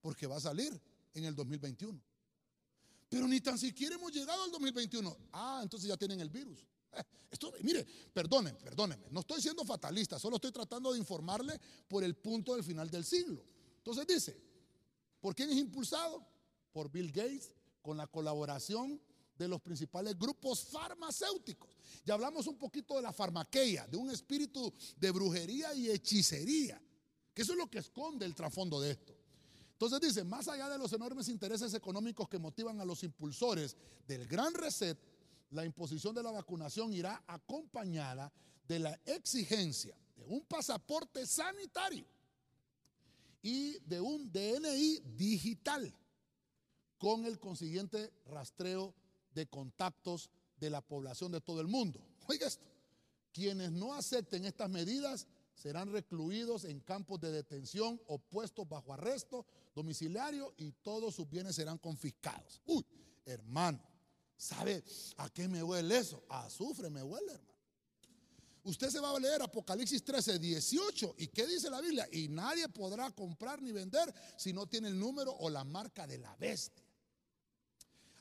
Porque 0.00 0.26
va 0.26 0.36
a 0.36 0.40
salir 0.40 0.78
en 1.14 1.24
el 1.24 1.34
2021. 1.34 2.00
Pero 3.08 3.28
ni 3.28 3.40
tan 3.40 3.58
siquiera 3.58 3.94
hemos 3.94 4.12
llegado 4.12 4.42
al 4.42 4.50
2021. 4.50 5.16
Ah, 5.32 5.60
entonces 5.62 5.88
ya 5.88 5.96
tienen 5.96 6.20
el 6.20 6.30
virus. 6.30 6.66
Eh, 6.92 7.02
esto, 7.30 7.52
mire, 7.62 7.86
perdónenme, 8.12 8.58
perdónenme. 8.60 9.06
No 9.10 9.20
estoy 9.20 9.40
siendo 9.40 9.64
fatalista, 9.64 10.18
solo 10.18 10.36
estoy 10.36 10.52
tratando 10.52 10.92
de 10.92 10.98
informarle 10.98 11.58
por 11.88 12.04
el 12.04 12.14
punto 12.16 12.54
del 12.54 12.64
final 12.64 12.90
del 12.90 13.04
siglo. 13.04 13.44
Entonces 13.78 14.06
dice, 14.06 14.52
¿Por 15.22 15.36
quién 15.36 15.50
es 15.50 15.56
impulsado? 15.56 16.26
Por 16.72 16.90
Bill 16.90 17.12
Gates, 17.12 17.54
con 17.80 17.96
la 17.96 18.08
colaboración 18.08 19.00
de 19.42 19.48
los 19.48 19.60
principales 19.60 20.18
grupos 20.18 20.64
farmacéuticos. 20.64 21.70
Ya 22.04 22.14
hablamos 22.14 22.46
un 22.46 22.56
poquito 22.56 22.96
de 22.96 23.02
la 23.02 23.12
farmaqueia, 23.12 23.86
de 23.86 23.96
un 23.96 24.10
espíritu 24.10 24.72
de 24.96 25.10
brujería 25.10 25.74
y 25.74 25.90
hechicería, 25.90 26.80
que 27.34 27.42
eso 27.42 27.52
es 27.52 27.58
lo 27.58 27.68
que 27.68 27.78
esconde 27.78 28.24
el 28.24 28.34
trasfondo 28.34 28.80
de 28.80 28.92
esto. 28.92 29.16
Entonces 29.72 30.00
dice, 30.00 30.24
más 30.24 30.46
allá 30.46 30.68
de 30.68 30.78
los 30.78 30.92
enormes 30.92 31.28
intereses 31.28 31.74
económicos 31.74 32.28
que 32.28 32.38
motivan 32.38 32.80
a 32.80 32.84
los 32.84 33.02
impulsores 33.02 33.76
del 34.06 34.26
gran 34.26 34.54
reset, 34.54 34.96
la 35.50 35.64
imposición 35.64 36.14
de 36.14 36.22
la 36.22 36.30
vacunación 36.30 36.92
irá 36.92 37.22
acompañada 37.26 38.32
de 38.66 38.78
la 38.78 39.00
exigencia 39.04 39.96
de 40.16 40.24
un 40.24 40.42
pasaporte 40.42 41.26
sanitario 41.26 42.06
y 43.42 43.78
de 43.80 44.00
un 44.00 44.30
DNI 44.30 45.00
digital 45.16 45.92
con 46.96 47.24
el 47.24 47.40
consiguiente 47.40 48.12
rastreo 48.26 48.94
de 49.34 49.46
contactos 49.46 50.30
de 50.56 50.70
la 50.70 50.80
población 50.80 51.32
de 51.32 51.40
todo 51.40 51.60
el 51.60 51.68
mundo. 51.68 52.00
Oiga 52.28 52.46
esto, 52.46 52.64
quienes 53.32 53.72
no 53.72 53.94
acepten 53.94 54.44
estas 54.44 54.70
medidas 54.70 55.26
serán 55.54 55.92
recluidos 55.92 56.64
en 56.64 56.80
campos 56.80 57.20
de 57.20 57.30
detención 57.30 58.00
o 58.06 58.18
puestos 58.18 58.68
bajo 58.68 58.92
arresto 58.92 59.46
domiciliario 59.74 60.54
y 60.56 60.72
todos 60.72 61.14
sus 61.14 61.28
bienes 61.28 61.56
serán 61.56 61.78
confiscados. 61.78 62.60
Uy, 62.66 62.84
hermano, 63.24 63.80
¿sabe 64.36 64.82
a 65.16 65.28
qué 65.30 65.48
me 65.48 65.62
huele 65.62 65.98
eso? 65.98 66.22
A 66.28 66.46
azufre 66.46 66.90
me 66.90 67.02
huele, 67.02 67.32
hermano. 67.32 67.52
Usted 68.64 68.90
se 68.90 69.00
va 69.00 69.10
a 69.10 69.18
leer 69.18 69.42
Apocalipsis 69.42 70.04
13, 70.04 70.38
18. 70.38 71.16
¿Y 71.18 71.28
qué 71.28 71.46
dice 71.46 71.68
la 71.68 71.80
Biblia? 71.80 72.06
Y 72.12 72.28
nadie 72.28 72.68
podrá 72.68 73.10
comprar 73.10 73.60
ni 73.60 73.72
vender 73.72 74.14
si 74.36 74.52
no 74.52 74.66
tiene 74.66 74.88
el 74.88 74.98
número 74.98 75.32
o 75.32 75.50
la 75.50 75.64
marca 75.64 76.06
de 76.06 76.18
la 76.18 76.34
bestia. 76.36 76.81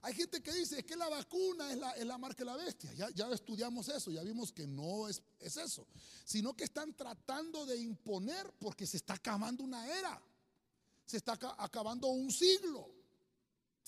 Hay 0.04 0.14
gente 0.14 0.42
que 0.42 0.52
dice 0.52 0.84
que 0.84 0.96
la 0.96 1.10
vacuna 1.10 1.72
es 1.96 2.06
la, 2.06 2.18
marca 2.18 2.40
de 2.40 2.46
la 2.46 2.58
bestia. 2.58 2.92
Ya, 2.94 3.10
ya, 3.12 3.30
estudiamos 3.32 3.88
eso, 3.90 4.12
ya 4.12 4.24
vimos 4.24 4.52
que 4.52 4.66
no 4.66 5.08
es, 5.08 5.22
es 5.40 5.58
eso. 5.58 5.88
Sino 6.26 6.56
que 6.56 6.64
están 6.64 6.94
tratando 6.96 7.66
de 7.66 7.80
imponer 7.80 8.52
porque 8.60 8.88
se 8.88 8.98
está 8.98 9.14
acabando 9.14 9.64
una 9.64 9.88
era. 9.88 10.22
Se 11.06 11.18
está 11.18 11.38
acabando 11.58 12.08
un 12.08 12.32
siglo. 12.32 12.90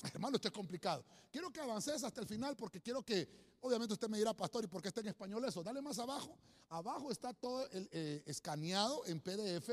Hermano, 0.04 0.36
esto 0.36 0.50
es 0.50 0.54
complicado. 0.54 1.04
Quiero 1.32 1.52
que 1.52 1.62
avances 1.62 2.04
hasta 2.04 2.22
el 2.22 2.28
final 2.28 2.56
porque 2.56 2.82
quiero 2.82 3.04
que 3.04 3.54
Obviamente 3.64 3.94
usted 3.94 4.10
me 4.10 4.18
dirá, 4.18 4.34
pastor, 4.34 4.66
¿y 4.66 4.68
por 4.68 4.82
qué 4.82 4.90
está 4.90 5.00
en 5.00 5.08
español 5.08 5.44
eso? 5.46 5.64
Dale 5.64 5.82
más 5.82 5.98
abajo. 5.98 6.38
Abajo 6.68 7.10
está 7.12 7.34
todo 7.34 7.66
el, 7.70 7.88
eh, 7.94 8.22
escaneado 8.26 9.06
en 9.06 9.22
PDF. 9.22 9.70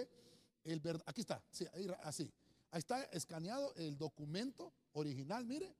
El, 0.62 0.80
aquí 1.06 1.22
está, 1.22 1.42
sí, 1.50 1.66
ahí, 1.74 1.88
así. 2.04 2.32
Ahí 2.70 2.78
está 2.78 3.02
escaneado 3.06 3.74
el 3.74 3.98
documento 3.98 4.72
original, 4.92 5.44
mire, 5.44 5.74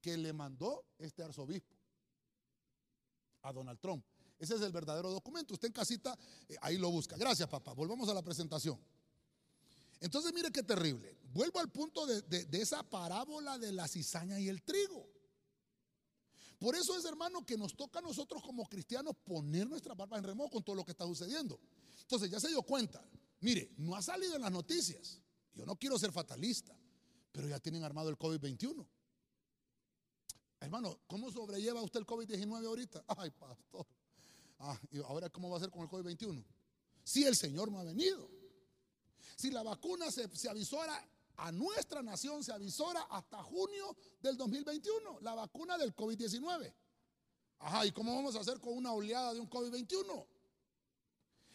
que 0.00 0.16
le 0.16 0.32
mandó 0.32 0.84
este 0.98 1.22
arzobispo 1.22 1.76
a 3.42 3.52
Donald 3.52 3.80
Trump. 3.80 4.04
Ese 4.38 4.54
es 4.54 4.60
el 4.60 4.72
verdadero 4.72 5.10
documento. 5.10 5.54
Usted 5.54 5.68
en 5.68 5.72
casita, 5.72 6.16
eh, 6.48 6.56
ahí 6.60 6.78
lo 6.78 6.90
busca. 6.90 7.16
Gracias, 7.16 7.48
papá. 7.48 7.72
Volvamos 7.72 8.08
a 8.08 8.14
la 8.14 8.22
presentación. 8.22 8.78
Entonces, 10.00 10.32
mire 10.32 10.52
qué 10.52 10.62
terrible. 10.62 11.18
Vuelvo 11.32 11.58
al 11.58 11.70
punto 11.70 12.06
de, 12.06 12.22
de 12.22 12.62
esa 12.62 12.82
parábola 12.84 13.58
de 13.58 13.72
la 13.72 13.88
cizaña 13.88 14.38
y 14.38 14.48
el 14.48 14.62
trigo. 14.62 15.08
Por 16.58 16.74
eso 16.74 16.96
es, 16.96 17.04
hermano, 17.04 17.44
que 17.44 17.56
nos 17.56 17.74
toca 17.74 17.98
a 17.98 18.02
nosotros 18.02 18.42
como 18.42 18.68
cristianos 18.68 19.14
poner 19.24 19.68
nuestra 19.68 19.94
barba 19.94 20.18
en 20.18 20.24
remojo 20.24 20.50
con 20.50 20.64
todo 20.64 20.76
lo 20.76 20.84
que 20.84 20.92
está 20.92 21.04
sucediendo. 21.04 21.60
Entonces, 22.02 22.30
ya 22.30 22.38
se 22.38 22.48
dio 22.48 22.62
cuenta. 22.62 23.04
Mire, 23.40 23.72
no 23.76 23.94
ha 23.94 24.02
salido 24.02 24.36
en 24.36 24.42
las 24.42 24.52
noticias. 24.52 25.20
Yo 25.54 25.66
no 25.66 25.76
quiero 25.76 25.98
ser 25.98 26.12
fatalista, 26.12 26.76
pero 27.32 27.48
ya 27.48 27.58
tienen 27.58 27.82
armado 27.82 28.08
el 28.08 28.16
COVID-21. 28.16 28.86
Hermano, 30.60 31.00
¿cómo 31.06 31.30
sobrelleva 31.30 31.82
usted 31.82 32.00
el 32.00 32.06
COVID-19 32.06 32.66
ahorita? 32.66 33.04
Ay, 33.16 33.30
pastor. 33.30 33.86
Ah, 34.58 34.78
¿y 34.90 34.98
ahora 34.98 35.30
cómo 35.30 35.50
va 35.50 35.56
a 35.56 35.60
ser 35.60 35.70
con 35.70 35.82
el 35.82 35.88
COVID-21? 35.88 36.44
Si 37.04 37.24
el 37.24 37.36
Señor 37.36 37.70
no 37.70 37.78
ha 37.78 37.84
venido. 37.84 38.28
Si 39.36 39.50
la 39.50 39.62
vacuna 39.62 40.10
se, 40.10 40.28
se 40.36 40.48
avisora 40.48 41.08
a 41.38 41.52
nuestra 41.52 42.02
nación 42.02 42.42
se 42.42 42.52
avisora 42.52 43.02
hasta 43.10 43.42
junio 43.42 43.96
del 44.20 44.36
2021, 44.36 45.20
la 45.20 45.34
vacuna 45.34 45.78
del 45.78 45.94
COVID-19. 45.94 46.74
Ajá, 47.60 47.86
¿y 47.86 47.92
cómo 47.92 48.14
vamos 48.14 48.34
a 48.36 48.40
hacer 48.40 48.60
con 48.60 48.76
una 48.76 48.92
oleada 48.92 49.34
de 49.34 49.40
un 49.40 49.48
COVID-21? 49.48 50.26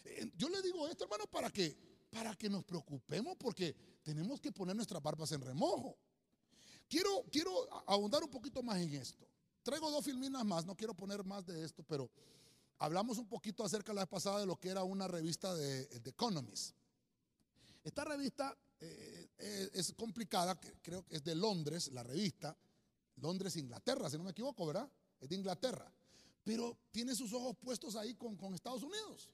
Eh, 0.05 0.31
yo 0.35 0.49
le 0.49 0.61
digo 0.61 0.87
esto, 0.87 1.03
hermano, 1.03 1.25
para 1.27 1.49
que, 1.49 1.77
para 2.09 2.35
que 2.35 2.49
nos 2.49 2.63
preocupemos 2.63 3.35
porque 3.37 3.75
tenemos 4.03 4.39
que 4.39 4.51
poner 4.51 4.75
nuestras 4.75 5.01
barbas 5.01 5.31
en 5.33 5.41
remojo. 5.41 5.97
Ahondar 7.93 8.23
un 8.23 8.29
poquito 8.29 8.63
más 8.63 8.77
en 8.79 8.93
esto. 8.95 9.27
Traigo 9.61 9.89
dos 9.91 10.03
filminas 10.03 10.43
más, 10.43 10.65
no 10.65 10.75
quiero 10.75 10.93
poner 10.93 11.23
más 11.23 11.45
de 11.45 11.63
esto, 11.63 11.83
pero 11.83 12.09
hablamos 12.79 13.17
un 13.17 13.27
poquito 13.27 13.63
acerca 13.63 13.93
la 13.93 14.01
vez 14.01 14.09
pasada 14.09 14.39
de 14.39 14.45
lo 14.45 14.57
que 14.57 14.69
era 14.69 14.83
una 14.83 15.07
revista 15.07 15.53
de, 15.55 15.85
de 15.85 16.09
Economist. 16.09 16.75
Esta 17.83 18.03
revista 18.03 18.57
eh, 18.79 19.29
eh, 19.37 19.69
es 19.73 19.93
complicada, 19.93 20.59
creo 20.81 21.05
que 21.05 21.17
es 21.17 21.23
de 21.23 21.35
Londres, 21.35 21.91
la 21.93 22.03
revista, 22.03 22.57
Londres, 23.17 23.55
Inglaterra, 23.55 24.09
si 24.09 24.17
no 24.17 24.23
me 24.23 24.31
equivoco, 24.31 24.65
¿verdad? 24.65 24.89
Es 25.19 25.29
de 25.29 25.35
Inglaterra. 25.35 25.89
Pero 26.43 26.77
tiene 26.91 27.15
sus 27.15 27.31
ojos 27.31 27.55
puestos 27.57 27.95
ahí 27.95 28.15
con, 28.15 28.35
con 28.35 28.53
Estados 28.53 28.83
Unidos. 28.83 29.29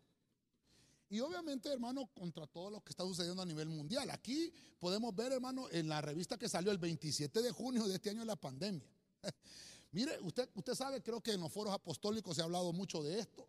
Y 1.09 1.19
obviamente, 1.21 1.69
hermano, 1.69 2.07
contra 2.13 2.45
todo 2.45 2.69
lo 2.69 2.81
que 2.81 2.91
está 2.91 3.03
sucediendo 3.03 3.41
a 3.41 3.45
nivel 3.45 3.67
mundial. 3.67 4.09
Aquí 4.11 4.53
podemos 4.79 5.15
ver, 5.15 5.31
hermano, 5.31 5.67
en 5.71 5.89
la 5.89 6.01
revista 6.01 6.37
que 6.37 6.47
salió 6.47 6.71
el 6.71 6.77
27 6.77 7.41
de 7.41 7.51
junio 7.51 7.87
de 7.87 7.95
este 7.95 8.11
año 8.11 8.19
de 8.19 8.27
la 8.27 8.35
pandemia. 8.35 8.87
Mire, 9.91 10.19
usted, 10.21 10.47
usted 10.53 10.75
sabe, 10.75 11.01
creo 11.01 11.19
que 11.19 11.31
en 11.31 11.41
los 11.41 11.51
foros 11.51 11.73
apostólicos 11.73 12.35
se 12.35 12.41
ha 12.41 12.45
hablado 12.45 12.71
mucho 12.73 13.01
de 13.01 13.19
esto. 13.19 13.47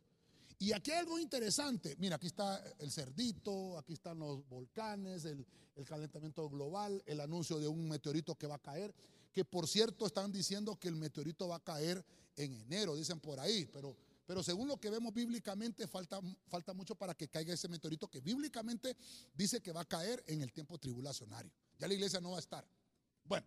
Y 0.59 0.73
aquí 0.73 0.91
hay 0.91 0.99
algo 0.99 1.19
interesante. 1.19 1.97
Mira, 1.99 2.17
aquí 2.17 2.29
está 2.29 2.63
el 2.79 2.91
cerdito, 2.91 3.77
aquí 3.79 3.93
están 3.93 4.19
los 4.19 4.47
volcanes, 4.49 5.27
el, 5.27 5.47
el, 5.77 5.85
calentamiento 5.85 6.49
global, 6.49 7.03
el 7.05 7.21
anuncio 7.21 7.59
de 7.59 7.69
un 7.69 7.89
meteorito 7.89 8.37
que 8.37 8.47
va 8.47 8.55
a 8.55 8.63
caer, 8.63 8.95
que 9.33 9.45
por 9.45 9.69
cierto 9.69 10.07
están 10.07 10.33
diciendo 10.33 10.79
que 10.79 10.89
el 10.89 10.97
meteorito 10.97 11.47
va 11.49 11.57
a 11.57 11.65
caer 11.65 12.05
en 12.37 12.55
enero, 12.55 12.97
dicen 12.97 13.21
por 13.21 13.39
ahí, 13.39 13.67
pero, 13.67 13.97
pero 14.31 14.45
según 14.45 14.68
lo 14.68 14.76
que 14.78 14.91
vemos 14.91 15.12
bíblicamente 15.12 15.89
falta, 15.89 16.20
falta 16.47 16.72
mucho 16.72 16.95
para 16.95 17.14
que 17.14 17.26
caiga 17.26 17.53
ese 17.53 17.66
meteorito 17.66 18.07
que 18.07 18.20
bíblicamente 18.20 18.97
dice 19.35 19.61
que 19.61 19.72
va 19.72 19.81
a 19.81 19.85
caer 19.85 20.22
en 20.28 20.41
el 20.41 20.53
tiempo 20.53 20.78
tribulacionario. 20.78 21.51
Ya 21.81 21.89
la 21.89 21.95
iglesia 21.95 22.20
no 22.20 22.31
va 22.31 22.37
a 22.37 22.39
estar. 22.39 22.64
Bueno, 23.24 23.45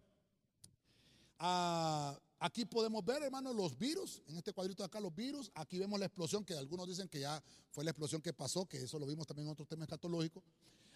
ah, 1.39 2.19
aquí 2.37 2.65
podemos 2.65 3.05
ver, 3.05 3.23
hermanos, 3.23 3.55
los 3.55 3.77
virus. 3.77 4.21
En 4.27 4.35
este 4.35 4.51
cuadrito 4.51 4.83
de 4.83 4.87
acá, 4.87 4.99
los 4.99 5.15
virus. 5.15 5.53
Aquí 5.55 5.79
vemos 5.79 5.97
la 5.97 6.07
explosión, 6.07 6.43
que 6.43 6.53
algunos 6.53 6.85
dicen 6.85 7.07
que 7.07 7.21
ya 7.21 7.41
fue 7.71 7.85
la 7.85 7.91
explosión 7.91 8.21
que 8.21 8.33
pasó, 8.33 8.65
que 8.65 8.83
eso 8.83 8.99
lo 8.99 9.05
vimos 9.05 9.25
también 9.25 9.47
en 9.47 9.53
otro 9.53 9.65
tema 9.65 9.85
escatológico. 9.85 10.43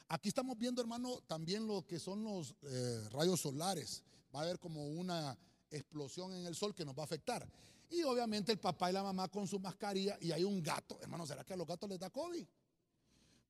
Aquí 0.09 0.27
estamos 0.27 0.57
viendo, 0.57 0.81
hermano, 0.81 1.21
también 1.27 1.65
lo 1.65 1.87
que 1.87 1.97
son 1.97 2.25
los 2.25 2.55
eh, 2.63 3.07
rayos 3.11 3.39
solares. 3.39 4.03
Va 4.35 4.41
a 4.41 4.43
haber 4.43 4.59
como 4.59 4.85
una 4.85 5.37
explosión 5.71 6.33
en 6.33 6.45
el 6.45 6.57
sol 6.57 6.75
que 6.75 6.83
nos 6.83 6.93
va 6.93 7.03
a 7.03 7.05
afectar. 7.05 7.47
Y 7.89 8.03
obviamente 8.03 8.51
el 8.51 8.59
papá 8.59 8.89
y 8.89 8.93
la 8.93 9.03
mamá 9.03 9.29
con 9.29 9.47
su 9.47 9.59
mascarilla 9.59 10.17
y 10.19 10.31
hay 10.31 10.43
un 10.43 10.61
gato. 10.61 10.97
Hermano, 11.01 11.25
¿será 11.25 11.43
que 11.43 11.53
a 11.53 11.57
los 11.57 11.67
gatos 11.67 11.89
les 11.89 11.99
da 11.99 12.09
COVID? 12.09 12.45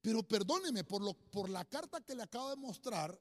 Pero 0.01 0.23
perdóneme, 0.23 0.83
por, 0.83 1.01
lo, 1.01 1.13
por 1.13 1.49
la 1.49 1.65
carta 1.65 2.01
que 2.01 2.15
le 2.15 2.23
acabo 2.23 2.49
de 2.51 2.55
mostrar, 2.55 3.19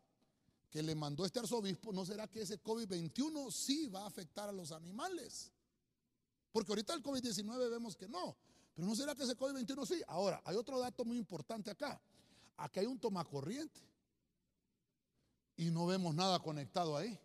que 0.70 0.82
le 0.82 0.94
mandó 0.94 1.24
este 1.24 1.38
arzobispo, 1.38 1.92
¿no 1.92 2.04
será 2.04 2.28
que 2.28 2.42
ese 2.42 2.62
COVID-21 2.62 3.50
sí 3.50 3.86
va 3.86 4.02
a 4.02 4.06
afectar 4.06 4.48
a 4.48 4.52
los 4.52 4.72
animales? 4.72 5.50
Porque 6.52 6.72
ahorita 6.72 6.92
el 6.94 7.02
COVID-19 7.02 7.70
vemos 7.70 7.96
que 7.96 8.08
no, 8.08 8.36
pero 8.74 8.86
¿no 8.86 8.94
será 8.94 9.14
que 9.14 9.24
ese 9.24 9.36
COVID-21 9.36 9.86
sí? 9.86 10.02
Ahora, 10.06 10.42
hay 10.44 10.56
otro 10.56 10.78
dato 10.78 11.04
muy 11.04 11.16
importante 11.16 11.70
acá. 11.70 12.00
Aquí 12.58 12.80
hay 12.80 12.86
un 12.86 12.98
tomacorriente 12.98 13.80
y 15.56 15.70
no 15.70 15.86
vemos 15.86 16.14
nada 16.14 16.38
conectado 16.38 16.96
ahí. 16.96 17.18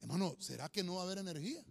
Hermano, 0.00 0.36
¿será 0.38 0.68
que 0.68 0.82
no 0.82 0.96
va 0.96 1.02
a 1.02 1.04
haber 1.04 1.18
energía? 1.18 1.64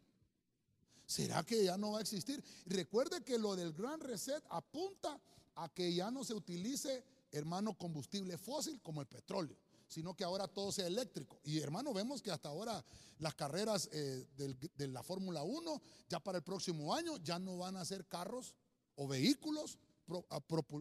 ¿Será 1.08 1.42
que 1.44 1.64
ya 1.64 1.78
no 1.78 1.94
va 1.94 2.00
a 2.00 2.02
existir? 2.02 2.44
recuerde 2.66 3.24
que 3.24 3.40
lo 3.40 3.56
del 3.56 3.72
Gran 3.72 4.02
Reset 4.02 4.44
apunta 4.50 5.20
a 5.56 5.70
que 5.70 5.94
ya 5.94 6.12
no 6.12 6.26
se 6.26 6.34
utilice, 6.34 7.04
hermano, 7.32 7.78
combustible 7.78 8.38
fósil 8.38 8.82
como 8.82 9.00
el 9.00 9.08
petróleo, 9.08 9.58
sino 9.88 10.16
que 10.16 10.26
ahora 10.26 10.48
todo 10.48 10.72
sea 10.72 10.86
eléctrico. 10.86 11.40
Y 11.46 11.60
hermano, 11.60 11.94
vemos 11.94 12.22
que 12.22 12.30
hasta 12.30 12.50
ahora 12.50 12.84
las 13.20 13.34
carreras 13.36 13.90
eh, 13.94 14.28
de 14.36 14.88
la 14.90 15.02
Fórmula 15.02 15.44
1, 15.44 15.82
ya 16.10 16.20
para 16.20 16.40
el 16.40 16.44
próximo 16.44 16.94
año, 16.94 17.18
ya 17.24 17.40
no 17.40 17.58
van 17.58 17.78
a 17.78 17.86
ser 17.86 18.06
carros 18.06 18.54
o 18.96 19.08
vehículos 19.08 19.78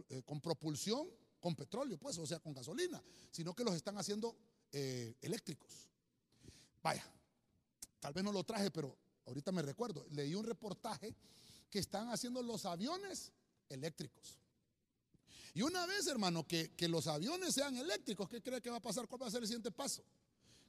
eh, 0.09 0.21
con 0.25 0.41
propulsión 0.41 1.09
con 1.39 1.55
petróleo, 1.55 1.97
pues, 1.97 2.17
o 2.17 2.25
sea, 2.25 2.39
con 2.39 2.53
gasolina, 2.53 3.01
sino 3.31 3.55
que 3.55 3.63
los 3.63 3.75
están 3.75 3.97
haciendo 3.97 4.35
eh, 4.71 5.15
eléctricos. 5.21 5.89
Vaya, 6.83 7.05
tal 7.99 8.13
vez 8.13 8.23
no 8.23 8.31
lo 8.31 8.43
traje, 8.43 8.71
pero 8.71 8.97
ahorita 9.27 9.51
me 9.51 9.61
recuerdo, 9.61 10.05
leí 10.11 10.33
un 10.33 10.45
reportaje 10.45 11.13
que 11.69 11.79
están 11.79 12.09
haciendo 12.09 12.41
los 12.41 12.65
aviones 12.65 13.31
eléctricos. 13.69 14.39
Y 15.53 15.61
una 15.61 15.85
vez, 15.85 16.07
hermano, 16.07 16.47
que, 16.47 16.71
los 16.87 17.07
aviones 17.07 17.53
sean 17.53 17.75
eléctricos, 17.77 18.29
¿qué 18.29 18.41
cree 18.41 18.61
que 18.61 18.69
va 18.69 18.77
a 18.77 18.81
pasar? 18.81 19.07
¿Cuál 19.07 19.23
va 19.23 19.27
a 19.27 19.31
ser 19.31 19.41
el 19.41 19.47
siguiente 19.47 19.71
paso? 19.71 20.03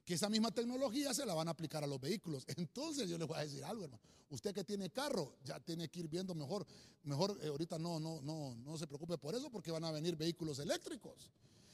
Que 0.03 0.15
esa 0.15 0.29
misma 0.29 0.51
tecnología 0.51 1.13
se 1.13 1.25
la 1.25 1.35
van 1.35 1.47
a 1.47 1.51
aplicar 1.51 1.83
a 1.83 1.87
los 1.87 1.99
vehículos. 2.01 2.43
Entonces 2.57 3.07
yo 3.07 3.17
les 3.17 3.27
voy 3.27 3.37
a 3.37 3.41
decir 3.41 3.63
algo, 3.63 3.83
hermano. 3.83 4.01
Usted 4.31 4.53
que 4.53 4.63
tiene 4.63 4.89
carro, 4.89 5.35
ya 5.43 5.59
tiene 5.59 5.89
que 5.89 6.01
ir 6.01 6.07
viendo 6.07 6.35
mejor, 6.35 6.65
mejor, 7.03 7.37
eh, 7.41 7.47
ahorita 7.47 7.79
no, 7.79 7.99
no, 7.99 8.21
no, 8.21 8.55
no 8.55 8.77
se 8.77 8.87
preocupe 8.87 9.17
por 9.17 9.35
eso, 9.35 9.49
porque 9.49 9.71
van 9.71 9.85
a 9.85 9.91
venir 9.91 10.15
vehículos 10.15 10.59
eléctricos. 10.59 11.29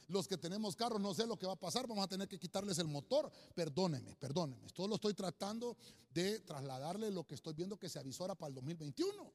Los 0.08 0.28
que 0.28 0.38
tenemos 0.38 0.76
carros, 0.76 1.01
no 1.01 1.14
sé 1.14 1.26
lo 1.26 1.38
que 1.38 1.47
va 1.47 1.53
a 1.53 1.60
pasar, 1.60 1.88
vamos 1.88 2.06
a 2.06 2.08
tener 2.08 2.28
que 2.28 2.39
quitarles 2.39 2.78
el 2.80 2.88
motor. 2.88 3.32
Perdónenme, 3.53 4.16
perdónenme. 4.16 4.70
Todo 4.70 4.88
lo 4.88 4.95
estoy 4.95 5.14
tratando 5.14 5.78
de 6.14 6.39
trasladarle 6.41 7.12
lo 7.12 7.26
que 7.26 7.36
estoy 7.36 7.53
viendo 7.53 7.78
que 7.78 7.89
se 7.89 7.99
avisora 7.99 8.36
para 8.36 8.49
el 8.49 8.56
2021. 8.56 9.34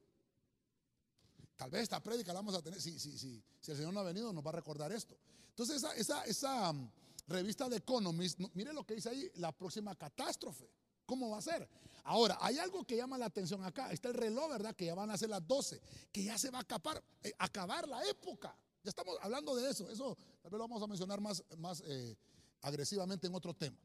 Tal 1.57 1.69
vez 1.69 1.83
esta 1.83 2.01
prédica 2.01 2.33
la 2.33 2.39
vamos 2.39 2.55
a 2.55 2.61
tener, 2.61 2.81
si, 2.81 2.97
si, 2.97 3.17
si, 3.17 3.43
si 3.59 3.71
el 3.71 3.77
Señor 3.77 3.93
no 3.93 3.99
ha 3.99 4.03
venido, 4.03 4.33
nos 4.33 4.43
va 4.43 4.49
a 4.49 4.53
recordar 4.53 4.91
esto. 4.91 5.15
Entonces, 5.49 5.77
esa, 5.77 5.93
esa, 5.93 6.23
esa 6.25 6.71
um, 6.71 6.89
revista 7.27 7.69
de 7.69 7.77
Economist, 7.77 8.39
mire 8.53 8.73
lo 8.73 8.83
que 8.83 8.95
dice 8.95 9.09
ahí, 9.09 9.29
la 9.35 9.51
próxima 9.51 9.93
catástrofe. 9.95 10.71
¿Cómo 11.05 11.29
va 11.29 11.37
a 11.37 11.41
ser? 11.41 11.67
Ahora, 12.05 12.37
hay 12.41 12.57
algo 12.57 12.83
que 12.83 12.95
llama 12.95 13.17
la 13.17 13.25
atención 13.25 13.63
acá. 13.63 13.91
Está 13.91 14.07
el 14.07 14.15
reloj, 14.15 14.49
¿verdad? 14.49 14.75
Que 14.75 14.85
ya 14.85 14.95
van 14.95 15.11
a 15.11 15.17
ser 15.17 15.29
las 15.29 15.45
12, 15.45 15.81
que 16.11 16.23
ya 16.23 16.37
se 16.37 16.49
va 16.49 16.59
a 16.59 16.61
acabar, 16.61 17.03
eh, 17.21 17.33
acabar 17.37 17.87
la 17.87 18.03
época. 18.07 18.55
Ya 18.83 18.89
estamos 18.89 19.17
hablando 19.21 19.55
de 19.55 19.69
eso. 19.69 19.89
Eso 19.89 20.17
tal 20.41 20.51
vez 20.51 20.57
lo 20.57 20.67
vamos 20.67 20.81
a 20.81 20.87
mencionar 20.87 21.21
más, 21.21 21.43
más 21.57 21.83
eh, 21.85 22.17
agresivamente 22.61 23.27
en 23.27 23.35
otro 23.35 23.53
tema. 23.53 23.77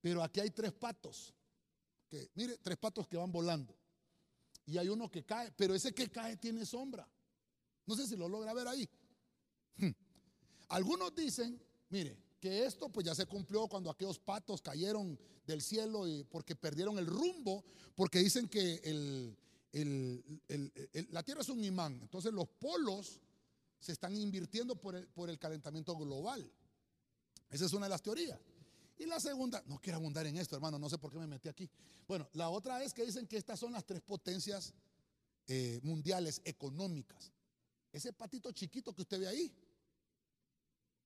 Pero 0.00 0.22
aquí 0.22 0.40
hay 0.40 0.50
tres 0.50 0.72
patos. 0.72 1.34
Que, 2.08 2.30
mire, 2.34 2.58
tres 2.58 2.76
patos 2.76 3.06
que 3.08 3.16
van 3.16 3.32
volando. 3.32 3.74
Y 4.66 4.78
hay 4.78 4.88
uno 4.88 5.10
que 5.10 5.24
cae, 5.24 5.50
pero 5.52 5.74
ese 5.74 5.92
que 5.92 6.10
cae 6.10 6.36
tiene 6.36 6.66
sombra. 6.66 7.08
No 7.86 7.96
sé 7.96 8.06
si 8.06 8.16
lo 8.16 8.28
logra 8.28 8.52
ver 8.52 8.68
ahí. 8.68 8.88
Hmm. 9.76 9.90
Algunos 10.68 11.14
dicen, 11.14 11.60
mire, 11.88 12.16
que 12.40 12.64
esto 12.64 12.88
pues 12.88 13.06
ya 13.06 13.14
se 13.14 13.26
cumplió 13.26 13.68
cuando 13.68 13.90
aquellos 13.90 14.18
patos 14.18 14.60
cayeron 14.60 15.18
del 15.46 15.62
cielo 15.62 16.06
y 16.06 16.24
porque 16.24 16.56
perdieron 16.56 16.98
el 16.98 17.06
rumbo, 17.06 17.64
porque 17.94 18.18
dicen 18.18 18.48
que 18.48 19.34
la 21.10 21.22
Tierra 21.22 21.40
es 21.40 21.48
un 21.48 21.64
imán. 21.64 21.98
Entonces 22.02 22.32
los 22.32 22.48
polos 22.48 23.20
se 23.82 23.90
están 23.90 24.14
invirtiendo 24.16 24.76
por 24.76 24.94
el, 24.94 25.08
por 25.08 25.28
el 25.28 25.38
calentamiento 25.40 25.96
global. 25.96 26.48
Esa 27.50 27.66
es 27.66 27.72
una 27.72 27.86
de 27.86 27.90
las 27.90 28.00
teorías. 28.00 28.38
Y 28.96 29.06
la 29.06 29.18
segunda, 29.18 29.60
no 29.66 29.80
quiero 29.80 29.98
abundar 29.98 30.24
en 30.24 30.36
esto, 30.36 30.54
hermano, 30.54 30.78
no 30.78 30.88
sé 30.88 30.98
por 30.98 31.10
qué 31.10 31.18
me 31.18 31.26
metí 31.26 31.48
aquí. 31.48 31.68
Bueno, 32.06 32.28
la 32.34 32.48
otra 32.48 32.82
es 32.84 32.94
que 32.94 33.04
dicen 33.04 33.26
que 33.26 33.36
estas 33.36 33.58
son 33.58 33.72
las 33.72 33.84
tres 33.84 34.00
potencias 34.00 34.72
eh, 35.48 35.80
mundiales 35.82 36.40
económicas. 36.44 37.32
Ese 37.92 38.12
patito 38.12 38.52
chiquito 38.52 38.94
que 38.94 39.02
usted 39.02 39.18
ve 39.18 39.26
ahí 39.26 39.52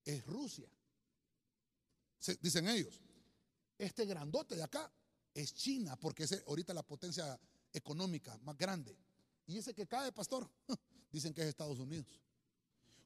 es 0.05 0.27
Rusia. 0.27 0.69
dicen 2.43 2.69
ellos. 2.69 3.01
Este 3.79 4.05
grandote 4.05 4.55
de 4.55 4.65
acá 4.65 4.93
es 5.33 5.55
China, 5.55 5.97
porque 5.97 6.25
es 6.25 6.43
ahorita 6.47 6.75
la 6.75 6.83
potencia 6.83 7.41
económica 7.73 8.37
más 8.43 8.57
grande. 8.59 8.95
Y 9.47 9.57
ese 9.57 9.73
que 9.73 9.87
cae, 9.87 10.13
pastor, 10.13 10.51
dicen 11.11 11.33
que 11.33 11.41
es 11.41 11.49
Estados 11.49 11.79
Unidos 11.79 12.07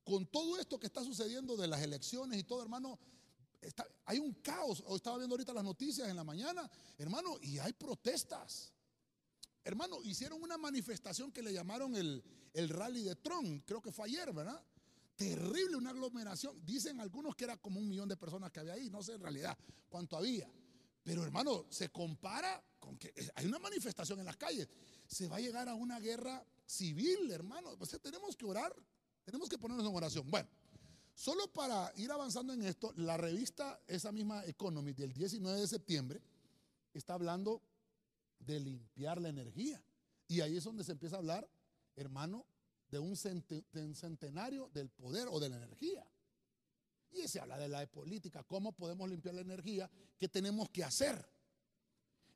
con 0.04 0.26
todo 0.26 0.58
esto 0.58 0.78
que 0.78 0.86
está 0.86 1.04
sucediendo 1.04 1.56
de 1.56 1.68
las 1.68 1.82
elecciones 1.82 2.38
y 2.38 2.44
todo, 2.44 2.62
hermano, 2.62 2.98
hay 4.06 4.18
un 4.18 4.34
caos. 4.34 4.82
Estaba 4.94 5.18
viendo 5.18 5.34
ahorita 5.34 5.52
las 5.52 5.64
noticias 5.64 6.08
en 6.08 6.16
la 6.16 6.24
mañana, 6.24 6.68
hermano, 6.98 7.38
y 7.42 7.58
hay 7.58 7.72
protestas. 7.72 8.72
Hermano, 9.62 10.02
hicieron 10.02 10.42
una 10.42 10.56
manifestación 10.56 11.30
que 11.30 11.42
le 11.42 11.52
llamaron 11.52 11.94
el, 11.94 12.22
el 12.54 12.68
rally 12.68 13.02
de 13.02 13.16
Trump, 13.16 13.64
creo 13.66 13.82
que 13.82 13.92
fue 13.92 14.06
ayer, 14.06 14.32
¿verdad? 14.32 14.64
Terrible, 15.14 15.76
una 15.76 15.90
aglomeración. 15.90 16.64
Dicen 16.64 16.98
algunos 16.98 17.36
que 17.36 17.44
era 17.44 17.58
como 17.58 17.78
un 17.78 17.88
millón 17.88 18.08
de 18.08 18.16
personas 18.16 18.50
que 18.50 18.60
había 18.60 18.72
ahí, 18.72 18.88
no 18.88 19.02
sé 19.02 19.14
en 19.14 19.20
realidad 19.20 19.56
cuánto 19.88 20.16
había. 20.16 20.50
Pero 21.02 21.22
hermano, 21.22 21.66
se 21.68 21.90
compara 21.90 22.62
con 22.78 22.96
que 22.96 23.12
hay 23.34 23.46
una 23.46 23.58
manifestación 23.58 24.18
en 24.20 24.26
las 24.26 24.36
calles. 24.36 24.68
Se 25.06 25.28
va 25.28 25.36
a 25.36 25.40
llegar 25.40 25.68
a 25.68 25.74
una 25.74 26.00
guerra 26.00 26.44
civil, 26.64 27.30
hermano. 27.30 27.76
Sea, 27.84 27.98
tenemos 27.98 28.36
que 28.36 28.46
orar 28.46 28.74
tenemos 29.30 29.48
que 29.48 29.58
ponernos 29.58 29.86
en 29.86 29.94
oración. 29.94 30.30
Bueno, 30.30 30.48
solo 31.14 31.52
para 31.52 31.92
ir 31.96 32.10
avanzando 32.10 32.52
en 32.52 32.62
esto, 32.62 32.92
la 32.96 33.16
revista, 33.16 33.80
esa 33.86 34.12
misma 34.12 34.44
Economy 34.44 34.92
del 34.92 35.12
19 35.12 35.60
de 35.60 35.68
septiembre, 35.68 36.22
está 36.92 37.14
hablando 37.14 37.62
de 38.38 38.60
limpiar 38.60 39.20
la 39.20 39.28
energía. 39.28 39.82
Y 40.28 40.40
ahí 40.40 40.56
es 40.56 40.64
donde 40.64 40.84
se 40.84 40.92
empieza 40.92 41.16
a 41.16 41.18
hablar, 41.18 41.48
hermano, 41.96 42.46
de 42.90 42.98
un 42.98 43.16
centenario 43.16 44.68
del 44.72 44.90
poder 44.90 45.28
o 45.30 45.38
de 45.38 45.48
la 45.48 45.56
energía. 45.56 46.04
Y 47.12 47.26
se 47.28 47.40
habla 47.40 47.58
de 47.58 47.68
la 47.68 47.86
política, 47.86 48.44
cómo 48.44 48.72
podemos 48.72 49.08
limpiar 49.08 49.34
la 49.34 49.40
energía, 49.40 49.90
qué 50.16 50.28
tenemos 50.28 50.70
que 50.70 50.84
hacer. 50.84 51.28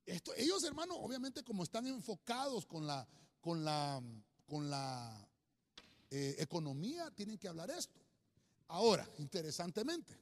Esto, 0.07 0.33
ellos, 0.37 0.63
hermano, 0.65 0.97
obviamente 0.97 1.43
como 1.43 1.63
están 1.63 1.87
enfocados 1.87 2.67
con 2.67 2.87
la, 2.87 3.07
con 3.41 3.65
la, 3.65 4.03
con 4.47 4.69
la 4.69 5.29
eh, 6.17 6.37
economía 6.39 7.11
tienen 7.11 7.37
que 7.37 7.49
hablar 7.49 7.73
esto. 7.73 7.99
Ahora, 8.69 9.05
interesantemente, 9.19 10.17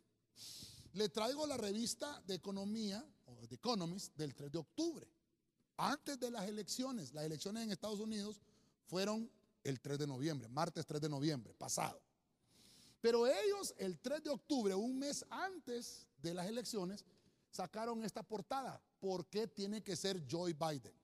le 0.94 1.10
traigo 1.10 1.46
la 1.46 1.58
revista 1.58 2.22
de 2.26 2.34
economía, 2.34 3.04
o 3.26 3.46
The 3.46 3.56
Economist, 3.56 4.16
del 4.16 4.34
3 4.34 4.50
de 4.50 4.58
octubre. 4.58 5.06
Antes 5.76 6.18
de 6.18 6.30
las 6.30 6.48
elecciones, 6.48 7.12
las 7.12 7.24
elecciones 7.24 7.64
en 7.64 7.72
Estados 7.72 8.00
Unidos 8.00 8.40
fueron 8.86 9.30
el 9.64 9.82
3 9.82 9.98
de 9.98 10.06
noviembre, 10.06 10.48
martes 10.48 10.86
3 10.86 10.98
de 10.98 11.10
noviembre, 11.10 11.52
pasado. 11.52 12.00
Pero 13.02 13.26
ellos 13.26 13.74
el 13.76 13.98
3 13.98 14.22
de 14.24 14.30
octubre, 14.30 14.74
un 14.74 14.98
mes 14.98 15.26
antes 15.28 16.06
de 16.22 16.32
las 16.32 16.46
elecciones, 16.46 17.04
sacaron 17.50 18.02
esta 18.02 18.22
portada. 18.22 18.80
¿Por 18.98 19.26
qué 19.26 19.46
tiene 19.46 19.82
que 19.82 19.94
ser 19.94 20.24
Joe 20.26 20.54
Biden? 20.54 21.01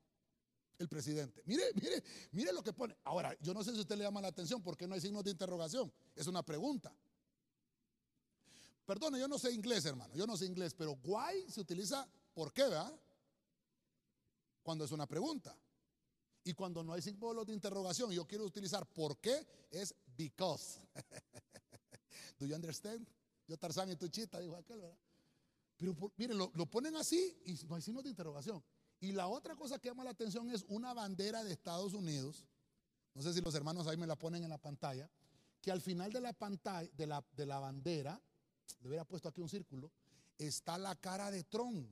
El 0.79 0.89
presidente. 0.89 1.43
Mire, 1.45 1.65
mire, 1.75 2.03
mire 2.33 2.53
lo 2.53 2.63
que 2.63 2.73
pone. 2.73 2.97
Ahora, 3.05 3.37
yo 3.41 3.53
no 3.53 3.65
sé 3.65 3.73
si 3.73 3.81
usted 3.81 3.97
le 3.97 4.05
llama 4.05 4.21
la 4.21 4.29
atención 4.29 4.63
porque 4.63 4.87
no 4.87 4.95
hay 4.95 5.01
signos 5.01 5.25
de 5.25 5.31
interrogación. 5.31 5.93
Es 6.15 6.27
una 6.27 6.43
pregunta. 6.43 6.95
Perdone, 8.87 9.19
yo 9.19 9.29
no 9.29 9.39
sé 9.39 9.53
inglés, 9.53 9.85
hermano. 9.85 10.15
Yo 10.15 10.27
no 10.27 10.37
sé 10.37 10.47
inglés, 10.47 10.75
pero 10.75 10.99
why 11.05 11.51
se 11.51 11.61
utiliza 11.61 12.09
por 12.33 12.53
qué, 12.53 12.63
¿verdad? 12.63 12.99
Cuando 14.63 14.85
es 14.85 14.93
una 14.93 15.07
pregunta. 15.07 15.57
Y 16.45 16.55
cuando 16.55 16.83
no 16.83 16.95
hay 16.95 17.03
símbolos 17.03 17.47
de 17.47 17.53
interrogación, 17.53 18.11
yo 18.13 18.27
quiero 18.27 18.45
utilizar 18.45 18.87
por 18.87 19.19
qué, 19.19 19.47
es 19.71 19.95
because. 20.17 20.81
Do 22.39 22.47
you 22.47 22.55
understand? 22.55 23.07
Yo 23.47 23.59
Tarzán 23.59 23.91
y 23.91 23.97
tu 23.97 24.09
chita, 24.09 24.39
dijo 24.39 24.57
aquel, 24.57 24.81
¿verdad? 24.81 24.97
Pero 25.77 25.95
mire, 26.17 26.35
lo, 26.35 26.51
lo 26.55 26.67
ponen 26.67 26.97
así 26.97 27.37
y 27.45 27.55
no 27.67 27.75
hay 27.75 27.83
signos 27.83 28.05
de 28.05 28.11
interrogación. 28.11 28.63
Y 29.01 29.13
la 29.13 29.29
otra 29.29 29.55
cosa 29.55 29.79
que 29.79 29.89
llama 29.89 30.05
la 30.05 30.11
atención 30.11 30.51
es 30.51 30.65
una 30.69 30.93
bandera 30.93 31.45
de 31.45 31.53
Estados 31.53 31.95
Unidos. 31.95 32.45
No 33.15 33.23
sé 33.23 33.33
si 33.33 33.41
los 33.41 33.55
hermanos 33.55 33.87
ahí 33.87 33.97
me 33.97 34.07
la 34.07 34.17
ponen 34.17 34.43
en 34.43 34.51
la 34.51 34.59
pantalla. 34.59 35.09
Que 35.61 35.71
al 35.71 35.81
final 35.81 36.13
de 36.13 36.21
la 36.21 36.33
pantalla, 36.33 36.89
de 36.97 37.07
la, 37.07 37.25
de 37.33 37.47
la 37.47 37.59
bandera, 37.59 38.21
le 38.81 38.89
hubiera 38.89 39.05
puesto 39.05 39.29
aquí 39.29 39.41
un 39.41 39.49
círculo, 39.49 39.91
está 40.37 40.79
la 40.79 40.95
cara 40.97 41.31
de 41.31 41.45
Trump 41.45 41.89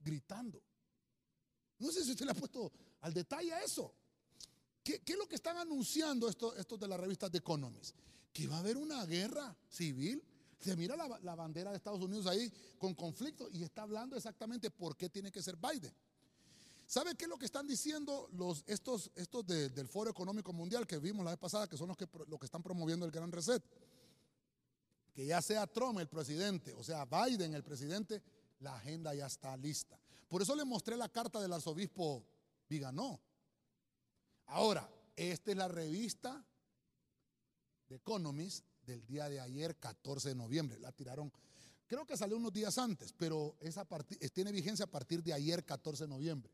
gritando. 0.00 0.62
No 1.78 1.90
sé 1.90 2.04
si 2.04 2.12
usted 2.12 2.24
le 2.24 2.32
ha 2.32 2.34
puesto 2.34 2.72
al 3.00 3.12
detalle 3.12 3.52
eso. 3.64 3.94
¿Qué, 4.82 5.00
es 5.04 5.16
lo 5.16 5.26
que 5.26 5.36
están 5.36 5.56
anunciando 5.56 6.28
estos, 6.28 6.56
estos 6.58 6.78
de 6.78 6.88
la 6.88 6.96
revista 6.96 7.30
The 7.30 7.38
Economist? 7.38 7.96
Que 8.32 8.46
va 8.46 8.56
a 8.56 8.60
haber 8.60 8.76
una 8.76 9.04
guerra 9.06 9.56
civil. 9.68 10.22
Se 10.58 10.76
mira 10.76 10.96
la, 10.96 11.18
la 11.22 11.34
bandera 11.34 11.70
de 11.70 11.76
Estados 11.76 12.00
Unidos 12.00 12.26
ahí 12.26 12.50
con 12.78 12.94
conflicto 12.94 13.48
y 13.50 13.62
está 13.62 13.82
hablando 13.82 14.16
exactamente 14.16 14.70
por 14.70 14.96
qué 14.96 15.08
tiene 15.08 15.30
que 15.32 15.42
ser 15.42 15.56
Biden. 15.56 15.94
¿Sabe 16.86 17.14
qué 17.14 17.24
es 17.24 17.30
lo 17.30 17.38
que 17.38 17.46
están 17.46 17.66
diciendo 17.66 18.28
los, 18.32 18.62
estos, 18.66 19.10
estos 19.14 19.46
del 19.46 19.88
Foro 19.88 20.10
Económico 20.10 20.52
Mundial 20.52 20.86
que 20.86 20.98
vimos 20.98 21.24
la 21.24 21.30
vez 21.32 21.40
pasada, 21.40 21.66
que 21.66 21.76
son 21.76 21.88
los 21.88 21.96
que, 21.96 22.06
los 22.28 22.38
que 22.38 22.46
están 22.46 22.62
promoviendo 22.62 23.06
el 23.06 23.12
Gran 23.12 23.32
Reset? 23.32 23.62
Que 25.14 25.26
ya 25.26 25.40
sea 25.40 25.66
Trump 25.66 25.98
el 25.98 26.08
presidente, 26.08 26.74
o 26.74 26.82
sea, 26.82 27.04
Biden 27.06 27.54
el 27.54 27.62
presidente, 27.62 28.22
la 28.60 28.76
agenda 28.76 29.14
ya 29.14 29.26
está 29.26 29.56
lista. 29.56 29.98
Por 30.28 30.42
eso 30.42 30.54
le 30.54 30.64
mostré 30.64 30.96
la 30.96 31.08
carta 31.08 31.40
del 31.40 31.52
arzobispo 31.52 32.24
Viganó. 32.68 33.20
Ahora, 34.46 34.88
esta 35.16 35.50
es 35.52 35.56
la 35.56 35.68
revista 35.68 36.44
de 37.88 37.96
Economist 37.96 38.64
del 38.84 39.06
día 39.06 39.28
de 39.28 39.40
ayer, 39.40 39.76
14 39.76 40.30
de 40.30 40.34
noviembre. 40.34 40.78
La 40.80 40.92
tiraron, 40.92 41.32
creo 41.86 42.04
que 42.04 42.16
salió 42.16 42.36
unos 42.36 42.52
días 42.52 42.76
antes, 42.78 43.12
pero 43.12 43.56
esa 43.60 43.86
tiene 44.32 44.52
vigencia 44.52 44.84
a 44.84 44.90
partir 44.90 45.22
de 45.22 45.32
ayer, 45.32 45.64
14 45.64 46.04
de 46.04 46.08
noviembre. 46.08 46.52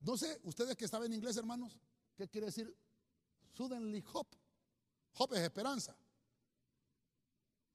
No 0.00 0.16
sé, 0.16 0.40
ustedes 0.44 0.76
que 0.76 0.86
saben 0.86 1.12
inglés, 1.12 1.36
hermanos, 1.36 1.78
¿qué 2.16 2.28
quiere 2.28 2.46
decir 2.46 2.74
suddenly 3.54 4.04
hope? 4.12 4.36
Hope 5.16 5.36
es 5.36 5.42
esperanza. 5.42 5.96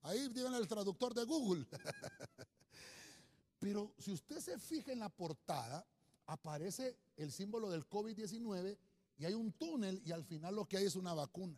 Ahí 0.01 0.30
tienen 0.30 0.53
el 0.53 0.67
traductor 0.67 1.13
de 1.13 1.26
Google. 1.26 1.67
Pero 3.59 3.93
si 3.97 4.11
usted 4.11 4.39
se 4.39 4.57
fija 4.57 4.91
en 4.91 4.99
la 4.99 5.09
portada, 5.09 5.86
aparece 6.26 6.97
el 7.17 7.32
símbolo 7.32 7.69
del 7.69 7.88
COVID-19 7.88 8.78
y 9.17 9.26
hay 9.26 9.34
un 9.34 9.51
túnel 9.53 10.01
y 10.05 10.11
al 10.11 10.24
final 10.24 10.55
lo 10.55 10.65
que 10.65 10.78
hay 10.78 10.86
es 10.86 10.95
una 10.95 11.13
vacuna. 11.13 11.57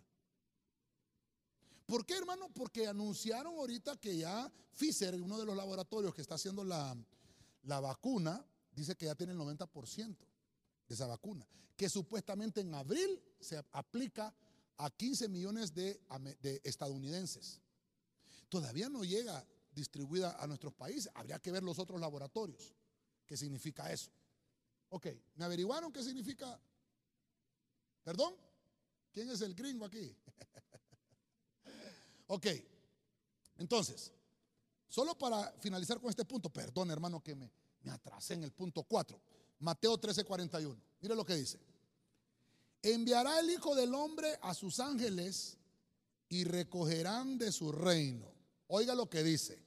¿Por 1.85 2.05
qué, 2.05 2.17
hermano? 2.17 2.49
Porque 2.53 2.87
anunciaron 2.87 3.55
ahorita 3.55 3.97
que 3.97 4.17
ya 4.17 4.51
Pfizer, 4.71 5.15
uno 5.21 5.37
de 5.37 5.45
los 5.45 5.55
laboratorios 5.55 6.13
que 6.13 6.21
está 6.21 6.35
haciendo 6.35 6.63
la, 6.63 6.97
la 7.63 7.79
vacuna, 7.79 8.43
dice 8.71 8.95
que 8.95 9.05
ya 9.05 9.15
tiene 9.15 9.33
el 9.33 9.39
90% 9.39 10.15
de 10.87 10.95
esa 10.95 11.07
vacuna, 11.07 11.47
que 11.75 11.89
supuestamente 11.89 12.61
en 12.61 12.73
abril 12.73 13.21
se 13.39 13.57
aplica 13.71 14.33
a 14.77 14.89
15 14.89 15.29
millones 15.29 15.73
de, 15.73 15.99
estadounidenses. 16.63 17.61
Todavía 18.49 18.89
no 18.89 19.03
llega 19.03 19.45
distribuida 19.71 20.37
a 20.41 20.47
nuestros 20.47 20.73
países, 20.73 21.11
habría 21.13 21.39
que 21.39 21.51
ver 21.51 21.63
los 21.63 21.79
otros 21.79 21.99
laboratorios. 21.99 22.73
¿Qué 23.25 23.35
significa 23.35 23.91
eso? 23.91 24.11
Ok, 24.89 25.07
¿me 25.35 25.45
averiguaron 25.45 25.91
qué 25.91 26.03
significa? 26.03 26.59
¿Perdón? 28.03 28.35
¿Quién 29.11 29.29
es 29.29 29.41
el 29.41 29.55
gringo 29.55 29.85
aquí? 29.85 30.15
ok, 32.27 32.47
entonces, 33.57 34.11
solo 34.87 35.17
para 35.17 35.51
finalizar 35.59 35.99
con 35.99 36.09
este 36.09 36.25
punto, 36.25 36.49
perdón 36.49 36.91
hermano 36.91 37.23
que 37.23 37.35
me, 37.35 37.51
me 37.81 37.91
atrasé 37.91 38.35
en 38.35 38.43
el 38.43 38.51
punto 38.51 38.83
4. 38.83 39.19
Mateo 39.59 39.97
13:41. 39.99 40.77
Mire 41.01 41.15
lo 41.15 41.25
que 41.25 41.35
dice. 41.35 41.59
Enviará 42.81 43.39
el 43.39 43.49
Hijo 43.49 43.75
del 43.75 43.93
Hombre 43.95 44.37
a 44.41 44.53
sus 44.53 44.79
ángeles 44.79 45.57
y 46.29 46.43
recogerán 46.43 47.37
de 47.37 47.51
su 47.51 47.71
reino. 47.71 48.31
Oiga 48.67 48.93
lo 48.95 49.09
que 49.09 49.23
dice. 49.23 49.63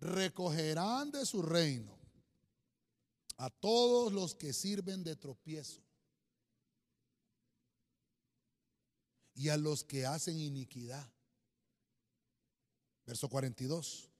Recogerán 0.00 1.10
de 1.10 1.24
su 1.24 1.42
reino 1.42 1.96
a 3.38 3.50
todos 3.50 4.12
los 4.12 4.34
que 4.34 4.52
sirven 4.52 5.04
de 5.04 5.16
tropiezo 5.16 5.82
y 9.34 9.50
a 9.50 9.56
los 9.56 9.84
que 9.84 10.06
hacen 10.06 10.40
iniquidad. 10.40 11.06
Verso 13.04 13.28
42. 13.28 14.10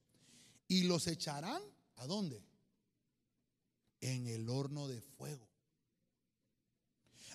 Y 0.68 0.84
los 0.84 1.06
echarán 1.06 1.62
a 1.96 2.06
dónde? 2.06 2.44
En 4.00 4.26
el 4.26 4.48
horno 4.48 4.88
de 4.88 5.00
fuego. 5.00 5.48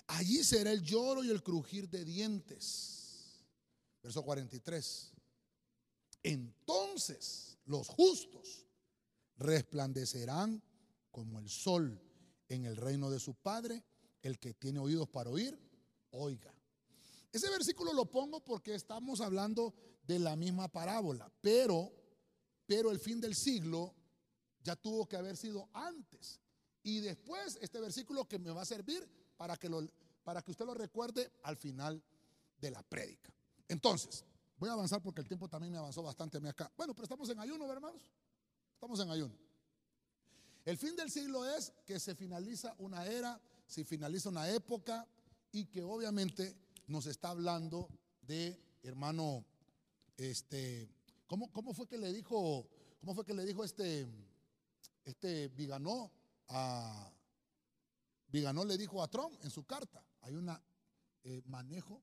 Allí 0.08 0.44
será 0.44 0.72
el 0.72 0.82
lloro 0.82 1.24
y 1.24 1.30
el 1.30 1.42
crujir 1.42 1.88
de 1.88 2.04
dientes. 2.04 3.42
Verso 4.02 4.22
43. 4.22 5.12
Entonces 6.22 7.58
los 7.64 7.88
justos 7.88 8.66
resplandecerán 9.36 10.62
como 11.10 11.38
el 11.38 11.48
sol 11.48 12.00
en 12.48 12.66
el 12.66 12.76
reino 12.76 13.10
de 13.10 13.20
su 13.20 13.34
Padre. 13.34 13.84
El 14.22 14.38
que 14.38 14.54
tiene 14.54 14.78
oídos 14.78 15.08
para 15.08 15.30
oír, 15.30 15.58
oiga. 16.10 16.54
Ese 17.32 17.50
versículo 17.50 17.92
lo 17.92 18.10
pongo 18.10 18.44
porque 18.44 18.74
estamos 18.74 19.20
hablando 19.20 19.74
de 20.04 20.18
la 20.18 20.36
misma 20.36 20.68
parábola, 20.68 21.32
pero, 21.40 21.90
pero 22.66 22.90
el 22.90 22.98
fin 22.98 23.20
del 23.20 23.34
siglo 23.34 23.94
ya 24.62 24.76
tuvo 24.76 25.08
que 25.08 25.16
haber 25.16 25.36
sido 25.36 25.68
antes. 25.72 26.40
Y 26.82 27.00
después 27.00 27.58
este 27.60 27.80
versículo 27.80 28.26
que 28.26 28.38
me 28.38 28.50
va 28.50 28.62
a 28.62 28.66
servir 28.66 29.08
para 29.36 29.56
que, 29.56 29.68
lo, 29.68 29.86
para 30.24 30.42
que 30.42 30.50
usted 30.50 30.66
lo 30.66 30.74
recuerde 30.74 31.32
al 31.42 31.56
final 31.56 32.02
de 32.60 32.70
la 32.70 32.82
prédica. 32.82 33.32
Entonces, 33.68 34.24
voy 34.56 34.68
a 34.68 34.72
avanzar 34.72 35.02
porque 35.02 35.20
el 35.20 35.28
tiempo 35.28 35.48
también 35.48 35.72
me 35.72 35.78
avanzó 35.78 36.02
bastante 36.02 36.38
acá. 36.48 36.72
Bueno, 36.76 36.94
pero 36.94 37.04
estamos 37.04 37.28
en 37.28 37.40
ayuno, 37.40 37.70
hermanos. 37.70 38.02
Estamos 38.74 39.00
en 39.00 39.10
ayuno. 39.10 39.34
El 40.64 40.78
fin 40.78 40.94
del 40.94 41.10
siglo 41.10 41.44
es 41.48 41.72
que 41.84 41.98
se 41.98 42.14
finaliza 42.14 42.74
una 42.78 43.06
era, 43.06 43.40
se 43.66 43.84
finaliza 43.84 44.28
una 44.28 44.48
época 44.50 45.06
y 45.50 45.66
que 45.66 45.82
obviamente 45.82 46.56
nos 46.86 47.06
está 47.06 47.30
hablando 47.30 47.88
de, 48.22 48.60
hermano, 48.82 49.44
este, 50.16 50.88
¿cómo, 51.26 51.50
cómo 51.52 51.74
fue 51.74 51.88
que 51.88 51.98
le 51.98 52.12
dijo, 52.12 52.68
cómo 53.00 53.14
fue 53.14 53.24
que 53.24 53.34
le 53.34 53.44
dijo 53.44 53.64
este, 53.64 54.06
este 55.04 55.48
Viganó? 55.48 56.12
A 56.48 57.12
Viganó 58.32 58.64
le 58.64 58.78
dijo 58.78 59.02
a 59.02 59.08
Trump 59.08 59.38
en 59.42 59.50
su 59.50 59.64
carta, 59.64 60.02
hay 60.22 60.34
un 60.34 60.48
eh, 61.24 61.42
manejo 61.44 62.00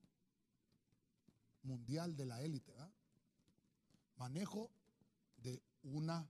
mundial 1.64 2.16
de 2.16 2.26
la 2.28 2.44
élite, 2.44 2.72
manejo 4.16 4.70
de 5.38 5.60
una 5.82 6.30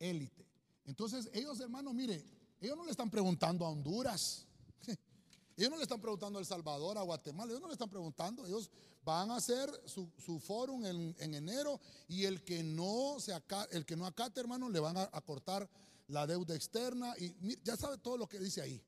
élite. 0.00 0.44
Entonces 0.86 1.30
ellos, 1.32 1.60
hermanos, 1.60 1.94
mire, 1.94 2.20
ellos 2.60 2.76
no 2.76 2.84
le 2.84 2.90
están 2.90 3.10
preguntando 3.10 3.64
a 3.64 3.70
Honduras, 3.70 4.44
ellos 5.56 5.70
no 5.70 5.76
le 5.76 5.84
están 5.84 6.00
preguntando 6.00 6.40
a 6.40 6.40
El 6.40 6.46
Salvador, 6.46 6.98
a 6.98 7.02
Guatemala, 7.02 7.52
ellos 7.52 7.62
no 7.62 7.68
le 7.68 7.74
están 7.74 7.90
preguntando, 7.90 8.44
ellos 8.44 8.72
van 9.04 9.30
a 9.30 9.36
hacer 9.36 9.70
su, 9.84 10.10
su 10.18 10.40
fórum 10.40 10.84
en, 10.84 11.14
enero 11.32 11.80
y 12.08 12.24
el 12.24 12.42
que 12.42 12.64
no 12.64 13.20
se 13.20 13.32
el 13.70 13.86
que 13.86 13.94
no 13.94 14.04
acate, 14.04 14.40
hermano, 14.40 14.68
le 14.68 14.80
van 14.80 14.96
a 14.96 15.20
cortar 15.20 15.70
la 16.08 16.26
deuda 16.26 16.54
externa 16.54 17.14
y 17.18 17.58
ya 17.62 17.76
sabe 17.76 17.98
todo 17.98 18.16
lo 18.16 18.28
que 18.28 18.38
dice 18.38 18.60
ahí. 18.60 18.82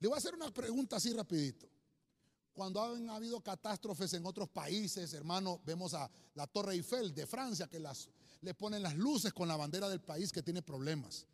Le 0.00 0.08
voy 0.08 0.16
a 0.16 0.18
hacer 0.18 0.34
una 0.34 0.52
pregunta 0.52 0.96
así 0.96 1.12
rapidito. 1.12 1.68
Cuando 2.52 2.80
han 2.80 3.10
habido 3.10 3.40
catástrofes 3.40 4.12
en 4.14 4.24
otros 4.24 4.48
países, 4.48 5.12
hermano, 5.12 5.60
vemos 5.64 5.92
a 5.94 6.08
la 6.34 6.46
Torre 6.46 6.74
Eiffel 6.74 7.12
de 7.12 7.26
Francia 7.26 7.66
que 7.66 7.80
las, 7.80 8.08
le 8.42 8.54
ponen 8.54 8.82
las 8.82 8.94
luces 8.94 9.32
con 9.32 9.48
la 9.48 9.56
bandera 9.56 9.88
del 9.88 10.00
país 10.00 10.30
que 10.30 10.42
tiene 10.42 10.62
problemas. 10.62 11.26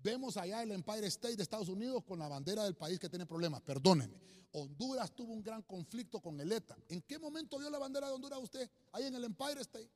Vemos 0.00 0.36
allá 0.36 0.62
el 0.62 0.70
Empire 0.70 1.08
State 1.08 1.36
de 1.36 1.42
Estados 1.42 1.68
Unidos 1.68 2.04
con 2.04 2.20
la 2.20 2.28
bandera 2.28 2.62
del 2.62 2.76
país 2.76 3.00
que 3.00 3.08
tiene 3.08 3.26
problemas. 3.26 3.60
Perdóneme. 3.62 4.20
Honduras 4.52 5.14
tuvo 5.14 5.32
un 5.32 5.42
gran 5.42 5.62
conflicto 5.62 6.20
con 6.20 6.40
el 6.40 6.52
ETA. 6.52 6.76
¿En 6.88 7.02
qué 7.02 7.18
momento 7.18 7.58
vio 7.58 7.68
la 7.68 7.78
bandera 7.78 8.06
de 8.06 8.14
Honduras 8.14 8.38
usted? 8.40 8.70
Ahí 8.92 9.04
en 9.04 9.16
el 9.16 9.24
Empire 9.24 9.60
State. 9.60 9.90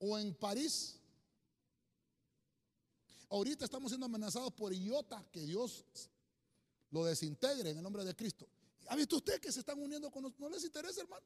¿O 0.00 0.18
en 0.18 0.34
París? 0.34 0.99
Ahorita 3.30 3.64
estamos 3.64 3.90
siendo 3.90 4.06
amenazados 4.06 4.52
por 4.52 4.74
IOTA, 4.74 5.24
que 5.30 5.40
Dios 5.42 5.84
lo 6.90 7.04
desintegre 7.04 7.70
en 7.70 7.76
el 7.76 7.82
nombre 7.82 8.04
de 8.04 8.14
Cristo. 8.14 8.48
¿Ha 8.88 8.96
visto 8.96 9.16
usted 9.16 9.40
que 9.40 9.52
se 9.52 9.60
están 9.60 9.80
uniendo 9.80 10.10
con 10.10 10.24
nosotros? 10.24 10.50
No 10.50 10.54
les 10.54 10.64
interesa, 10.64 11.00
hermano. 11.00 11.24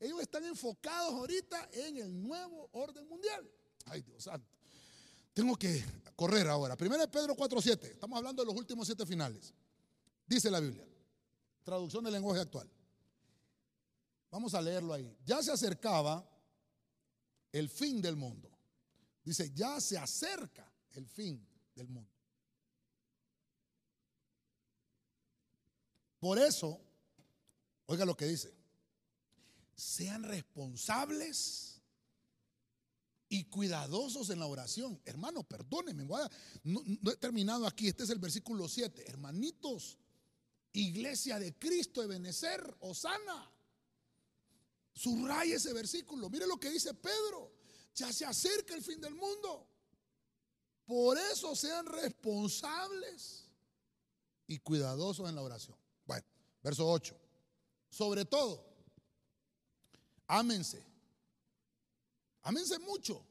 Ellos 0.00 0.20
están 0.22 0.44
enfocados 0.44 1.12
ahorita 1.12 1.68
en 1.72 1.98
el 1.98 2.22
nuevo 2.22 2.70
orden 2.72 3.06
mundial. 3.08 3.46
Ay, 3.84 4.00
Dios 4.02 4.24
santo. 4.24 4.48
Tengo 5.34 5.54
que 5.56 5.84
correr 6.16 6.48
ahora. 6.48 6.76
Primero 6.76 7.02
de 7.02 7.08
Pedro 7.08 7.36
4.7. 7.36 7.84
Estamos 7.84 8.16
hablando 8.16 8.42
de 8.42 8.46
los 8.46 8.56
últimos 8.56 8.86
siete 8.86 9.04
finales. 9.04 9.52
Dice 10.26 10.50
la 10.50 10.60
Biblia. 10.60 10.86
Traducción 11.62 12.04
del 12.04 12.14
lenguaje 12.14 12.40
actual. 12.40 12.70
Vamos 14.30 14.54
a 14.54 14.62
leerlo 14.62 14.94
ahí. 14.94 15.14
Ya 15.26 15.42
se 15.42 15.52
acercaba 15.52 16.26
el 17.52 17.68
fin 17.68 18.00
del 18.00 18.16
mundo. 18.16 18.50
Dice, 19.22 19.52
ya 19.54 19.78
se 19.80 19.98
acerca 19.98 20.72
el 20.96 21.06
fin 21.06 21.46
del 21.74 21.88
mundo. 21.88 22.10
Por 26.18 26.38
eso, 26.38 26.80
oiga 27.86 28.04
lo 28.04 28.16
que 28.16 28.26
dice, 28.26 28.52
sean 29.74 30.22
responsables 30.24 31.80
y 33.28 33.44
cuidadosos 33.44 34.30
en 34.30 34.38
la 34.38 34.46
oración. 34.46 35.00
Hermano, 35.04 35.42
perdónenme, 35.42 36.04
no, 36.04 36.28
no, 36.64 37.10
he 37.10 37.16
terminado 37.16 37.66
aquí, 37.66 37.88
este 37.88 38.04
es 38.04 38.10
el 38.10 38.18
versículo 38.18 38.68
7. 38.68 39.08
Hermanitos, 39.08 39.98
iglesia 40.72 41.38
de 41.38 41.54
Cristo 41.58 42.00
de 42.00 42.06
Benecer, 42.06 42.76
Osana. 42.80 43.52
Subraya 44.92 45.56
ese 45.56 45.72
versículo. 45.74 46.30
Mire 46.30 46.46
lo 46.46 46.58
que 46.58 46.70
dice 46.70 46.94
Pedro. 46.94 47.52
Ya 47.94 48.12
se 48.12 48.24
acerca 48.24 48.74
el 48.74 48.82
fin 48.82 49.00
del 49.00 49.14
mundo. 49.14 49.68
Por 50.86 51.18
eso 51.18 51.56
sean 51.56 51.84
responsables 51.84 53.44
y 54.46 54.58
cuidadosos 54.58 55.28
en 55.28 55.34
la 55.34 55.42
oración. 55.42 55.76
Bueno, 56.06 56.24
verso 56.62 56.88
8. 56.88 57.16
Sobre 57.90 58.24
todo, 58.24 58.64
ámense. 60.28 60.84
Ámense 62.42 62.78
mucho 62.78 63.24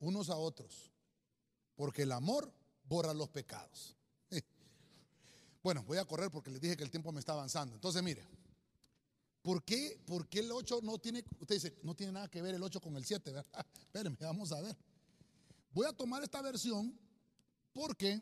unos 0.00 0.30
a 0.30 0.36
otros. 0.36 0.90
Porque 1.76 2.02
el 2.02 2.12
amor 2.12 2.50
borra 2.84 3.14
los 3.14 3.28
pecados. 3.28 3.96
Bueno, 5.62 5.84
voy 5.84 5.98
a 5.98 6.04
correr 6.04 6.28
porque 6.28 6.50
les 6.50 6.60
dije 6.60 6.76
que 6.76 6.82
el 6.82 6.90
tiempo 6.90 7.12
me 7.12 7.20
está 7.20 7.34
avanzando. 7.34 7.76
Entonces, 7.76 8.02
mire. 8.02 8.26
¿Por 9.42 9.64
qué, 9.64 10.00
¿Por 10.06 10.28
qué 10.28 10.38
el 10.38 10.52
8 10.52 10.80
no 10.82 10.98
tiene, 10.98 11.24
usted 11.40 11.56
dice, 11.56 11.78
no 11.82 11.94
tiene 11.94 12.12
nada 12.12 12.28
que 12.28 12.40
ver 12.40 12.54
el 12.54 12.62
8 12.62 12.80
con 12.80 12.96
el 12.96 13.04
7? 13.04 13.32
¿verdad? 13.32 13.66
Espérenme, 13.74 14.16
vamos 14.20 14.52
a 14.52 14.60
ver. 14.60 14.76
Voy 15.72 15.86
a 15.86 15.92
tomar 15.92 16.22
esta 16.22 16.42
versión 16.42 16.98
porque 17.72 18.20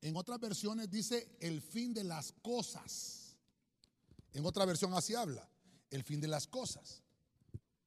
en 0.00 0.16
otras 0.16 0.40
versiones 0.40 0.90
dice 0.90 1.36
el 1.40 1.62
fin 1.62 1.94
de 1.94 2.02
las 2.02 2.32
cosas. 2.42 3.36
En 4.32 4.44
otra 4.44 4.64
versión 4.64 4.92
así 4.94 5.14
habla, 5.14 5.48
el 5.90 6.02
fin 6.02 6.20
de 6.20 6.28
las 6.28 6.46
cosas. 6.46 7.02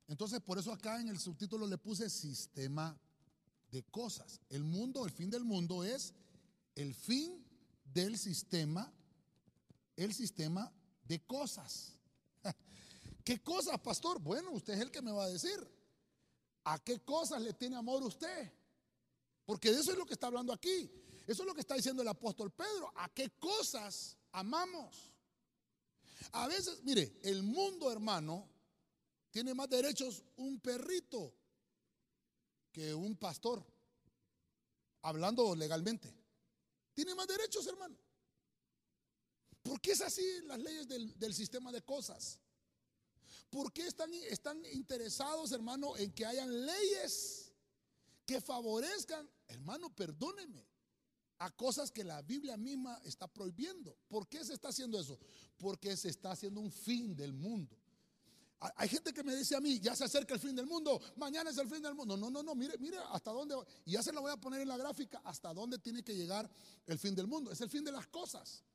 Entonces, 0.07 0.39
por 0.39 0.57
eso 0.57 0.71
acá 0.71 1.01
en 1.01 1.09
el 1.09 1.19
subtítulo 1.19 1.67
le 1.67 1.77
puse 1.77 2.09
sistema 2.09 2.97
de 3.71 3.83
cosas. 3.83 4.39
El 4.49 4.63
mundo, 4.63 5.03
el 5.05 5.11
fin 5.11 5.29
del 5.29 5.43
mundo 5.43 5.83
es 5.83 6.13
el 6.75 6.93
fin 6.93 7.43
del 7.93 8.17
sistema, 8.17 8.93
el 9.97 10.13
sistema 10.13 10.71
de 11.03 11.19
cosas. 11.25 11.97
¿Qué 13.25 13.41
cosas, 13.41 13.79
pastor? 13.81 14.19
Bueno, 14.19 14.51
usted 14.51 14.73
es 14.73 14.81
el 14.81 14.91
que 14.91 15.01
me 15.01 15.11
va 15.11 15.25
a 15.25 15.29
decir. 15.29 15.74
¿A 16.65 16.79
qué 16.83 16.99
cosas 16.99 17.41
le 17.41 17.53
tiene 17.53 17.75
amor 17.75 18.03
usted? 18.03 18.51
Porque 19.45 19.71
de 19.71 19.79
eso 19.79 19.91
es 19.91 19.97
lo 19.97 20.05
que 20.05 20.13
está 20.13 20.27
hablando 20.27 20.53
aquí. 20.53 20.91
Eso 21.27 21.41
es 21.41 21.47
lo 21.47 21.53
que 21.53 21.61
está 21.61 21.75
diciendo 21.75 22.01
el 22.01 22.07
apóstol 22.07 22.51
Pedro. 22.51 22.91
¿A 22.95 23.09
qué 23.09 23.29
cosas 23.39 24.17
amamos? 24.31 25.13
A 26.31 26.47
veces, 26.47 26.83
mire, 26.83 27.19
el 27.23 27.43
mundo, 27.43 27.91
hermano, 27.91 28.47
tiene 29.31 29.53
más 29.53 29.69
derechos 29.69 30.23
un 30.37 30.59
perrito 30.59 31.33
que 32.71 32.93
un 32.93 33.15
pastor, 33.15 33.65
hablando 35.01 35.55
legalmente. 35.55 36.13
Tiene 36.93 37.15
más 37.15 37.27
derechos, 37.27 37.65
hermano. 37.67 37.95
¿Por 39.61 39.81
qué 39.81 39.91
es 39.91 40.01
así 40.01 40.23
las 40.43 40.59
leyes 40.59 40.87
del, 40.87 41.33
sistema 41.33 41.71
de 41.71 41.81
cosas? 41.81 42.39
¿Por 43.55 43.71
qué 43.71 43.87
están, 43.87 44.11
interesados, 44.73 45.53
hermano, 45.53 45.95
en 45.95 46.11
que 46.11 46.25
hayan 46.25 46.65
leyes 46.65 47.53
que 48.25 48.41
favorezcan, 48.41 49.29
hermano, 49.47 49.95
perdóneme, 49.95 50.67
a 51.37 51.49
cosas 51.55 51.89
que 51.89 52.03
la 52.03 52.21
Biblia 52.21 52.57
misma 52.57 52.99
está 53.05 53.29
prohibiendo? 53.29 53.97
¿Por 54.09 54.27
qué 54.27 54.43
se 54.43 54.55
está 54.55 54.67
haciendo 54.67 54.99
eso? 54.99 55.17
Porque 55.57 55.95
se 55.95 56.09
está 56.09 56.31
haciendo 56.31 56.59
un 56.59 56.69
fin 56.69 57.15
del 57.15 57.31
mundo. 57.31 57.79
Hay 58.75 58.89
gente 58.89 59.13
que 59.13 59.23
me 59.23 59.33
dice 59.33 59.55
a 59.55 59.61
mí, 59.61 59.79
ya 59.79 59.95
se 59.95 60.03
acerca 60.03 60.33
el 60.33 60.41
fin 60.41 60.53
del 60.53 60.65
mundo, 60.65 60.99
mañana 61.15 61.49
es 61.49 61.57
el 61.57 61.69
fin 61.69 61.81
del 61.81 61.95
mundo. 61.95 62.17
No, 62.17 62.29
no, 62.29 62.43
no, 62.43 62.55
mire, 62.55 62.77
mire 62.77 62.97
hasta 63.09 63.31
dónde, 63.31 63.55
y 63.85 63.93
ya 63.93 64.03
se 64.03 64.11
lo 64.11 64.19
voy 64.19 64.33
a 64.33 64.37
poner 64.37 64.59
en 64.59 64.67
la 64.67 64.75
gráfica, 64.75 65.21
hasta 65.23 65.53
dónde 65.53 65.79
tiene 65.79 66.03
que 66.03 66.13
llegar 66.13 66.51
el 66.87 66.99
fin 66.99 67.15
del 67.15 67.27
mundo. 67.27 67.53
Es 67.53 67.61
el 67.61 67.69
fin 67.69 67.85
de 67.85 67.93
las 67.93 68.07
cosas. 68.07 68.65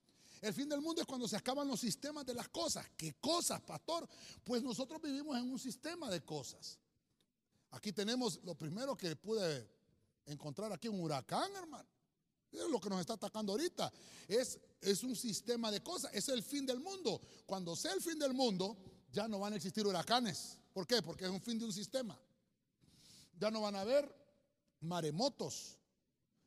El 0.40 0.54
fin 0.54 0.68
del 0.68 0.80
mundo 0.80 1.02
es 1.02 1.06
cuando 1.06 1.28
se 1.28 1.36
acaban 1.36 1.68
los 1.68 1.80
sistemas 1.80 2.24
de 2.24 2.34
las 2.34 2.48
cosas. 2.48 2.86
¿Qué 2.96 3.14
cosas, 3.20 3.60
pastor? 3.60 4.08
Pues 4.42 4.62
nosotros 4.62 5.00
vivimos 5.02 5.36
en 5.36 5.50
un 5.50 5.58
sistema 5.58 6.10
de 6.10 6.22
cosas. 6.22 6.78
Aquí 7.70 7.92
tenemos 7.92 8.40
lo 8.42 8.54
primero 8.54 8.96
que 8.96 9.14
pude 9.16 9.70
encontrar 10.26 10.72
aquí, 10.72 10.88
un 10.88 11.00
huracán, 11.00 11.54
hermano. 11.54 11.88
Es 12.50 12.68
lo 12.68 12.80
que 12.80 12.88
nos 12.88 13.00
está 13.00 13.12
atacando 13.14 13.52
ahorita. 13.52 13.92
Es, 14.26 14.58
es 14.80 15.04
un 15.04 15.14
sistema 15.14 15.70
de 15.70 15.82
cosas. 15.82 16.10
Es 16.14 16.28
el 16.28 16.42
fin 16.42 16.66
del 16.66 16.80
mundo. 16.80 17.20
Cuando 17.46 17.76
sea 17.76 17.92
el 17.92 18.00
fin 18.00 18.18
del 18.18 18.32
mundo, 18.32 18.76
ya 19.12 19.28
no 19.28 19.38
van 19.38 19.52
a 19.52 19.56
existir 19.56 19.86
huracanes. 19.86 20.58
¿Por 20.72 20.86
qué? 20.86 21.02
Porque 21.02 21.24
es 21.24 21.30
un 21.30 21.40
fin 21.40 21.58
de 21.58 21.66
un 21.66 21.72
sistema. 21.72 22.18
Ya 23.38 23.50
no 23.50 23.60
van 23.60 23.76
a 23.76 23.82
haber 23.82 24.12
maremotos. 24.80 25.79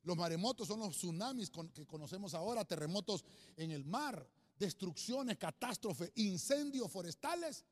Los 0.04 0.18
maremotos 0.18 0.68
son 0.68 0.80
los 0.82 0.98
tsunamis 0.98 1.50
que 1.74 1.86
conocemos 1.86 2.34
ahora, 2.34 2.66
terremotos 2.66 3.24
en 3.56 3.72
el 3.72 3.86
mar, 3.86 4.30
destrucciones, 4.60 5.38
catástrofes, 5.38 6.12
incendios 6.16 6.92
forestales. 6.92 7.64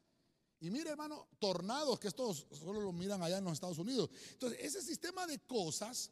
Y 0.62 0.70
mire, 0.70 0.92
hermano, 0.92 1.28
tornados, 1.40 2.00
que 2.00 2.08
estos 2.08 2.48
solo 2.52 2.80
lo 2.80 2.94
miran 2.94 3.22
allá 3.22 3.40
en 3.40 3.44
los 3.44 3.54
Estados 3.54 3.80
Unidos. 3.80 4.10
Entonces, 4.32 4.60
ese 4.62 4.82
sistema 4.82 5.28
de 5.28 5.40
cosas 5.40 6.12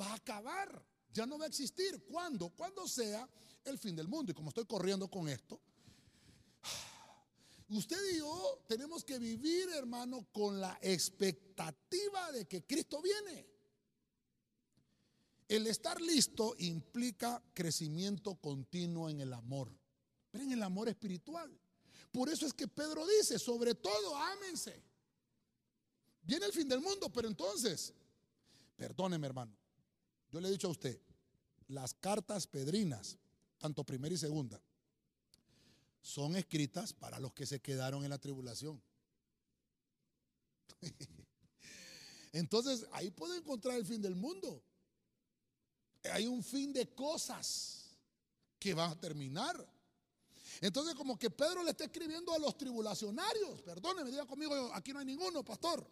va 0.00 0.12
a 0.12 0.14
acabar. 0.14 0.84
Ya 1.12 1.26
no 1.26 1.38
va 1.38 1.46
a 1.46 1.48
existir. 1.48 2.04
¿Cuándo? 2.04 2.50
Cuando 2.50 2.86
sea 2.86 3.28
el 3.64 3.78
fin 3.78 3.96
del 3.96 4.06
mundo. 4.06 4.30
Y 4.30 4.34
como 4.34 4.50
estoy 4.50 4.66
corriendo 4.66 5.08
con 5.08 5.28
esto, 5.28 5.60
usted 7.70 7.96
y 8.12 8.18
yo 8.18 8.62
tenemos 8.68 9.02
que 9.02 9.18
vivir, 9.18 9.68
hermano, 9.70 10.28
con 10.30 10.60
la 10.60 10.78
expectativa 10.80 12.30
de 12.32 12.46
que 12.46 12.64
Cristo 12.64 13.00
viene. 13.02 13.55
El 15.48 15.66
estar 15.68 16.00
listo 16.00 16.54
implica 16.58 17.42
crecimiento 17.54 18.34
continuo 18.36 19.08
en 19.08 19.20
el 19.20 19.32
amor, 19.32 19.70
pero 20.30 20.42
en 20.42 20.52
el 20.52 20.62
amor 20.62 20.88
espiritual. 20.88 21.56
Por 22.10 22.28
eso 22.28 22.46
es 22.46 22.52
que 22.52 22.66
Pedro 22.66 23.06
dice, 23.06 23.38
sobre 23.38 23.74
todo, 23.74 24.16
ámense. 24.16 24.82
Viene 26.22 26.46
el 26.46 26.52
fin 26.52 26.68
del 26.68 26.80
mundo, 26.80 27.12
pero 27.12 27.28
entonces, 27.28 27.94
perdóneme 28.76 29.26
hermano, 29.26 29.56
yo 30.32 30.40
le 30.40 30.48
he 30.48 30.50
dicho 30.50 30.66
a 30.66 30.72
usted, 30.72 31.00
las 31.68 31.94
cartas 31.94 32.48
pedrinas, 32.48 33.16
tanto 33.58 33.84
primera 33.84 34.14
y 34.14 34.18
segunda, 34.18 34.60
son 36.00 36.34
escritas 36.36 36.92
para 36.92 37.20
los 37.20 37.32
que 37.32 37.46
se 37.46 37.60
quedaron 37.60 38.02
en 38.02 38.10
la 38.10 38.18
tribulación. 38.18 38.82
Entonces, 42.32 42.86
ahí 42.92 43.10
puede 43.10 43.38
encontrar 43.38 43.76
el 43.76 43.86
fin 43.86 44.02
del 44.02 44.16
mundo 44.16 44.62
hay 46.04 46.26
un 46.26 46.42
fin 46.42 46.72
de 46.72 46.94
cosas 46.94 47.90
que 48.58 48.74
van 48.74 48.90
a 48.90 49.00
terminar. 49.00 49.66
Entonces, 50.60 50.94
como 50.94 51.18
que 51.18 51.30
Pedro 51.30 51.62
le 51.62 51.70
está 51.70 51.84
escribiendo 51.84 52.32
a 52.32 52.38
los 52.38 52.56
tribulacionarios, 52.56 53.60
perdóneme, 53.62 54.10
diga 54.10 54.26
conmigo, 54.26 54.70
aquí 54.72 54.92
no 54.92 55.00
hay 55.00 55.04
ninguno, 55.04 55.44
pastor. 55.44 55.86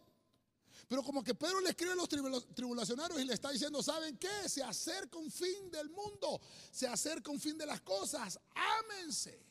Pero 0.89 1.03
como 1.03 1.23
que 1.23 1.35
Pedro 1.35 1.61
le 1.61 1.71
escribe 1.71 1.93
a 1.93 1.97
los 1.97 2.09
tribulacionarios 2.55 3.21
y 3.21 3.25
le 3.25 3.35
está 3.35 3.51
diciendo, 3.51 3.83
¿saben 3.83 4.19
qué? 4.19 4.49
Se 4.49 4.63
acerca 4.63 5.19
un 5.19 5.31
fin 5.31 5.71
del 5.71 5.89
mundo, 5.91 6.41
se 6.71 6.87
acerca 6.87 7.31
un 7.31 7.41
fin 7.41 7.57
de 7.57 7.67
las 7.67 7.81
cosas, 7.81 8.39
ámense. 8.55 9.45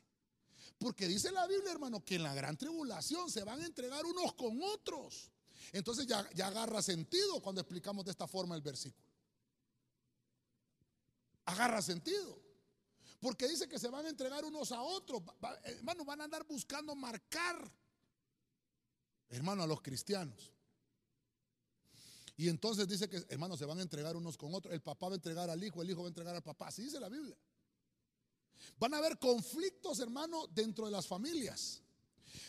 Porque 0.77 1.07
dice 1.07 1.31
la 1.31 1.47
Biblia, 1.47 1.71
hermano, 1.71 2.03
que 2.03 2.15
en 2.15 2.23
la 2.23 2.33
gran 2.33 2.57
tribulación 2.57 3.31
se 3.31 3.43
van 3.43 3.61
a 3.61 3.65
entregar 3.65 4.05
unos 4.05 4.33
con 4.33 4.61
otros. 4.61 5.31
Entonces 5.71 6.05
ya, 6.05 6.27
ya 6.33 6.47
agarra 6.47 6.81
sentido 6.81 7.41
cuando 7.41 7.61
explicamos 7.61 8.05
de 8.05 8.11
esta 8.11 8.27
forma 8.27 8.55
el 8.55 8.61
versículo 8.61 9.12
agarra 11.45 11.81
sentido. 11.81 12.41
Porque 13.19 13.47
dice 13.47 13.69
que 13.69 13.79
se 13.79 13.87
van 13.87 14.05
a 14.05 14.09
entregar 14.09 14.43
unos 14.43 14.71
a 14.71 14.81
otros. 14.81 15.21
Hermano, 15.63 16.03
van 16.03 16.21
a 16.21 16.23
andar 16.25 16.45
buscando 16.45 16.93
marcar, 16.93 17.71
hermano, 19.29 19.63
a 19.63 19.67
los 19.67 19.81
cristianos. 19.81 20.51
Y 22.35 22.49
entonces 22.49 22.87
dice 22.87 23.07
que, 23.07 23.23
hermanos, 23.29 23.59
se 23.59 23.65
van 23.65 23.79
a 23.79 23.81
entregar 23.81 24.15
unos 24.17 24.37
con 24.37 24.53
otros. 24.53 24.73
El 24.73 24.81
papá 24.81 25.07
va 25.07 25.13
a 25.13 25.15
entregar 25.15 25.49
al 25.49 25.63
hijo, 25.63 25.81
el 25.81 25.89
hijo 25.89 26.01
va 26.01 26.07
a 26.07 26.09
entregar 26.09 26.35
al 26.35 26.43
papá. 26.43 26.67
Así 26.67 26.81
dice 26.81 26.99
la 26.99 27.07
Biblia. 27.09 27.37
Van 28.77 28.93
a 28.93 28.97
haber 28.97 29.19
conflictos, 29.19 29.99
hermano, 29.99 30.47
dentro 30.47 30.85
de 30.85 30.91
las 30.91 31.07
familias. 31.07 31.81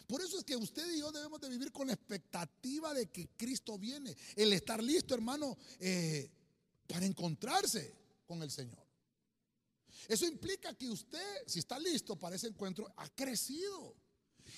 Por 0.07 0.21
eso 0.23 0.39
es 0.39 0.45
que 0.45 0.57
usted 0.57 0.93
y 0.93 1.01
yo 1.01 1.13
debemos 1.13 1.41
de 1.41 1.51
vivir 1.51 1.71
con 1.71 1.87
la 1.87 1.93
expectativa 1.93 2.93
de 2.95 3.11
que 3.11 3.29
Cristo 3.37 3.79
viene. 3.79 4.17
El 4.35 4.53
estar 4.53 4.83
listo, 4.83 5.15
hermano, 5.15 5.57
eh, 5.79 6.31
para 6.87 7.07
encontrarse 7.07 7.95
con 8.27 8.43
el 8.43 8.51
Señor. 8.51 8.84
Eso 10.09 10.27
implica 10.27 10.75
que 10.75 10.89
usted, 10.89 11.43
si 11.47 11.59
está 11.59 11.79
listo 11.79 12.17
para 12.17 12.37
ese 12.37 12.49
encuentro, 12.49 12.93
ha 12.97 13.09
crecido. 13.09 13.97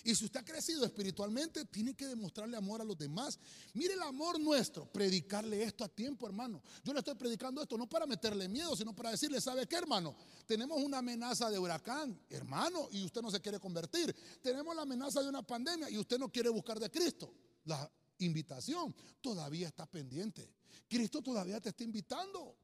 Y 0.05 0.15
si 0.15 0.25
usted 0.25 0.41
ha 0.41 0.45
crecido 0.45 0.85
espiritualmente, 0.85 1.65
tiene 1.67 1.95
que 1.95 2.07
demostrarle 2.07 2.57
amor 2.57 2.81
a 2.81 2.85
los 2.85 2.99
demás. 2.99 3.39
Mire 3.75 3.95
el 3.95 4.03
amor 4.03 4.41
nuestro, 4.41 4.91
predicarle 4.91 5.63
esto 5.63 5.85
a 5.85 5.89
tiempo, 5.89 6.27
hermano. 6.27 6.63
Yo 6.85 6.93
le 6.93 6.99
estoy 6.99 7.15
predicando 7.15 7.63
esto 7.63 7.77
no 7.79 7.89
para 7.89 8.07
meterle 8.07 8.49
miedo, 8.49 8.77
sino 8.77 8.95
para 8.95 9.11
decirle, 9.11 9.41
¿sabe 9.41 9.67
qué, 9.67 9.77
hermano? 9.77 10.17
Tenemos 10.47 10.83
una 10.83 10.99
amenaza 10.99 11.51
de 11.51 11.59
huracán, 11.59 12.21
hermano, 12.31 12.89
y 12.91 13.05
usted 13.05 13.23
no 13.23 13.31
se 13.31 13.41
quiere 13.41 13.61
convertir. 13.61 14.15
Tenemos 14.43 14.75
la 14.75 14.83
amenaza 14.83 15.23
de 15.23 15.29
una 15.29 15.43
pandemia 15.43 15.89
y 15.91 15.99
usted 15.99 16.19
no 16.19 16.31
quiere 16.31 16.49
buscar 16.49 16.79
de 16.79 16.91
Cristo. 16.91 17.33
La 17.65 17.91
invitación 18.19 18.95
todavía 19.21 19.69
está 19.69 19.87
pendiente. 19.87 20.53
Cristo 20.89 21.23
todavía 21.23 21.61
te 21.61 21.71
está 21.71 21.85
invitando. 21.85 22.57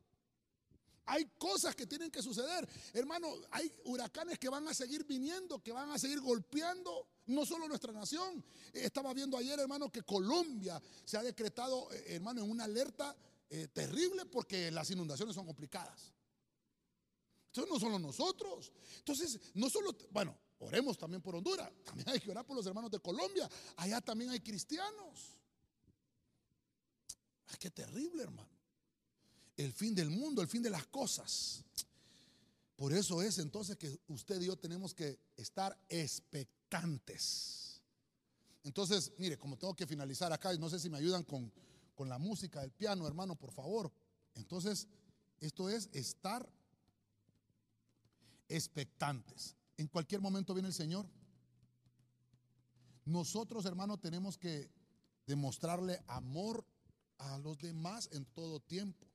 Hay 1.07 1.27
cosas 1.39 1.75
que 1.75 1.87
tienen 1.87 2.11
que 2.11 2.23
suceder. 2.23 2.69
Hermano, 2.93 3.29
hay 3.51 3.73
huracanes 3.85 4.39
que 4.39 4.49
van 4.49 4.67
a 4.69 4.75
seguir 4.75 5.05
viniendo, 5.05 5.61
que 5.63 5.73
van 5.73 5.91
a 5.91 5.99
seguir 5.99 6.21
golpeando 6.21 7.09
no 7.27 7.45
solo 7.45 7.67
nuestra 7.69 7.93
nación. 7.93 8.45
Estaba 8.73 9.13
viendo 9.13 9.37
ayer, 9.37 9.59
hermano, 9.59 9.91
que 9.91 10.03
Colombia 10.03 10.81
se 11.05 11.17
ha 11.17 11.23
decretado, 11.23 11.93
eh, 11.93 12.15
hermano, 12.15 12.43
en 12.43 12.51
una 12.51 12.65
alerta 12.65 13.17
eh, 13.51 13.69
terrible 13.69 14.27
porque 14.27 14.71
las 14.71 14.91
inundaciones 14.91 15.35
son 15.35 15.47
complicadas. 15.47 16.13
Entonces 17.47 17.73
no 17.73 17.81
solo 17.81 17.99
nosotros. 17.99 18.73
Entonces, 18.99 19.41
no 19.55 19.69
solo, 19.69 19.97
bueno, 20.11 20.39
oremos 20.61 20.97
también 20.97 21.21
por 21.21 21.35
Honduras. 21.35 21.71
También 21.85 22.09
hay 22.09 22.21
que 22.21 22.31
orar 22.31 22.47
por 22.47 22.57
los 22.57 22.65
hermanos 22.65 22.91
de 22.91 23.01
Colombia. 23.01 23.49
Allá 23.77 24.01
también 24.01 24.31
hay 24.31 24.41
cristianos. 24.41 25.37
Ay, 27.49 27.57
qué 27.59 27.71
terrible, 27.71 28.23
hermano 28.23 28.52
el 29.57 29.73
fin 29.73 29.95
del 29.95 30.11
mundo, 30.11 30.43
el 30.43 30.49
fin 30.49 30.63
de 30.63 30.71
las 30.71 30.87
cosas. 30.87 31.65
Por 32.77 32.93
eso 32.93 33.23
es 33.23 33.39
entonces 33.39 33.77
que 33.77 34.01
usted 34.09 34.41
y 34.41 34.47
yo 34.47 34.57
tenemos 34.57 34.95
que 34.95 35.19
estar 35.37 35.79
expectantes. 35.89 37.81
Entonces, 38.65 39.13
mire, 39.19 39.39
como 39.39 39.57
tengo 39.57 39.75
que 39.75 39.87
finalizar 39.87 40.33
acá, 40.33 40.53
no 40.55 40.69
sé 40.69 40.79
si 40.79 40.89
me 40.89 40.99
ayudan 40.99 41.25
con, 41.25 41.53
con 41.95 42.09
la 42.09 42.19
música 42.19 42.61
del 42.61 42.73
piano, 42.73 43.07
hermano, 43.07 43.37
por 43.37 43.53
favor. 43.53 43.93
Entonces, 44.35 44.89
esto 45.41 45.69
es 45.69 45.89
estar 45.93 46.49
expectantes. 48.49 49.57
En 49.77 49.89
cualquier 49.89 50.21
momento 50.21 50.55
viene 50.55 50.69
el 50.69 50.75
Señor. 50.75 51.07
Nosotros, 53.05 53.65
hermano, 53.65 53.99
tenemos 53.99 54.39
que 54.39 54.71
demostrarle 55.27 56.03
amor 56.07 56.65
a 57.19 57.39
los 57.39 57.59
demás 57.59 58.09
en 58.13 58.25
todo 58.25 58.61
tiempo. 58.61 59.12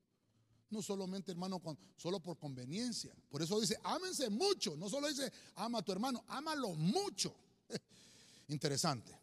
No 0.70 0.82
solamente, 0.82 1.32
hermano, 1.32 1.62
solo 1.96 2.20
por 2.20 2.38
conveniencia. 2.38 3.16
Por 3.30 3.42
eso 3.42 3.60
dice, 3.60 3.78
ámense 3.84 4.30
mucho. 4.30 4.76
No 4.76 4.90
solo 4.90 5.08
dice, 5.08 5.32
ama 5.56 5.80
a 5.80 5.82
tu 5.82 5.92
hermano, 5.92 6.24
ámalo 6.28 6.74
mucho. 6.76 7.34
Interesante. 8.50 9.18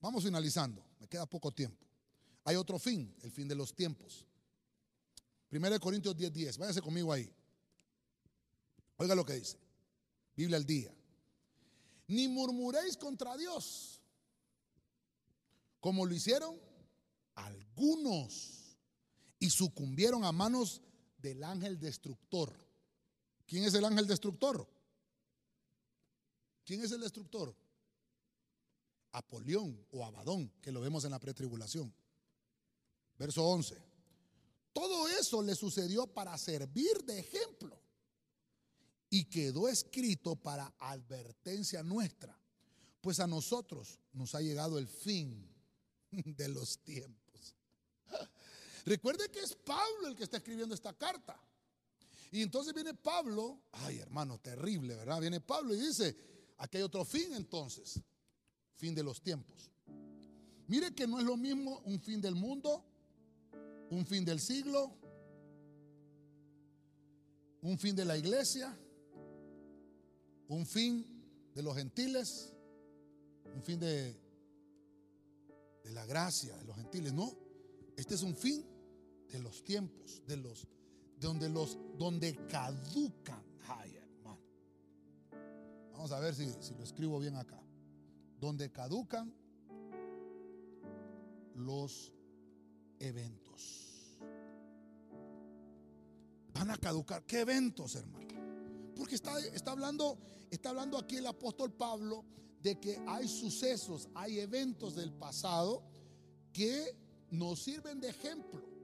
Vamos 0.00 0.22
finalizando. 0.22 0.84
Me 1.00 1.08
queda 1.08 1.26
poco 1.26 1.50
tiempo. 1.50 1.86
Hay 2.44 2.56
otro 2.56 2.78
fin, 2.78 3.14
el 3.22 3.30
fin 3.32 3.48
de 3.48 3.54
los 3.54 3.74
tiempos. 3.74 4.26
1 5.50 5.80
Corintios 5.80 6.16
10:10. 6.16 6.30
10. 6.32 6.58
Váyase 6.58 6.82
conmigo 6.82 7.12
ahí. 7.12 7.32
Oiga 8.98 9.14
lo 9.14 9.24
que 9.24 9.34
dice. 9.34 9.58
Biblia 10.36 10.58
al 10.58 10.66
día. 10.66 10.94
Ni 12.08 12.28
murmuréis 12.28 12.96
contra 12.96 13.36
Dios, 13.36 14.00
como 15.80 16.06
lo 16.06 16.14
hicieron 16.14 16.56
algunos 17.34 18.55
y 19.46 19.50
sucumbieron 19.50 20.24
a 20.24 20.32
manos 20.32 20.82
del 21.18 21.44
ángel 21.44 21.78
destructor. 21.78 22.52
¿Quién 23.46 23.62
es 23.62 23.74
el 23.74 23.84
ángel 23.84 24.04
destructor? 24.04 24.68
¿Quién 26.64 26.82
es 26.82 26.90
el 26.90 27.00
destructor? 27.00 27.54
Apolión 29.12 29.86
o 29.92 30.04
Abadón, 30.04 30.50
que 30.60 30.72
lo 30.72 30.80
vemos 30.80 31.04
en 31.04 31.12
la 31.12 31.20
pretribulación. 31.20 31.94
Verso 33.16 33.46
11. 33.46 33.80
Todo 34.72 35.06
eso 35.10 35.40
le 35.42 35.54
sucedió 35.54 36.08
para 36.08 36.36
servir 36.38 37.04
de 37.04 37.20
ejemplo 37.20 37.80
y 39.10 39.26
quedó 39.26 39.68
escrito 39.68 40.34
para 40.34 40.74
advertencia 40.80 41.84
nuestra, 41.84 42.36
pues 43.00 43.20
a 43.20 43.28
nosotros 43.28 44.00
nos 44.12 44.34
ha 44.34 44.40
llegado 44.40 44.76
el 44.76 44.88
fin 44.88 45.48
de 46.10 46.48
los 46.48 46.80
tiempos. 46.80 47.25
Recuerde 48.86 49.28
que 49.30 49.40
es 49.40 49.52
Pablo 49.52 50.06
el 50.06 50.14
que 50.14 50.22
está 50.22 50.36
escribiendo 50.36 50.72
esta 50.72 50.92
carta. 50.92 51.36
Y 52.30 52.40
entonces 52.40 52.72
viene 52.72 52.94
Pablo, 52.94 53.60
ay 53.72 53.98
hermano, 53.98 54.38
terrible, 54.38 54.94
¿verdad? 54.94 55.20
Viene 55.20 55.40
Pablo 55.40 55.74
y 55.74 55.78
dice, 55.78 56.16
aquí 56.58 56.76
hay 56.76 56.84
otro 56.84 57.04
fin 57.04 57.32
entonces, 57.34 58.00
fin 58.76 58.94
de 58.94 59.02
los 59.02 59.20
tiempos. 59.20 59.72
Mire 60.68 60.94
que 60.94 61.08
no 61.08 61.18
es 61.18 61.24
lo 61.24 61.36
mismo 61.36 61.80
un 61.80 62.00
fin 62.00 62.20
del 62.20 62.36
mundo, 62.36 62.84
un 63.90 64.06
fin 64.06 64.24
del 64.24 64.38
siglo, 64.38 64.96
un 67.62 67.78
fin 67.78 67.96
de 67.96 68.04
la 68.04 68.16
iglesia, 68.16 68.78
un 70.46 70.64
fin 70.64 71.04
de 71.52 71.62
los 71.62 71.74
gentiles, 71.74 72.52
un 73.52 73.62
fin 73.64 73.80
de, 73.80 74.16
de 75.82 75.90
la 75.90 76.06
gracia 76.06 76.56
de 76.56 76.64
los 76.64 76.76
gentiles. 76.76 77.12
No, 77.12 77.36
este 77.96 78.14
es 78.14 78.22
un 78.22 78.36
fin 78.36 78.75
de 79.30 79.38
los 79.40 79.62
tiempos, 79.64 80.22
de 80.26 80.36
los 80.36 80.66
donde 81.18 81.48
los 81.48 81.78
donde 81.98 82.36
caducan. 82.46 83.42
Ay, 83.68 83.96
hermano. 83.96 84.40
Vamos 85.92 86.12
a 86.12 86.20
ver 86.20 86.34
si, 86.34 86.46
si 86.60 86.74
lo 86.74 86.82
escribo 86.82 87.18
bien 87.18 87.36
acá. 87.36 87.60
Donde 88.38 88.70
caducan 88.70 89.34
los 91.54 92.12
eventos. 92.98 94.18
Van 96.52 96.70
a 96.70 96.76
caducar. 96.76 97.24
¿Qué 97.24 97.40
eventos, 97.40 97.94
hermano? 97.96 98.26
Porque 98.94 99.14
está, 99.14 99.38
está, 99.38 99.72
hablando, 99.72 100.18
está 100.50 100.70
hablando 100.70 100.98
aquí 100.98 101.16
el 101.16 101.26
apóstol 101.26 101.72
Pablo 101.72 102.24
de 102.62 102.80
que 102.80 102.98
hay 103.06 103.28
sucesos, 103.28 104.08
hay 104.14 104.40
eventos 104.40 104.94
del 104.94 105.12
pasado 105.12 105.82
que 106.52 106.96
nos 107.30 107.62
sirven 107.62 108.00
de 108.00 108.08
ejemplo 108.08 108.75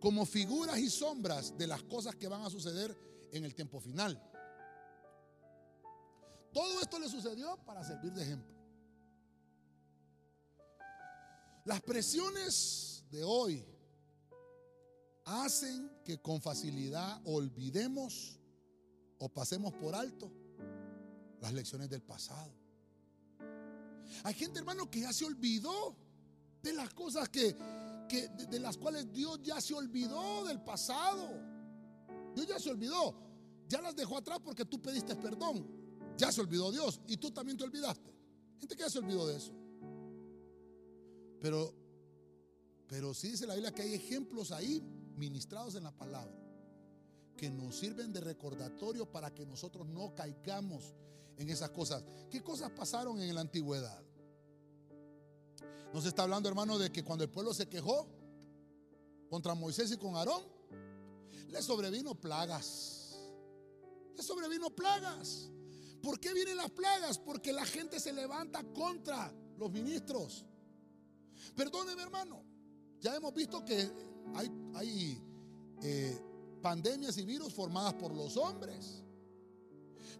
como 0.00 0.24
figuras 0.24 0.78
y 0.78 0.90
sombras 0.90 1.56
de 1.56 1.66
las 1.66 1.82
cosas 1.82 2.14
que 2.14 2.28
van 2.28 2.42
a 2.42 2.50
suceder 2.50 2.96
en 3.32 3.44
el 3.44 3.54
tiempo 3.54 3.80
final. 3.80 4.20
Todo 6.52 6.80
esto 6.80 6.98
le 6.98 7.08
sucedió 7.08 7.56
para 7.64 7.84
servir 7.84 8.12
de 8.12 8.22
ejemplo. 8.22 8.54
Las 11.64 11.82
presiones 11.82 13.04
de 13.10 13.24
hoy 13.24 13.64
hacen 15.24 15.90
que 16.04 16.18
con 16.18 16.40
facilidad 16.40 17.20
olvidemos 17.24 18.40
o 19.18 19.28
pasemos 19.28 19.74
por 19.74 19.94
alto 19.94 20.32
las 21.40 21.52
lecciones 21.52 21.90
del 21.90 22.02
pasado. 22.02 22.52
Hay 24.24 24.34
gente, 24.34 24.60
hermano, 24.60 24.90
que 24.90 25.00
ya 25.00 25.12
se 25.12 25.24
olvidó 25.24 25.94
de 26.62 26.72
las 26.72 26.92
cosas 26.94 27.28
que 27.28 27.54
de, 28.08 28.58
las 28.60 28.76
cuales 28.76 29.12
Dios 29.12 29.40
ya 29.42 29.60
se 29.60 29.74
olvidó 29.74 30.44
del 30.44 30.60
pasado. 30.62 31.28
Dios 32.34 32.46
ya 32.46 32.58
se 32.58 32.70
olvidó. 32.70 33.14
Ya 33.68 33.80
las 33.80 33.94
dejó 33.94 34.16
atrás 34.16 34.38
porque 34.42 34.64
tú 34.64 34.80
pediste 34.80 35.14
perdón. 35.16 35.66
Ya 36.16 36.32
se 36.32 36.40
olvidó 36.40 36.72
Dios 36.72 37.00
y 37.06 37.16
tú 37.16 37.30
también 37.30 37.56
te 37.56 37.64
olvidaste. 37.64 38.12
Gente 38.58 38.74
que 38.74 38.82
ya 38.82 38.90
se 38.90 38.98
olvidó 38.98 39.26
de 39.26 39.36
eso. 39.36 39.52
Pero, 41.40 41.74
pero 42.88 43.14
sí 43.14 43.30
dice 43.30 43.46
la 43.46 43.54
Biblia 43.54 43.72
que 43.72 43.82
hay 43.82 43.94
ejemplos 43.94 44.50
ahí 44.50 44.82
ministrados 45.16 45.74
en 45.76 45.84
la 45.84 45.92
palabra 45.92 46.34
que 47.36 47.48
nos 47.50 47.76
sirven 47.76 48.12
de 48.12 48.20
recordatorio 48.20 49.10
para 49.10 49.32
que 49.32 49.46
nosotros 49.46 49.86
no 49.86 50.14
caigamos 50.14 50.96
en 51.36 51.48
esas 51.48 51.70
cosas. 51.70 52.04
¿Qué 52.28 52.42
cosas 52.42 52.70
pasaron 52.72 53.20
en 53.20 53.32
la 53.34 53.40
antigüedad? 53.40 54.02
Nos 55.92 56.04
está 56.04 56.24
hablando, 56.24 56.48
hermano, 56.48 56.78
de 56.78 56.90
que 56.90 57.02
cuando 57.02 57.24
el 57.24 57.30
pueblo 57.30 57.54
se 57.54 57.68
quejó 57.68 58.06
contra 59.28 59.54
Moisés 59.54 59.90
y 59.92 59.96
con 59.96 60.16
Aarón, 60.16 60.42
le 61.48 61.62
sobrevino 61.62 62.14
plagas. 62.14 63.18
Le 64.14 64.22
sobrevino 64.22 64.70
plagas. 64.70 65.50
¿Por 66.02 66.20
qué 66.20 66.32
vienen 66.32 66.56
las 66.56 66.70
plagas? 66.70 67.18
Porque 67.18 67.52
la 67.52 67.64
gente 67.64 67.98
se 68.00 68.12
levanta 68.12 68.62
contra 68.74 69.32
los 69.56 69.70
ministros. 69.70 70.44
Perdóneme, 71.54 72.02
hermano. 72.02 72.42
Ya 73.00 73.14
hemos 73.16 73.32
visto 73.34 73.64
que 73.64 73.90
hay, 74.74 75.22
eh, 75.82 76.20
pandemias 76.60 77.16
y 77.18 77.24
virus 77.24 77.52
formadas 77.52 77.94
por 77.94 78.14
los 78.14 78.36
hombres. 78.36 79.02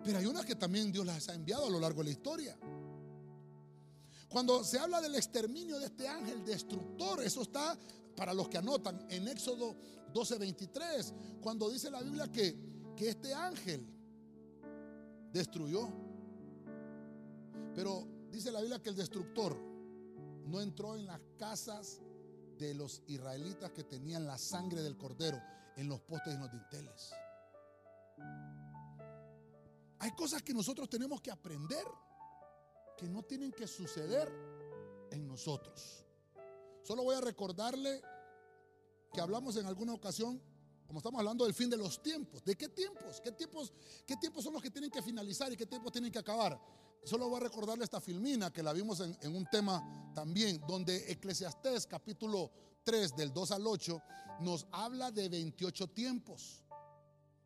Pero 0.05 0.18
hay 0.18 0.26
unas 0.26 0.44
que 0.44 0.55
también 0.55 0.92
Dios 0.92 1.05
las 1.05 1.28
ha 1.28 1.34
enviado 1.34 1.66
a 1.66 1.70
lo 1.70 1.80
largo 1.80 2.01
de 2.01 2.05
la 2.05 2.11
historia. 2.11 2.59
Cuando 4.29 4.62
se 4.62 4.79
habla 4.79 5.01
del 5.01 5.14
exterminio 5.14 5.79
de 5.79 5.87
este 5.87 6.07
ángel 6.07 6.45
destructor, 6.45 7.22
eso 7.22 7.43
está 7.43 7.79
para 8.14 8.35
los 8.35 8.49
que 8.49 8.59
anotan 8.59 9.07
en 9.11 9.29
Éxodo 9.29 9.74
12:23, 10.12 11.41
cuando 11.41 11.70
dice 11.70 11.91
la 11.91 12.03
Biblia 12.03 12.31
que, 12.31 12.57
que 12.97 13.11
este 13.11 13.33
ángel 13.33 13.87
destruyó. 15.33 15.89
Pero 17.74 18.07
dice 18.31 18.51
la 18.51 18.61
Biblia 18.61 18.83
que 18.83 18.91
el 18.91 18.97
destructor 18.97 19.57
no 20.47 20.61
entró 20.61 20.95
en 20.97 21.07
las 21.07 21.20
casas 21.39 22.01
de 22.59 22.74
los 22.74 23.03
israelitas 23.07 23.70
que 23.70 23.85
tenían 23.85 24.26
la 24.26 24.37
sangre 24.37 24.83
del 24.83 24.97
cordero 24.97 25.41
en 25.76 25.89
los 25.89 26.01
postes 26.01 26.33
y 26.33 26.37
en 26.37 26.43
los 26.43 26.51
dinteles. 26.51 27.12
Hay 30.01 30.11
cosas 30.12 30.43
que 30.43 30.53
nosotros 30.53 30.89
tenemos 30.89 31.20
que 31.20 31.31
aprender 31.31 31.85
que 32.99 33.09
no 33.09 33.22
tienen 33.22 33.53
que 33.53 33.66
suceder 33.66 34.30
en 35.11 35.26
nosotros. 35.26 36.05
Solo 36.82 37.05
voy 37.05 37.14
a 37.14 37.20
recordarle 37.20 38.03
que 39.12 39.20
hablamos 39.20 39.57
en 39.57 39.66
alguna 39.66 39.94
ocasión, 39.94 40.42
como 40.86 40.99
estamos 40.99 41.18
hablando 41.20 41.44
del 41.44 41.55
fin 41.55 41.70
de 41.70 41.76
los 41.76 42.03
tiempos. 42.03 42.44
¿De 42.44 42.57
qué 42.57 42.68
tiempos? 42.68 43.20
¿Qué 43.22 43.32
tiempos, 43.32 43.72
qué 44.05 44.16
tiempos 44.16 44.44
son 44.44 44.53
los 44.53 44.62
que 44.62 44.70
tienen 44.70 44.90
que 44.90 45.01
finalizar 45.01 45.53
y 45.53 45.57
qué 45.57 45.66
tiempos 45.66 45.92
tienen 45.92 46.11
que 46.11 46.18
acabar? 46.18 46.61
Solo 47.05 47.28
voy 47.28 47.36
a 47.36 47.44
recordarle 47.44 47.84
esta 47.84 48.01
filmina 48.01 48.53
que 48.53 48.62
la 48.62 48.72
vimos 48.72 49.01
en, 49.01 49.16
en 49.22 49.34
un 49.34 49.46
tema 49.46 50.12
también, 50.14 50.61
donde 50.66 51.11
Eclesiastés 51.12 51.86
capítulo 51.86 52.51
3 52.82 53.14
del 53.16 53.32
2 53.32 53.53
al 53.53 53.66
8 53.66 54.03
nos 54.40 54.66
habla 54.72 55.11
de 55.12 55.28
28 55.28 55.88
tiempos. 55.88 56.64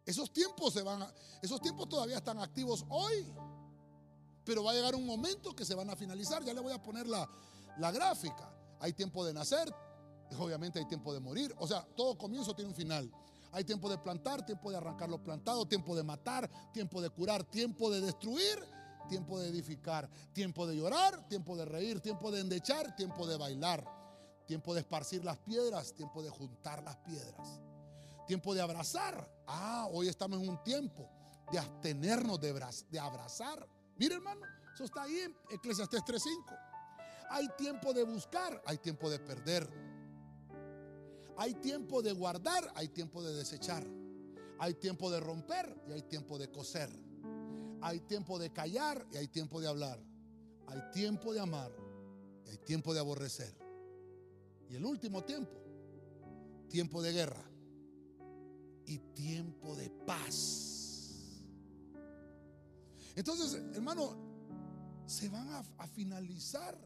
Esos 0.05 0.33
tiempos 0.33 0.73
se 0.73 0.83
van 0.83 1.07
esos 1.43 1.61
tiempos 1.61 1.89
todavía 1.89 2.17
están 2.17 2.39
activos 2.39 2.85
hoy. 2.89 3.27
Pero 4.45 4.65
va 4.65 4.73
a 4.73 4.75
llegar 4.75 4.95
un 4.95 5.07
momento 5.07 5.55
que 5.55 5.65
se 5.65 5.75
van 5.75 5.91
a 5.91 5.97
finalizar. 5.97 6.45
Ya 6.45 6.53
le 6.55 6.61
voy 6.61 6.73
a 6.73 6.83
poner 6.83 7.07
la, 7.07 7.29
la 7.79 7.91
gráfica. 7.91 8.53
Hay 8.81 8.93
tiempo 8.93 9.25
de 9.25 9.33
nacer, 9.33 9.73
obviamente 10.39 10.79
hay 10.79 10.87
tiempo 10.87 11.13
de 11.13 11.21
morir. 11.21 11.55
O 11.59 11.67
sea, 11.67 11.87
todo 11.97 12.19
comienzo 12.19 12.55
tiene 12.55 12.71
un 12.71 12.77
final. 12.77 13.11
Hay 13.53 13.65
tiempo 13.65 13.89
de 13.91 13.99
plantar, 13.99 14.45
tiempo 14.47 14.71
de 14.71 14.79
arrancar 14.79 15.09
lo 15.11 15.23
plantado, 15.23 15.67
tiempo 15.67 15.95
de 15.95 16.03
matar, 16.03 16.51
tiempo 16.73 17.03
de 17.03 17.11
curar, 17.11 17.45
tiempo 17.45 17.91
de 17.91 18.01
destruir, 18.01 18.59
tiempo 19.09 19.39
de 19.39 19.49
edificar, 19.49 20.09
tiempo 20.33 20.67
de 20.67 20.77
llorar, 20.77 21.29
tiempo 21.29 21.55
de 21.55 21.67
reír, 21.67 22.01
tiempo 22.01 22.31
de 22.31 22.41
endechar, 22.41 22.97
tiempo 22.97 23.27
de 23.27 23.37
bailar, 23.37 23.85
tiempo 24.47 24.73
de 24.73 24.81
esparcir 24.81 25.23
las 25.23 25.37
piedras, 25.39 25.93
tiempo 25.93 26.23
de 26.23 26.31
juntar 26.31 26.83
las 26.83 26.97
piedras, 26.97 27.61
tiempo 28.27 28.55
de 28.55 28.63
abrazar. 28.63 29.31
Ah, 29.47 29.87
hoy 29.93 30.09
estamos 30.09 30.41
en 30.41 30.49
un 30.49 30.63
tiempo 30.65 31.11
de 31.53 31.59
abstenernos 31.59 32.41
de, 32.41 32.55
de 32.91 32.99
abrazar. 32.99 33.69
Mire 34.03 34.17
hermano, 34.17 34.45
eso 34.75 34.83
está 34.83 35.05
ahí 35.05 35.17
en 35.21 35.37
Eclesiastés 35.49 36.01
3.5. 36.01 36.59
Hay 37.31 37.49
tiempo 37.57 37.93
de 37.93 38.03
buscar, 38.03 38.61
hay 38.67 38.79
tiempo 38.79 39.09
de 39.09 39.21
perder. 39.21 39.71
Hay 41.37 41.55
tiempo 41.55 42.03
de 42.03 42.11
guardar, 42.11 42.69
hay 42.75 42.89
tiempo 42.89 43.23
de 43.23 43.33
desechar. 43.33 43.87
Hay 44.59 44.75
tiempo 44.75 45.09
de 45.09 45.21
romper 45.21 45.85
y 45.87 45.93
hay 45.93 46.03
tiempo 46.03 46.37
de 46.37 46.51
coser. 46.51 46.91
Hay 47.81 48.01
tiempo 48.01 48.41
de 48.41 48.53
callar 48.53 49.07
y 49.13 49.19
hay 49.19 49.29
tiempo 49.29 49.61
de 49.61 49.69
hablar. 49.69 50.01
Hay 50.67 50.83
tiempo 50.91 51.33
de 51.33 51.39
amar 51.39 51.71
y 52.45 52.51
hay 52.51 52.59
tiempo 52.59 52.93
de 52.95 52.99
aborrecer. 52.99 53.57
Y 54.69 54.75
el 54.75 54.85
último 54.85 55.23
tiempo, 55.23 55.63
tiempo 56.69 57.01
de 57.03 57.13
guerra 57.13 57.45
y 58.85 58.99
tiempo 58.99 59.77
de 59.77 59.91
paz. 59.91 60.72
Entonces, 63.15 63.61
hermano, 63.75 64.17
se 65.07 65.29
van 65.29 65.49
a, 65.51 65.87
finalizar, 65.87 66.79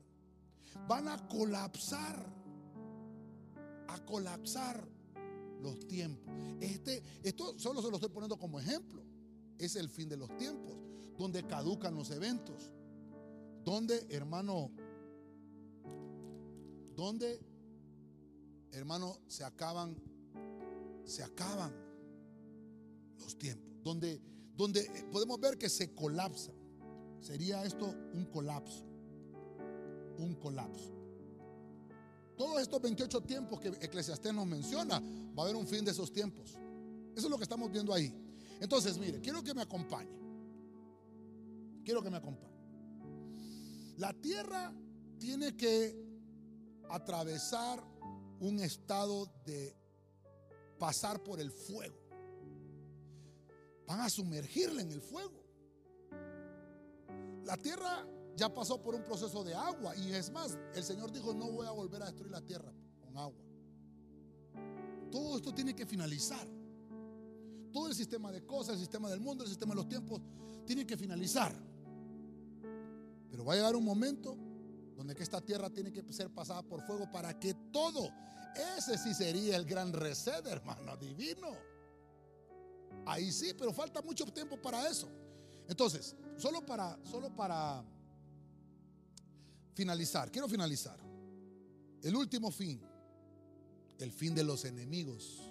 van 0.89 1.09
a 1.09 1.29
colapsar 1.29 2.35
a 3.89 4.05
colapsar 4.05 4.87
los 5.63 5.87
tiempos. 5.87 6.35
Este, 6.61 7.03
esto 7.23 7.59
solo 7.59 7.83
se 7.83 7.89
lo 7.89 7.97
estoy 7.97 8.11
poniendo 8.11 8.39
como 8.39 8.59
ejemplo. 8.61 9.03
Es 9.59 9.77
el 9.77 9.89
fin 9.89 10.09
de 10.09 10.17
los 10.17 10.35
tiempos, 10.37 10.75
donde 11.17 11.47
caducan 11.47 11.95
los 11.95 12.11
eventos, 12.11 12.71
donde, 13.65 14.07
hermano, 14.11 14.71
donde, 16.95 17.41
hermano, 18.73 19.19
se 19.29 19.45
acaban, 19.45 19.97
se 21.05 21.23
acaban 21.23 21.73
los 23.19 23.39
tiempos, 23.39 23.83
donde, 23.83 24.21
donde 24.57 24.83
podemos 25.13 25.39
ver 25.39 25.59
que 25.59 25.69
se 25.69 25.95
colapsa. 25.95 26.53
Sería 27.21 27.65
esto 27.65 27.95
un 28.13 28.27
colapso, 28.27 28.85
un 30.19 30.35
colapso. 30.37 30.93
Todos 32.37 32.61
estos 32.61 32.81
28 32.81 33.23
tiempos 33.23 33.61
que 33.61 33.69
Eclesiastés 33.69 34.33
nos 34.33 34.47
menciona, 34.47 35.01
va 35.01 35.43
a 35.43 35.47
haber 35.47 35.57
un 35.57 35.67
fin 35.67 35.85
de 35.85 35.91
esos 35.91 36.13
tiempos. 36.13 36.59
Eso 37.15 37.27
es 37.27 37.31
lo 37.31 37.39
que 37.39 37.45
estamos 37.45 37.71
viendo 37.71 37.93
ahí. 37.95 38.13
Entonces, 38.61 38.99
mire, 38.99 39.21
quiero 39.21 39.43
que 39.43 39.55
me 39.55 39.63
acompañe. 39.63 40.11
Quiero 41.85 42.03
que 42.03 42.11
me 42.11 42.19
acompañe. 42.19 42.57
La 43.97 44.13
tierra 44.13 44.75
tiene 45.19 45.57
que 45.57 45.97
atravesar 46.91 47.83
un 48.41 48.61
estado 48.61 49.33
de 49.45 49.75
pasar 50.79 51.23
por 51.23 51.41
el 51.41 51.51
fuego. 51.51 52.06
Van 53.87 54.01
a 54.01 54.11
sumergirla 54.11 54.83
en 54.83 54.91
el 54.91 55.01
fuego. 55.01 55.45
La 57.45 57.57
tierra 57.57 58.07
ya 58.37 58.53
pasó 58.53 58.81
por 58.83 58.95
un 58.95 59.03
proceso 59.03 59.43
de 59.45 59.55
agua. 59.55 59.97
Y 59.97 60.13
es 60.13 60.31
más, 60.31 60.59
el 60.75 60.85
Señor 60.85 61.13
dijo, 61.13 61.33
no 61.33 61.51
voy 61.51 61.67
a 61.67 61.71
volver 61.71 62.03
a 62.03 62.07
destruir 62.07 62.33
la 62.33 62.43
tierra 62.43 62.73
con 63.01 63.17
agua. 63.17 63.43
Todo 65.11 65.37
esto 65.37 65.55
tiene 65.55 65.75
que 65.75 65.87
finalizar. 65.87 66.47
Todo 67.73 67.89
el 67.89 67.95
sistema 67.95 68.33
de 68.33 68.45
cosas, 68.45 68.75
el 68.75 68.81
sistema 68.81 69.09
del 69.09 69.21
mundo, 69.21 69.45
el 69.45 69.51
sistema 69.51 69.71
de 69.71 69.77
los 69.77 69.89
tiempos, 69.89 70.21
tiene 70.67 70.87
que 70.87 70.97
finalizar. 70.97 71.55
Pero 73.31 73.45
va 73.45 73.53
a 73.53 73.57
llegar 73.57 73.77
un 73.77 73.85
momento 73.85 74.37
donde 74.97 75.15
que 75.15 75.23
esta 75.23 75.41
tierra 75.41 75.71
tiene 75.71 75.93
que 75.93 76.03
ser 76.13 76.31
pasada 76.31 76.63
por 76.63 76.83
fuego 76.83 77.11
para 77.11 77.39
que 77.39 77.55
todo, 77.71 78.11
ese 78.77 78.97
sí 78.97 79.15
sería 79.15 79.57
el 79.57 79.67
gran 79.67 79.93
reset, 79.93 80.45
hermano, 80.47 80.97
divino. 80.97 81.76
Ahí 83.05 83.31
sí, 83.31 83.53
pero 83.57 83.73
falta 83.73 84.03
mucho 84.03 84.25
tiempo 84.27 84.61
para 84.61 84.89
eso. 84.89 85.09
Entonces, 85.69 86.15
solo 86.37 86.65
para, 86.65 86.99
solo 87.05 87.35
para 87.35 87.85
finalizar, 89.75 90.31
quiero 90.31 90.49
finalizar. 90.49 90.99
El 92.03 92.15
último 92.15 92.51
fin, 92.51 92.81
el 93.99 94.13
fin 94.13 94.35
de 94.35 94.45
los 94.45 94.65
enemigos. 94.65 95.51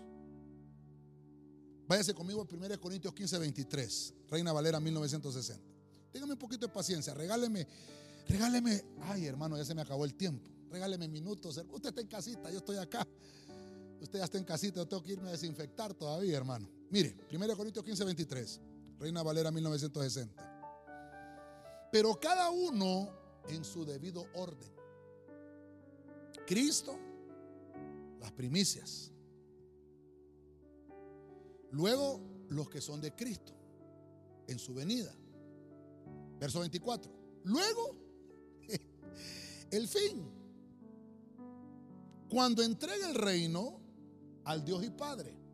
Váyase 1.87 2.13
conmigo 2.13 2.41
a 2.41 2.53
1 2.53 2.79
Corintios 2.79 3.13
15, 3.13 3.37
23, 3.37 4.13
Reina 4.29 4.51
Valera 4.51 4.79
1960. 4.79 5.63
Téngame 6.11 6.33
un 6.33 6.39
poquito 6.39 6.65
de 6.65 6.73
paciencia, 6.73 7.13
regáleme, 7.13 7.67
regáleme, 8.27 8.83
ay 9.01 9.25
hermano, 9.25 9.57
ya 9.57 9.65
se 9.65 9.75
me 9.75 9.81
acabó 9.81 10.05
el 10.05 10.15
tiempo. 10.15 10.49
Regáleme 10.69 11.07
minutos. 11.07 11.57
Usted 11.71 11.89
está 11.89 12.01
en 12.01 12.07
casita, 12.07 12.51
yo 12.51 12.57
estoy 12.57 12.77
acá. 12.77 13.07
Usted 14.01 14.19
ya 14.19 14.25
está 14.25 14.37
en 14.37 14.43
casita, 14.43 14.77
yo 14.77 14.87
tengo 14.87 15.03
que 15.03 15.13
irme 15.13 15.29
a 15.29 15.31
desinfectar 15.31 15.93
todavía, 15.93 16.35
hermano. 16.35 16.67
Mire, 16.89 17.15
1 17.31 17.57
Corintios 17.57 17.83
15, 17.83 18.05
23, 18.05 18.61
Reina 18.99 19.23
Valera 19.23 19.51
1960. 19.51 21.89
Pero 21.91 22.19
cada 22.19 22.49
uno 22.49 23.09
en 23.47 23.63
su 23.63 23.85
debido 23.85 24.25
orden. 24.33 24.71
Cristo, 26.45 26.97
las 28.19 28.31
primicias. 28.31 29.11
Luego 31.71 32.21
los 32.49 32.69
que 32.69 32.81
son 32.81 33.01
de 33.01 33.13
Cristo 33.13 33.53
en 34.47 34.59
su 34.59 34.73
venida. 34.73 35.13
Verso 36.39 36.59
24. 36.59 37.11
Luego 37.43 37.95
el 39.71 39.87
fin. 39.87 40.31
Cuando 42.29 42.63
entregue 42.63 43.05
el 43.05 43.15
reino 43.15 43.79
al 44.43 44.63
Dios 44.63 44.83
y 44.83 44.89
Padre. 44.89 45.44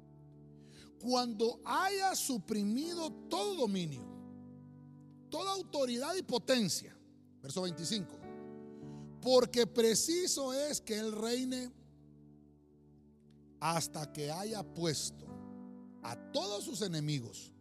Cuando 1.01 1.59
haya 1.65 2.15
suprimido 2.15 3.11
todo 3.29 3.55
dominio, 3.55 4.05
toda 5.29 5.51
autoridad 5.53 6.15
y 6.15 6.23
potencia 6.23 6.95
Verso 7.41 7.63
25. 7.63 8.19
Porque 9.21 9.67
preciso 9.67 10.53
es 10.53 10.81
que 10.81 10.97
Él 10.97 11.11
reine 11.11 11.71
hasta 13.59 14.11
que 14.11 14.31
haya 14.31 14.63
puesto 14.63 15.25
a 16.03 16.15
todos 16.31 16.63
sus 16.63 16.81
enemigos 16.81 17.51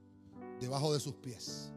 debajo 0.58 0.92
de 0.92 1.00
sus 1.00 1.14
pies. 1.16 1.70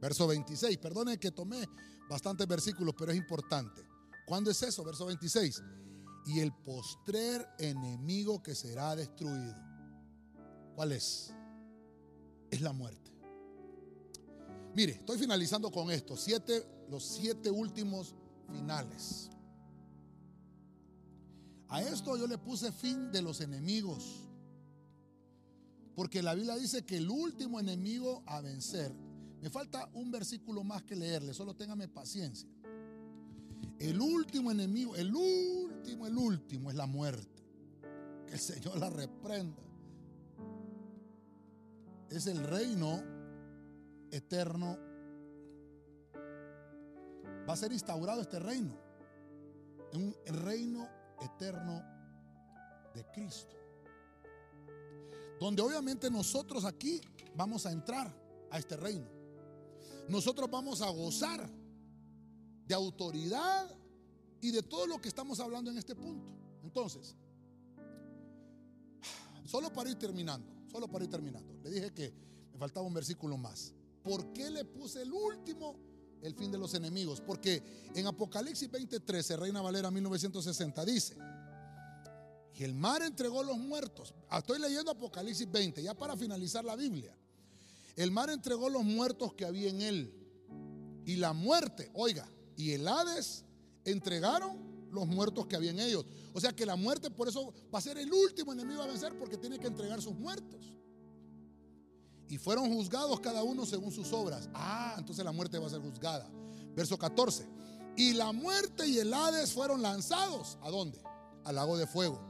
Verso 0.00 0.26
26. 0.26 0.78
Perdone 0.78 1.18
que 1.18 1.30
tomé 1.30 1.68
bastantes 2.08 2.46
versículos, 2.46 2.94
pero 2.96 3.12
es 3.12 3.18
importante. 3.18 3.82
¿Cuándo 4.26 4.50
es 4.50 4.62
eso? 4.62 4.84
Verso 4.84 5.06
26. 5.06 5.62
y 6.26 6.40
el 6.40 6.52
postrer 6.52 7.48
enemigo 7.58 8.42
que 8.42 8.54
será 8.54 8.94
destruido. 8.94 9.69
¿Cuál 10.74 10.92
es? 10.92 11.32
Es 12.50 12.60
la 12.60 12.72
muerte. 12.72 13.10
Mire, 14.74 14.92
estoy 14.92 15.18
finalizando 15.18 15.70
con 15.70 15.90
esto, 15.90 16.16
siete, 16.16 16.64
los 16.88 17.04
siete 17.04 17.50
últimos 17.50 18.14
finales. 18.52 19.30
A 21.68 21.82
esto 21.82 22.16
yo 22.16 22.26
le 22.26 22.38
puse 22.38 22.72
fin 22.72 23.12
de 23.12 23.22
los 23.22 23.40
enemigos. 23.40 24.28
Porque 25.94 26.22
la 26.22 26.34
Biblia 26.34 26.56
dice 26.56 26.84
que 26.84 26.96
el 26.96 27.10
último 27.10 27.60
enemigo 27.60 28.22
a 28.26 28.40
vencer, 28.40 28.92
me 29.40 29.50
falta 29.50 29.88
un 29.94 30.10
versículo 30.10 30.64
más 30.64 30.82
que 30.82 30.96
leerle, 30.96 31.34
solo 31.34 31.54
téngame 31.54 31.88
paciencia. 31.88 32.48
El 33.78 34.00
último 34.00 34.50
enemigo, 34.50 34.94
el 34.96 35.14
último, 35.14 36.06
el 36.06 36.16
último 36.16 36.70
es 36.70 36.76
la 36.76 36.86
muerte. 36.86 37.42
Que 38.26 38.34
el 38.34 38.40
Señor 38.40 38.78
la 38.78 38.90
reprenda. 38.90 39.62
Es 42.10 42.26
el 42.26 42.42
reino 42.42 43.02
eterno. 44.10 44.76
Va 47.48 47.52
a 47.52 47.56
ser 47.56 47.72
instaurado 47.72 48.20
este 48.20 48.38
reino. 48.38 48.76
Un 49.94 50.14
reino 50.44 50.88
eterno 51.20 51.82
de 52.94 53.04
Cristo. 53.12 53.56
Donde 55.38 55.62
obviamente 55.62 56.10
nosotros 56.10 56.64
aquí 56.64 57.00
vamos 57.34 57.64
a 57.64 57.72
entrar 57.72 58.12
a 58.50 58.58
este 58.58 58.76
reino. 58.76 59.06
Nosotros 60.08 60.50
vamos 60.50 60.82
a 60.82 60.90
gozar 60.90 61.48
de 62.66 62.74
autoridad 62.74 63.70
y 64.40 64.50
de 64.50 64.62
todo 64.62 64.86
lo 64.86 65.00
que 65.00 65.08
estamos 65.08 65.38
hablando 65.40 65.70
en 65.70 65.78
este 65.78 65.94
punto. 65.94 66.32
Entonces, 66.62 67.16
solo 69.44 69.72
para 69.72 69.90
ir 69.90 69.98
terminando, 69.98 70.59
solo 70.70 70.88
para 70.88 71.04
ir 71.04 71.10
terminando. 71.10 71.54
Le 71.62 71.70
dije 71.70 71.92
que 71.92 72.12
me 72.52 72.58
faltaba 72.58 72.86
un 72.86 72.94
versículo 72.94 73.36
más. 73.36 73.74
¿Por 74.02 74.32
qué 74.32 74.50
le 74.50 74.64
puse 74.64 75.02
el 75.02 75.12
último, 75.12 75.76
el 76.22 76.34
fin 76.34 76.50
de 76.50 76.58
los 76.58 76.74
enemigos? 76.74 77.20
Porque 77.20 77.62
en 77.94 78.06
Apocalipsis 78.06 78.70
20:13, 78.70 79.36
Reina 79.36 79.60
Valera 79.60 79.90
1960, 79.90 80.84
dice, 80.84 81.16
y 82.54 82.64
el 82.64 82.74
mar 82.74 83.02
entregó 83.02 83.42
los 83.42 83.56
muertos. 83.56 84.14
Ah, 84.28 84.38
estoy 84.38 84.58
leyendo 84.58 84.90
Apocalipsis 84.90 85.50
20, 85.50 85.82
ya 85.82 85.94
para 85.94 86.14
finalizar 86.16 86.64
la 86.64 86.76
Biblia. 86.76 87.16
El 87.96 88.10
mar 88.10 88.28
entregó 88.30 88.68
los 88.68 88.84
muertos 88.84 89.32
que 89.34 89.46
había 89.46 89.70
en 89.70 89.80
él. 89.80 90.14
Y 91.06 91.16
la 91.16 91.32
muerte, 91.32 91.90
oiga, 91.94 92.30
y 92.56 92.72
el 92.72 92.86
Hades 92.86 93.44
entregaron 93.84 94.69
los 94.92 95.06
muertos 95.06 95.46
que 95.46 95.56
había 95.56 95.70
en 95.70 95.80
ellos. 95.80 96.04
O 96.32 96.40
sea 96.40 96.52
que 96.52 96.66
la 96.66 96.76
muerte 96.76 97.10
por 97.10 97.28
eso 97.28 97.52
va 97.72 97.78
a 97.78 97.82
ser 97.82 97.98
el 97.98 98.12
último 98.12 98.52
enemigo 98.52 98.82
a 98.82 98.86
vencer 98.86 99.16
porque 99.18 99.36
tiene 99.36 99.58
que 99.58 99.66
entregar 99.66 100.00
sus 100.00 100.14
muertos. 100.14 100.74
Y 102.28 102.38
fueron 102.38 102.72
juzgados 102.72 103.18
cada 103.20 103.42
uno 103.42 103.66
según 103.66 103.90
sus 103.90 104.12
obras. 104.12 104.48
Ah, 104.54 104.94
entonces 104.98 105.24
la 105.24 105.32
muerte 105.32 105.58
va 105.58 105.66
a 105.66 105.70
ser 105.70 105.80
juzgada. 105.80 106.30
Verso 106.76 106.96
14. 106.96 107.46
Y 107.96 108.12
la 108.12 108.32
muerte 108.32 108.86
y 108.86 108.98
el 108.98 109.12
Hades 109.12 109.52
fueron 109.52 109.82
lanzados. 109.82 110.56
¿A 110.62 110.70
dónde? 110.70 111.02
Al 111.44 111.56
lago 111.56 111.76
de 111.76 111.86
fuego. 111.86 112.20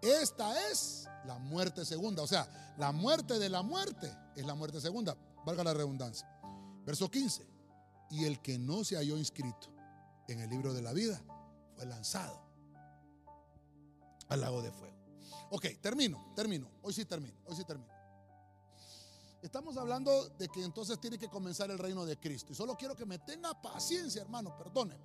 Esta 0.00 0.70
es 0.70 1.08
la 1.26 1.38
muerte 1.38 1.84
segunda. 1.84 2.22
O 2.22 2.26
sea, 2.26 2.74
la 2.78 2.92
muerte 2.92 3.38
de 3.38 3.48
la 3.48 3.62
muerte 3.62 4.12
es 4.36 4.46
la 4.46 4.54
muerte 4.54 4.80
segunda. 4.80 5.16
Valga 5.44 5.64
la 5.64 5.74
redundancia. 5.74 6.28
Verso 6.84 7.10
15 7.10 7.52
y 8.12 8.26
el 8.26 8.40
que 8.40 8.58
no 8.58 8.84
se 8.84 8.96
halló 8.96 9.16
inscrito 9.16 9.72
en 10.28 10.40
el 10.40 10.50
libro 10.50 10.74
de 10.74 10.82
la 10.82 10.92
vida 10.92 11.20
fue 11.74 11.86
lanzado 11.86 12.40
al 14.28 14.40
lago 14.40 14.62
de 14.62 14.70
fuego. 14.72 14.96
Ok, 15.50 15.66
termino, 15.80 16.32
termino. 16.34 16.70
Hoy 16.82 16.92
sí 16.92 17.04
termino, 17.04 17.36
hoy 17.46 17.56
sí 17.56 17.64
termino. 17.64 17.92
Estamos 19.42 19.76
hablando 19.76 20.28
de 20.30 20.48
que 20.48 20.62
entonces 20.62 21.00
tiene 21.00 21.18
que 21.18 21.28
comenzar 21.28 21.70
el 21.70 21.78
reino 21.78 22.06
de 22.06 22.16
Cristo. 22.18 22.52
Y 22.52 22.54
solo 22.54 22.76
quiero 22.76 22.94
que 22.94 23.04
me 23.04 23.18
tenga 23.18 23.60
paciencia, 23.60 24.22
hermano, 24.22 24.56
perdóneme. 24.56 25.04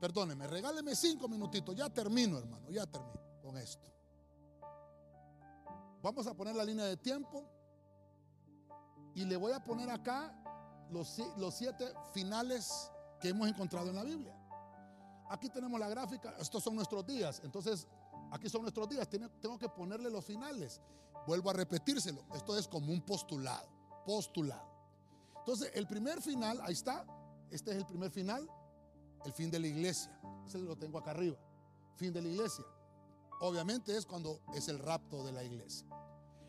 Perdóneme, 0.00 0.46
regáleme 0.46 0.96
cinco 0.96 1.28
minutitos. 1.28 1.76
Ya 1.76 1.90
termino, 1.90 2.38
hermano, 2.38 2.70
ya 2.70 2.86
termino 2.86 3.20
con 3.42 3.58
esto. 3.58 3.86
Vamos 6.02 6.26
a 6.26 6.34
poner 6.34 6.56
la 6.56 6.64
línea 6.64 6.86
de 6.86 6.96
tiempo. 6.96 7.44
Y 9.14 9.24
le 9.24 9.36
voy 9.36 9.52
a 9.52 9.62
poner 9.62 9.90
acá 9.90 10.32
los, 10.90 11.20
siete 11.54 11.92
finales 12.12 12.90
que 13.20 13.28
hemos 13.28 13.48
encontrado 13.48 13.90
en 13.90 13.96
la 13.96 14.04
Biblia. 14.04 14.34
Aquí 15.30 15.48
tenemos 15.48 15.78
la 15.78 15.88
gráfica, 15.88 16.34
estos 16.38 16.62
son 16.62 16.74
nuestros 16.74 17.06
días, 17.06 17.40
entonces 17.44 17.86
aquí 18.30 18.48
son 18.48 18.62
nuestros 18.62 18.88
días, 18.88 19.08
tengo 19.08 19.58
que 19.58 19.68
ponerle 19.68 20.10
los 20.10 20.24
finales. 20.24 20.80
Vuelvo 21.26 21.50
a 21.50 21.52
repetírselo, 21.52 22.24
esto 22.34 22.56
es 22.56 22.66
como 22.66 22.92
un 22.92 23.02
postulado, 23.02 23.68
postulado. 24.06 24.66
Entonces, 25.40 25.70
el 25.74 25.86
primer 25.86 26.22
final, 26.22 26.60
ahí 26.62 26.72
está, 26.72 27.06
este 27.50 27.70
es 27.72 27.76
el 27.76 27.86
primer 27.86 28.10
final, 28.10 28.48
el 29.24 29.32
fin 29.32 29.50
de 29.50 29.58
la 29.58 29.66
iglesia. 29.66 30.18
Ese 30.46 30.58
lo 30.58 30.76
tengo 30.76 30.98
acá 30.98 31.10
arriba, 31.10 31.36
fin 31.96 32.12
de 32.12 32.22
la 32.22 32.28
iglesia. 32.28 32.64
Obviamente 33.40 33.96
es 33.96 34.06
cuando 34.06 34.40
es 34.54 34.68
el 34.68 34.78
rapto 34.78 35.24
de 35.24 35.32
la 35.32 35.44
iglesia. 35.44 35.86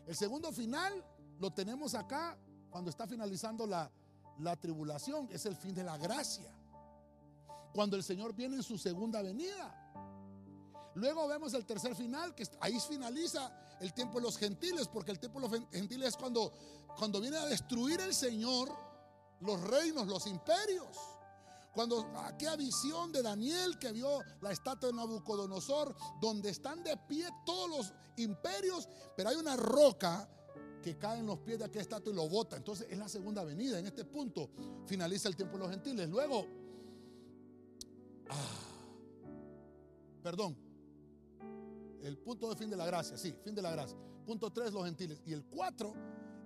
El 0.06 0.16
segundo 0.16 0.52
final 0.52 1.04
lo 1.38 1.50
tenemos 1.52 1.94
acá 1.94 2.38
cuando 2.70 2.90
está 2.90 3.06
finalizando 3.06 3.66
la, 3.66 3.90
la 4.38 4.56
tribulación 4.56 5.28
es 5.30 5.46
el 5.46 5.56
fin 5.56 5.74
de 5.74 5.84
la 5.84 5.96
gracia. 5.98 6.52
Cuando 7.72 7.96
el 7.96 8.02
Señor 8.02 8.34
viene 8.34 8.56
en 8.56 8.62
su 8.62 8.78
segunda 8.78 9.22
venida. 9.22 9.76
Luego 10.94 11.28
vemos 11.28 11.54
el 11.54 11.64
tercer 11.64 11.94
final, 11.94 12.34
que 12.34 12.46
ahí 12.60 12.78
finaliza 12.80 13.76
el 13.80 13.94
tiempo 13.94 14.18
de 14.18 14.24
los 14.24 14.36
gentiles, 14.36 14.88
porque 14.88 15.12
el 15.12 15.18
tiempo 15.18 15.40
de 15.40 15.48
los 15.48 15.70
gentiles 15.70 16.08
es 16.08 16.16
cuando, 16.16 16.52
cuando 16.96 17.20
viene 17.20 17.36
a 17.36 17.46
destruir 17.46 18.00
el 18.00 18.14
Señor 18.14 18.70
los 19.40 19.60
reinos, 19.62 20.06
los 20.06 20.26
imperios. 20.26 20.96
Cuando 21.72 22.00
aquella 22.18 22.56
visión 22.56 23.12
de 23.12 23.22
Daniel 23.22 23.78
que 23.78 23.92
vio 23.92 24.20
la 24.40 24.50
estatua 24.50 24.88
de 24.88 24.96
Nabucodonosor, 24.96 25.94
donde 26.20 26.50
están 26.50 26.82
de 26.82 26.96
pie 27.08 27.28
todos 27.46 27.70
los 27.70 27.92
imperios, 28.16 28.88
pero 29.16 29.30
hay 29.30 29.36
una 29.36 29.56
roca 29.56 30.28
que 30.82 30.98
cae 30.98 31.20
en 31.20 31.26
los 31.26 31.38
pies 31.38 31.58
de 31.58 31.66
aquel 31.66 31.82
estatua 31.82 32.12
y 32.12 32.16
lo 32.16 32.28
bota. 32.28 32.56
Entonces 32.56 32.86
es 32.90 32.98
la 32.98 33.08
segunda 33.08 33.44
venida. 33.44 33.78
En 33.78 33.86
este 33.86 34.04
punto 34.04 34.50
finaliza 34.86 35.28
el 35.28 35.36
tiempo 35.36 35.56
de 35.56 35.60
los 35.60 35.70
gentiles. 35.70 36.08
Luego, 36.08 36.46
ah, 38.30 40.20
perdón, 40.22 40.56
el 42.02 42.18
punto 42.18 42.48
de 42.48 42.56
fin 42.56 42.70
de 42.70 42.76
la 42.76 42.86
gracia, 42.86 43.16
sí, 43.16 43.34
fin 43.44 43.54
de 43.54 43.62
la 43.62 43.70
gracia. 43.72 43.96
Punto 44.24 44.50
3, 44.50 44.72
los 44.72 44.84
gentiles. 44.84 45.20
Y 45.26 45.32
el 45.32 45.44
4 45.44 45.92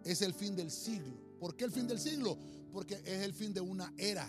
es 0.05 0.23
el 0.23 0.35
fin 0.35 0.57
del 0.57 0.71
siglo. 0.71 1.15
¿Por 1.39 1.57
qué 1.57 1.65
el 1.65 1.71
fin 1.71 1.87
del 1.87 1.99
siglo? 1.99 2.37
Porque 2.73 2.95
es 3.05 3.23
el 3.23 3.35
fin 3.35 3.53
de 3.53 3.61
una 3.61 3.93
era. 3.97 4.29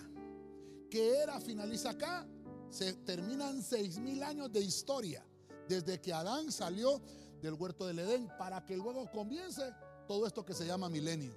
¿Qué 0.90 1.18
era 1.18 1.40
finaliza 1.40 1.90
acá? 1.90 2.26
Se 2.70 2.92
terminan 2.94 3.62
seis 3.62 3.98
mil 3.98 4.22
años 4.22 4.52
de 4.52 4.60
historia 4.60 5.24
desde 5.68 6.00
que 6.00 6.12
Adán 6.12 6.52
salió 6.52 7.00
del 7.40 7.54
huerto 7.54 7.86
del 7.86 7.98
Edén 8.00 8.28
para 8.38 8.64
que 8.64 8.76
luego 8.76 9.10
comience 9.10 9.62
todo 10.06 10.26
esto 10.26 10.44
que 10.44 10.54
se 10.54 10.66
llama 10.66 10.88
milenio. 10.88 11.36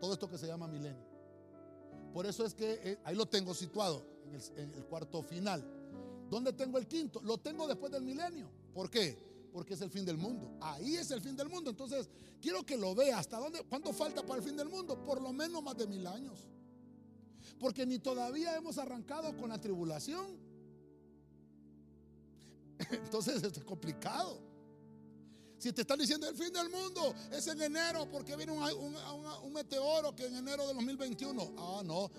Todo 0.00 0.12
esto 0.12 0.28
que 0.28 0.38
se 0.38 0.46
llama 0.46 0.66
milenio. 0.68 1.06
Por 2.12 2.26
eso 2.26 2.44
es 2.44 2.54
que 2.54 2.80
eh, 2.82 2.98
ahí 3.04 3.16
lo 3.16 3.26
tengo 3.26 3.54
situado 3.54 4.11
en 4.32 4.72
el, 4.74 4.84
cuarto 4.84 5.22
final. 5.22 5.64
¿Dónde 6.30 6.52
tengo 6.52 6.78
el 6.78 6.86
quinto? 6.86 7.20
Lo 7.22 7.38
tengo 7.38 7.66
después 7.66 7.92
del 7.92 8.02
milenio. 8.02 8.48
¿Por 8.72 8.90
qué? 8.90 9.16
Porque 9.52 9.74
es 9.74 9.80
el 9.82 9.90
fin 9.90 10.04
del 10.04 10.16
mundo. 10.16 10.56
Ahí 10.60 10.96
es 10.96 11.10
el 11.10 11.20
fin 11.20 11.36
del 11.36 11.48
mundo. 11.48 11.70
Entonces, 11.70 12.08
quiero 12.40 12.64
que 12.64 12.76
lo 12.76 12.94
vea. 12.94 13.18
¿Hasta 13.18 13.38
dónde? 13.38 13.62
¿Cuánto 13.68 13.92
falta 13.92 14.22
para 14.22 14.38
el 14.38 14.44
fin 14.44 14.56
del 14.56 14.68
mundo? 14.68 15.04
Por 15.04 15.20
lo 15.20 15.32
menos 15.32 15.62
más 15.62 15.76
de 15.76 15.86
mil 15.86 16.06
años. 16.06 16.46
Porque 17.58 17.84
ni 17.84 17.98
todavía 17.98 18.56
hemos 18.56 18.78
arrancado 18.78 19.36
con 19.36 19.50
la 19.50 19.60
tribulación. 19.60 20.38
Entonces, 22.90 23.42
es 23.42 23.64
complicado. 23.64 24.51
Si 25.62 25.72
te 25.72 25.82
están 25.82 26.00
diciendo 26.00 26.28
el 26.28 26.34
fin 26.34 26.52
del 26.52 26.68
mundo 26.70 27.14
es 27.30 27.46
en 27.46 27.62
enero 27.62 28.08
porque 28.10 28.34
viene 28.34 28.50
un, 28.50 29.52
meteoro 29.52 30.12
que 30.12 30.26
en 30.26 30.34
enero 30.34 30.66
de 30.66 30.74
2021. 30.74 31.54
Ah, 31.56 31.82
no, 31.84 32.10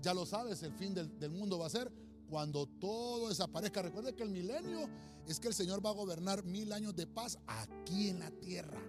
ya 0.00 0.14
lo 0.14 0.24
sabes, 0.24 0.62
el 0.62 0.72
fin 0.72 0.94
del, 0.94 1.18
del 1.18 1.30
mundo 1.30 1.58
va 1.58 1.66
a 1.66 1.68
ser 1.68 1.92
cuando 2.26 2.66
todo 2.66 3.28
desaparezca. 3.28 3.82
Recuerde 3.82 4.14
que 4.14 4.22
el 4.22 4.30
milenio 4.30 4.88
es 5.28 5.38
que 5.38 5.48
el 5.48 5.52
Señor 5.52 5.84
va 5.84 5.90
a 5.90 5.92
gobernar 5.92 6.42
mil 6.42 6.72
años 6.72 6.96
de 6.96 7.06
paz 7.06 7.38
aquí 7.46 8.08
en 8.08 8.20
la 8.20 8.30
tierra. 8.30 8.80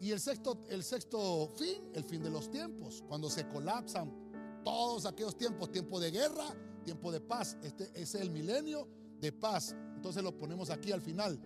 Y 0.00 0.12
el 0.12 0.20
sexto, 0.20 0.64
el 0.70 0.84
sexto 0.84 1.46
fin, 1.58 1.90
el 1.92 2.04
fin 2.04 2.22
de 2.22 2.30
los 2.30 2.50
tiempos, 2.50 3.04
cuando 3.06 3.28
se 3.28 3.46
colapsan 3.48 4.62
todos 4.64 5.04
aquellos 5.04 5.36
tiempos, 5.36 5.70
tiempo 5.70 6.00
de 6.00 6.10
guerra, 6.10 6.56
tiempo 6.86 7.12
de 7.12 7.20
paz. 7.20 7.58
Este 7.62 7.90
es 7.94 8.14
el 8.14 8.30
milenio 8.30 8.88
de 9.20 9.30
paz. 9.30 9.76
Entonces 9.94 10.22
lo 10.22 10.38
ponemos 10.38 10.70
aquí 10.70 10.90
al 10.90 11.02
final. 11.02 11.38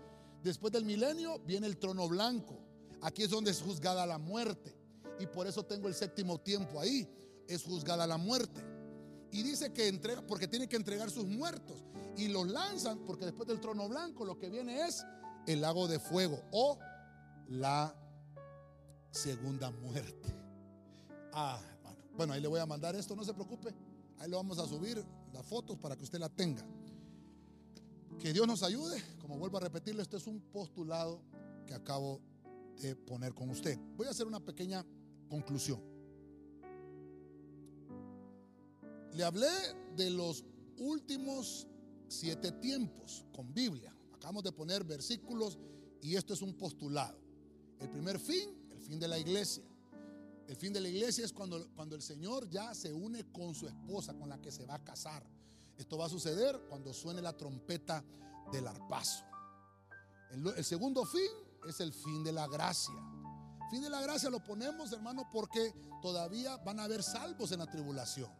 Después 0.46 0.72
del 0.72 0.84
milenio 0.84 1.40
viene 1.40 1.66
el 1.66 1.76
trono 1.76 2.08
blanco. 2.08 2.56
Aquí 3.02 3.24
es 3.24 3.30
donde 3.30 3.50
es 3.50 3.60
juzgada 3.60 4.06
la 4.06 4.16
muerte. 4.16 4.78
Y 5.18 5.26
por 5.26 5.48
eso 5.48 5.64
tengo 5.64 5.88
el 5.88 5.94
séptimo 5.94 6.40
tiempo 6.40 6.78
ahí. 6.78 7.04
Es 7.48 7.64
juzgada 7.64 8.06
la 8.06 8.16
muerte. 8.16 8.64
Y 9.32 9.42
dice 9.42 9.72
que 9.72 9.88
entrega, 9.88 10.24
porque 10.24 10.46
tiene 10.46 10.68
que 10.68 10.76
entregar 10.76 11.10
sus 11.10 11.26
muertos. 11.26 11.82
Y 12.16 12.28
los 12.28 12.46
lanzan, 12.46 13.00
porque 13.00 13.24
después 13.24 13.48
del 13.48 13.60
trono 13.60 13.88
blanco 13.88 14.24
lo 14.24 14.38
que 14.38 14.48
viene 14.48 14.86
es 14.86 15.04
el 15.48 15.62
lago 15.62 15.88
de 15.88 15.98
fuego 15.98 16.40
o 16.52 16.78
la 17.48 17.92
segunda 19.10 19.72
muerte. 19.72 20.32
Ah, 21.32 21.60
bueno, 21.82 21.98
bueno, 22.16 22.32
ahí 22.34 22.40
le 22.40 22.46
voy 22.46 22.60
a 22.60 22.66
mandar 22.66 22.94
esto, 22.94 23.16
no 23.16 23.24
se 23.24 23.34
preocupe. 23.34 23.74
Ahí 24.20 24.30
lo 24.30 24.36
vamos 24.36 24.60
a 24.60 24.66
subir, 24.68 25.04
las 25.32 25.44
fotos 25.44 25.76
para 25.76 25.96
que 25.96 26.04
usted 26.04 26.20
la 26.20 26.28
tenga. 26.28 26.64
Que 28.18 28.32
Dios 28.32 28.46
nos 28.46 28.62
ayude. 28.62 29.02
Como 29.20 29.38
vuelvo 29.38 29.58
a 29.58 29.60
repetirle, 29.60 30.02
esto 30.02 30.16
es 30.16 30.26
un 30.26 30.40
postulado 30.40 31.20
que 31.66 31.74
acabo 31.74 32.20
de 32.80 32.96
poner 32.96 33.34
con 33.34 33.50
usted. 33.50 33.78
Voy 33.96 34.06
a 34.06 34.10
hacer 34.10 34.26
una 34.26 34.40
pequeña 34.40 34.84
conclusión. 35.28 35.80
Le 39.12 39.24
hablé 39.24 39.48
de 39.96 40.10
los 40.10 40.44
últimos 40.78 41.66
siete 42.08 42.52
tiempos 42.52 43.24
con 43.34 43.52
Biblia. 43.52 43.94
Acabamos 44.12 44.42
de 44.42 44.52
poner 44.52 44.84
versículos 44.84 45.58
y 46.02 46.16
esto 46.16 46.34
es 46.34 46.42
un 46.42 46.54
postulado. 46.54 47.18
El 47.80 47.90
primer 47.90 48.18
fin, 48.18 48.50
el 48.70 48.80
fin 48.80 48.98
de 48.98 49.08
la 49.08 49.18
iglesia. 49.18 49.64
El 50.46 50.56
fin 50.56 50.72
de 50.72 50.80
la 50.80 50.88
iglesia 50.88 51.24
es 51.24 51.32
cuando, 51.32 51.68
cuando 51.74 51.96
el 51.96 52.02
Señor 52.02 52.48
ya 52.48 52.74
se 52.74 52.92
une 52.92 53.24
con 53.32 53.54
su 53.54 53.66
esposa, 53.66 54.14
con 54.14 54.28
la 54.28 54.40
que 54.40 54.50
se 54.50 54.64
va 54.64 54.76
a 54.76 54.84
casar. 54.84 55.26
Esto 55.78 55.98
va 55.98 56.06
a 56.06 56.08
suceder 56.08 56.58
cuando 56.68 56.92
suene 56.92 57.20
la 57.20 57.36
trompeta 57.36 58.02
del 58.50 58.66
arpazo. 58.66 59.24
El, 60.30 60.64
segundo 60.64 61.04
fin 61.04 61.30
es 61.68 61.80
el 61.80 61.92
fin 61.92 62.24
de 62.24 62.32
la 62.32 62.46
gracia. 62.46 62.94
Fin 63.70 63.82
de 63.82 63.90
la 63.90 64.00
gracia 64.00 64.30
lo 64.30 64.42
ponemos, 64.42 64.92
hermano, 64.92 65.28
porque 65.32 65.72
todavía 66.00 66.56
van 66.58 66.80
a 66.80 66.84
haber 66.84 67.02
salvos 67.02 67.52
en 67.52 67.58
la 67.58 67.66
tribulación. 67.66 68.30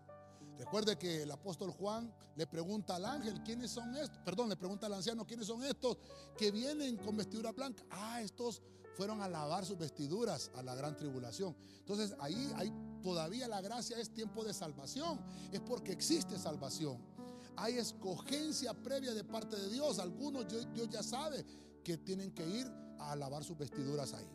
Recuerde 0.59 0.97
que 0.97 1.23
el 1.23 1.31
apóstol 1.31 1.71
Juan 1.71 2.13
le 2.35 2.47
pregunta 2.47 2.97
al 2.97 3.05
ángel, 3.05 3.43
¿quiénes 3.43 3.71
son 3.71 3.95
estos? 3.97 4.19
Perdón, 4.25 4.49
le 4.49 4.57
pregunta 4.57 4.87
al 4.87 4.95
anciano, 4.95 5.27
¿quiénes 5.27 5.47
son 5.47 5.63
estos 5.65 5.99
que 6.39 6.51
vienen 6.51 6.97
con 6.97 7.17
vestidura 7.17 7.53
blanca? 7.53 7.85
Ah, 7.91 8.23
estos 8.23 8.63
fueron 8.97 9.21
a 9.21 9.29
lavar 9.29 9.67
sus 9.67 9.77
vestiduras 9.77 10.51
a 10.55 10.63
la 10.63 10.75
gran 10.75 10.97
tribulación. 10.97 11.55
Entonces 11.81 12.17
ahí 12.19 12.51
hay 12.57 12.73
todavía 13.03 13.47
la 13.47 13.61
gracia 13.61 13.99
es 13.99 14.11
tiempo 14.11 14.43
de 14.43 14.55
salvación. 14.55 15.21
Es 15.53 15.61
porque 15.61 15.93
existe 15.93 16.39
salvación. 16.39 16.99
Hay 17.57 17.79
escogencia 17.79 18.75
previa 18.75 19.15
de 19.15 19.25
parte 19.25 19.57
de 19.57 19.71
Dios. 19.71 19.99
Algunos 19.99 20.47
Dios 20.49 20.89
ya 20.91 21.03
sabe 21.03 21.45
que 21.83 21.99
tienen 21.99 22.33
que 22.33 22.47
ir 22.47 22.67
a 22.99 23.17
lavar 23.17 23.45
sus 23.45 23.57
vestiduras 23.57 24.13
ahí. 24.15 24.29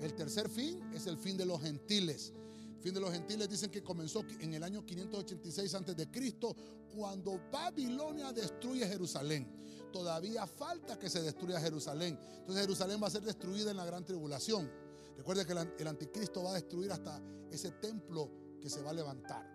El 0.00 0.14
tercer 0.14 0.48
fin 0.48 0.80
es 0.94 1.06
el 1.06 1.18
fin 1.18 1.36
de 1.36 1.46
los 1.46 1.60
gentiles 1.60 2.32
fin 2.80 2.94
de 2.94 3.00
los 3.00 3.12
gentiles 3.12 3.48
dicen 3.48 3.70
que 3.70 3.82
comenzó 3.82 4.24
en 4.40 4.54
el 4.54 4.62
año 4.62 4.84
586 4.84 5.74
antes 5.74 5.96
de 5.96 6.10
Cristo, 6.10 6.56
cuando 6.94 7.40
Babilonia 7.52 8.32
destruye 8.32 8.86
Jerusalén. 8.86 9.46
Todavía 9.92 10.46
falta 10.46 10.98
que 10.98 11.10
se 11.10 11.20
destruya 11.20 11.60
Jerusalén. 11.60 12.18
Entonces 12.38 12.62
Jerusalén 12.62 13.02
va 13.02 13.08
a 13.08 13.10
ser 13.10 13.22
destruida 13.22 13.70
en 13.70 13.76
la 13.76 13.84
gran 13.84 14.04
tribulación. 14.04 14.70
Recuerde 15.16 15.44
que 15.44 15.82
el 15.82 15.88
anticristo 15.88 16.42
va 16.42 16.50
a 16.50 16.54
destruir 16.54 16.90
hasta 16.90 17.20
ese 17.50 17.72
templo 17.72 18.30
que 18.60 18.70
se 18.70 18.80
va 18.82 18.90
a 18.90 18.94
levantar. 18.94 19.49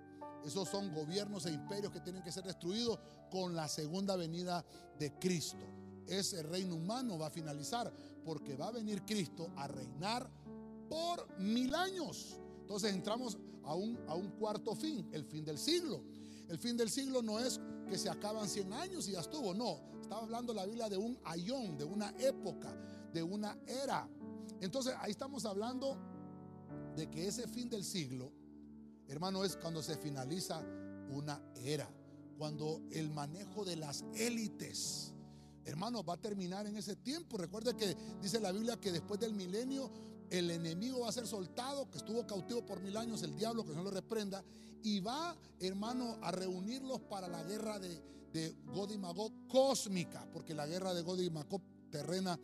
Esos 0.46 0.70
son 0.70 0.94
gobiernos 0.94 1.46
e 1.46 1.52
imperios 1.52 1.92
que 1.92 2.02
tienen 2.02 2.24
que 2.24 2.32
ser 2.32 2.44
destruidos 2.44 3.00
con 3.32 3.56
la 3.56 3.68
segunda 3.68 4.16
venida 4.16 4.64
de 5.00 5.18
Cristo. 5.20 5.66
Ese 6.08 6.44
reino 6.44 6.76
humano 6.76 7.18
va 7.18 7.28
a 7.28 7.32
finalizar 7.32 7.92
porque 8.24 8.56
va 8.56 8.68
a 8.68 8.72
venir 8.72 9.04
Cristo 9.04 9.50
a 9.56 9.68
reinar 9.68 10.30
por 10.88 11.40
mil 11.40 11.74
años. 11.74 12.38
Entonces 12.62 12.94
entramos 12.94 13.38
a 13.64 13.74
un, 13.74 13.96
cuarto 14.38 14.76
fin, 14.76 15.08
el 15.12 15.26
fin 15.26 15.44
del 15.44 15.58
siglo. 15.58 16.04
El 16.48 16.60
fin 16.60 16.78
del 16.78 16.90
siglo 16.90 17.24
no 17.24 17.40
es 17.40 17.60
que 17.90 17.98
se 17.98 18.10
acaban 18.10 18.48
100 18.48 18.74
años 18.74 19.08
y 19.08 19.14
ya 19.14 19.22
estuvo, 19.22 19.54
no. 19.54 19.80
Estaba 20.02 20.22
hablando 20.22 20.54
la 20.54 20.66
Biblia 20.66 20.90
de 20.90 20.98
un 20.98 21.18
ayón, 21.24 21.78
de 21.78 21.84
una 21.84 22.14
época, 22.20 22.72
de 23.12 23.24
una 23.24 23.58
era. 23.66 24.08
Entonces 24.62 24.94
ahí 25.00 25.12
estamos 25.12 25.46
hablando 25.46 25.98
de 26.96 27.10
que 27.10 27.28
ese 27.28 27.48
fin 27.48 27.70
del 27.70 27.84
siglo, 27.84 28.32
hermano, 29.08 29.44
es 29.44 29.58
cuando 29.58 29.82
se 29.82 29.98
finaliza 29.98 30.62
una 31.10 31.42
era, 31.56 31.90
cuando 32.38 32.82
el 32.92 33.10
manejo 33.10 33.64
de 33.64 33.76
las 33.76 34.04
élites, 34.16 35.14
hermano, 35.64 36.04
va 36.04 36.14
a 36.14 36.22
terminar 36.22 36.68
en 36.68 36.78
ese 36.78 36.96
tiempo. 36.96 37.38
Recuerde 37.38 37.76
que 37.76 37.96
dice 38.22 38.40
la 38.40 38.52
Biblia 38.52 38.80
que 38.80 38.92
después 38.92 39.20
del 39.20 39.34
milenio 39.34 39.90
el 40.30 40.50
enemigo 40.50 41.02
va 41.02 41.10
a 41.10 41.14
ser 41.14 41.28
soltado, 41.28 41.90
que 41.90 41.98
estuvo 41.98 42.26
cautivo 42.26 42.66
por 42.66 42.82
mil 42.82 42.98
años, 42.98 43.22
el 43.22 43.36
diablo, 43.36 43.66
que 43.66 43.74
no 43.74 43.84
lo 43.84 43.92
reprenda, 43.92 44.44
y 44.82 45.00
va, 45.00 45.36
hermano, 45.60 46.18
a 46.22 46.32
reunirlos 46.32 47.02
para 47.02 47.28
la 47.28 47.44
guerra 47.44 47.80
de, 47.80 48.02
de 48.32 48.56
God 48.66 48.92
y 48.92 48.98
Magog 48.98 49.48
cósmica, 49.48 50.28
porque 50.32 50.54
la 50.54 50.68
guerra 50.68 50.94
de 50.94 51.02
God 51.02 51.20
y 51.20 51.30
Magog 51.30 51.62
terrena 51.90 52.40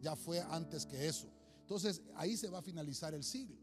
ya 0.00 0.16
fue 0.16 0.40
antes 0.40 0.86
que 0.86 1.08
eso. 1.08 1.28
Entonces 1.60 2.02
ahí 2.16 2.36
se 2.36 2.48
va 2.48 2.58
a 2.58 2.62
finalizar 2.62 3.14
el 3.14 3.24
siglo. 3.24 3.56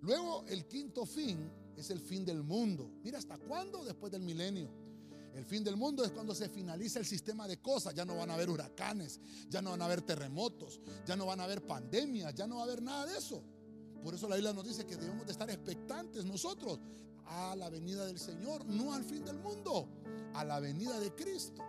Luego 0.00 0.44
el 0.48 0.66
quinto 0.66 1.06
fin 1.06 1.50
es 1.76 1.90
el 1.90 2.00
fin 2.00 2.24
del 2.24 2.42
mundo. 2.42 2.90
Mira, 3.02 3.18
¿hasta 3.18 3.38
cuándo? 3.38 3.84
Después 3.84 4.12
del 4.12 4.22
milenio. 4.22 4.70
El 5.34 5.44
fin 5.44 5.64
del 5.64 5.76
mundo 5.76 6.04
es 6.04 6.12
cuando 6.12 6.34
se 6.34 6.48
finaliza 6.48 7.00
el 7.00 7.06
sistema 7.06 7.48
de 7.48 7.60
cosas. 7.60 7.94
Ya 7.94 8.04
no 8.04 8.16
van 8.16 8.30
a 8.30 8.34
haber 8.34 8.48
huracanes, 8.48 9.20
ya 9.48 9.60
no 9.60 9.70
van 9.70 9.82
a 9.82 9.86
haber 9.86 10.02
terremotos, 10.02 10.80
ya 11.04 11.16
no 11.16 11.26
van 11.26 11.40
a 11.40 11.44
haber 11.44 11.66
pandemias, 11.66 12.34
ya 12.34 12.46
no 12.46 12.56
va 12.56 12.62
a 12.62 12.64
haber 12.64 12.82
nada 12.82 13.06
de 13.06 13.18
eso. 13.18 13.42
Por 14.02 14.14
eso 14.14 14.28
la 14.28 14.36
Biblia 14.36 14.52
nos 14.52 14.64
dice 14.64 14.86
que 14.86 14.96
debemos 14.96 15.26
de 15.26 15.32
estar 15.32 15.50
expectantes 15.50 16.24
nosotros 16.24 16.78
a 17.26 17.56
la 17.56 17.68
venida 17.70 18.06
del 18.06 18.18
Señor, 18.18 18.64
no 18.66 18.94
al 18.94 19.02
fin 19.02 19.24
del 19.24 19.38
mundo, 19.38 19.88
a 20.34 20.44
la 20.44 20.60
venida 20.60 21.00
de 21.00 21.12
Cristo. 21.14 21.62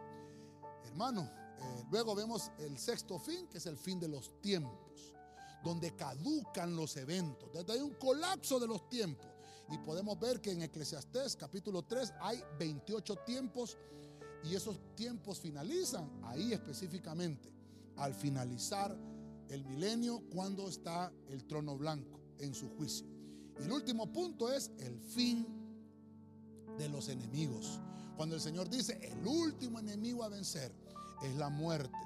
Hermano, 0.83 1.29
eh, 1.57 1.85
luego 1.89 2.13
vemos 2.13 2.51
el 2.59 2.77
sexto 2.77 3.17
fin, 3.17 3.47
que 3.47 3.57
es 3.57 3.65
el 3.65 3.77
fin 3.77 3.99
de 3.99 4.09
los 4.09 4.39
tiempos, 4.41 5.13
donde 5.63 5.95
caducan 5.95 6.75
los 6.75 6.97
eventos, 6.97 7.51
donde 7.51 7.73
hay 7.73 7.79
un 7.79 7.95
colapso 7.95 8.59
de 8.59 8.67
los 8.67 8.87
tiempos. 8.89 9.27
Y 9.71 9.77
podemos 9.79 10.19
ver 10.19 10.41
que 10.41 10.51
en 10.51 10.61
Eclesiastés 10.61 11.35
capítulo 11.35 11.83
3 11.83 12.13
hay 12.21 12.41
28 12.59 13.15
tiempos 13.25 13.77
y 14.43 14.55
esos 14.55 14.79
tiempos 14.95 15.39
finalizan 15.39 16.09
ahí 16.23 16.53
específicamente, 16.53 17.51
al 17.97 18.13
finalizar 18.13 18.95
el 19.49 19.65
milenio 19.65 20.21
cuando 20.29 20.67
está 20.67 21.11
el 21.29 21.45
trono 21.45 21.77
blanco 21.77 22.19
en 22.39 22.53
su 22.53 22.69
juicio. 22.69 23.07
Y 23.59 23.63
el 23.63 23.71
último 23.71 24.11
punto 24.11 24.51
es 24.51 24.71
el 24.77 24.99
fin 24.99 25.47
de 26.77 26.89
los 26.89 27.09
enemigos. 27.09 27.79
Cuando 28.15 28.35
el 28.35 28.41
Señor 28.41 28.69
dice, 28.69 28.99
el 29.01 29.25
último 29.25 29.79
enemigo 29.79 30.23
a 30.23 30.29
vencer 30.29 30.71
es 31.23 31.35
la 31.35 31.49
muerte. 31.49 31.97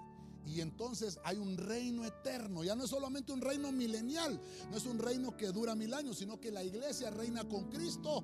Y 0.50 0.62
entonces 0.62 1.20
hay 1.24 1.38
un 1.38 1.58
reino 1.58 2.04
eterno. 2.04 2.64
Ya 2.64 2.76
no 2.76 2.84
es 2.84 2.90
solamente 2.90 3.32
un 3.32 3.42
reino 3.42 3.72
milenial, 3.72 4.42
no 4.72 4.78
es 4.78 4.86
un 4.86 4.98
reino 4.98 5.38
que 5.38 5.52
dura 5.52 5.76
mil 5.76 5.94
años, 5.94 6.18
sino 6.18 6.40
que 6.40 6.52
la 6.52 6.64
iglesia 6.64 7.12
reina 7.12 7.48
con 7.48 7.70
Cristo, 7.70 8.24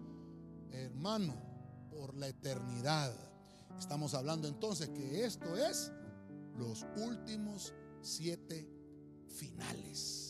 hermano, 0.71 1.35
por 1.91 2.15
la 2.15 2.27
eternidad. 2.27 3.15
Estamos 3.77 4.15
hablando 4.15 4.47
entonces 4.47 4.89
que 4.89 5.23
esto 5.23 5.55
es 5.55 5.91
los 6.57 6.85
últimos 6.97 7.73
siete 8.01 8.67
finales. 9.27 10.24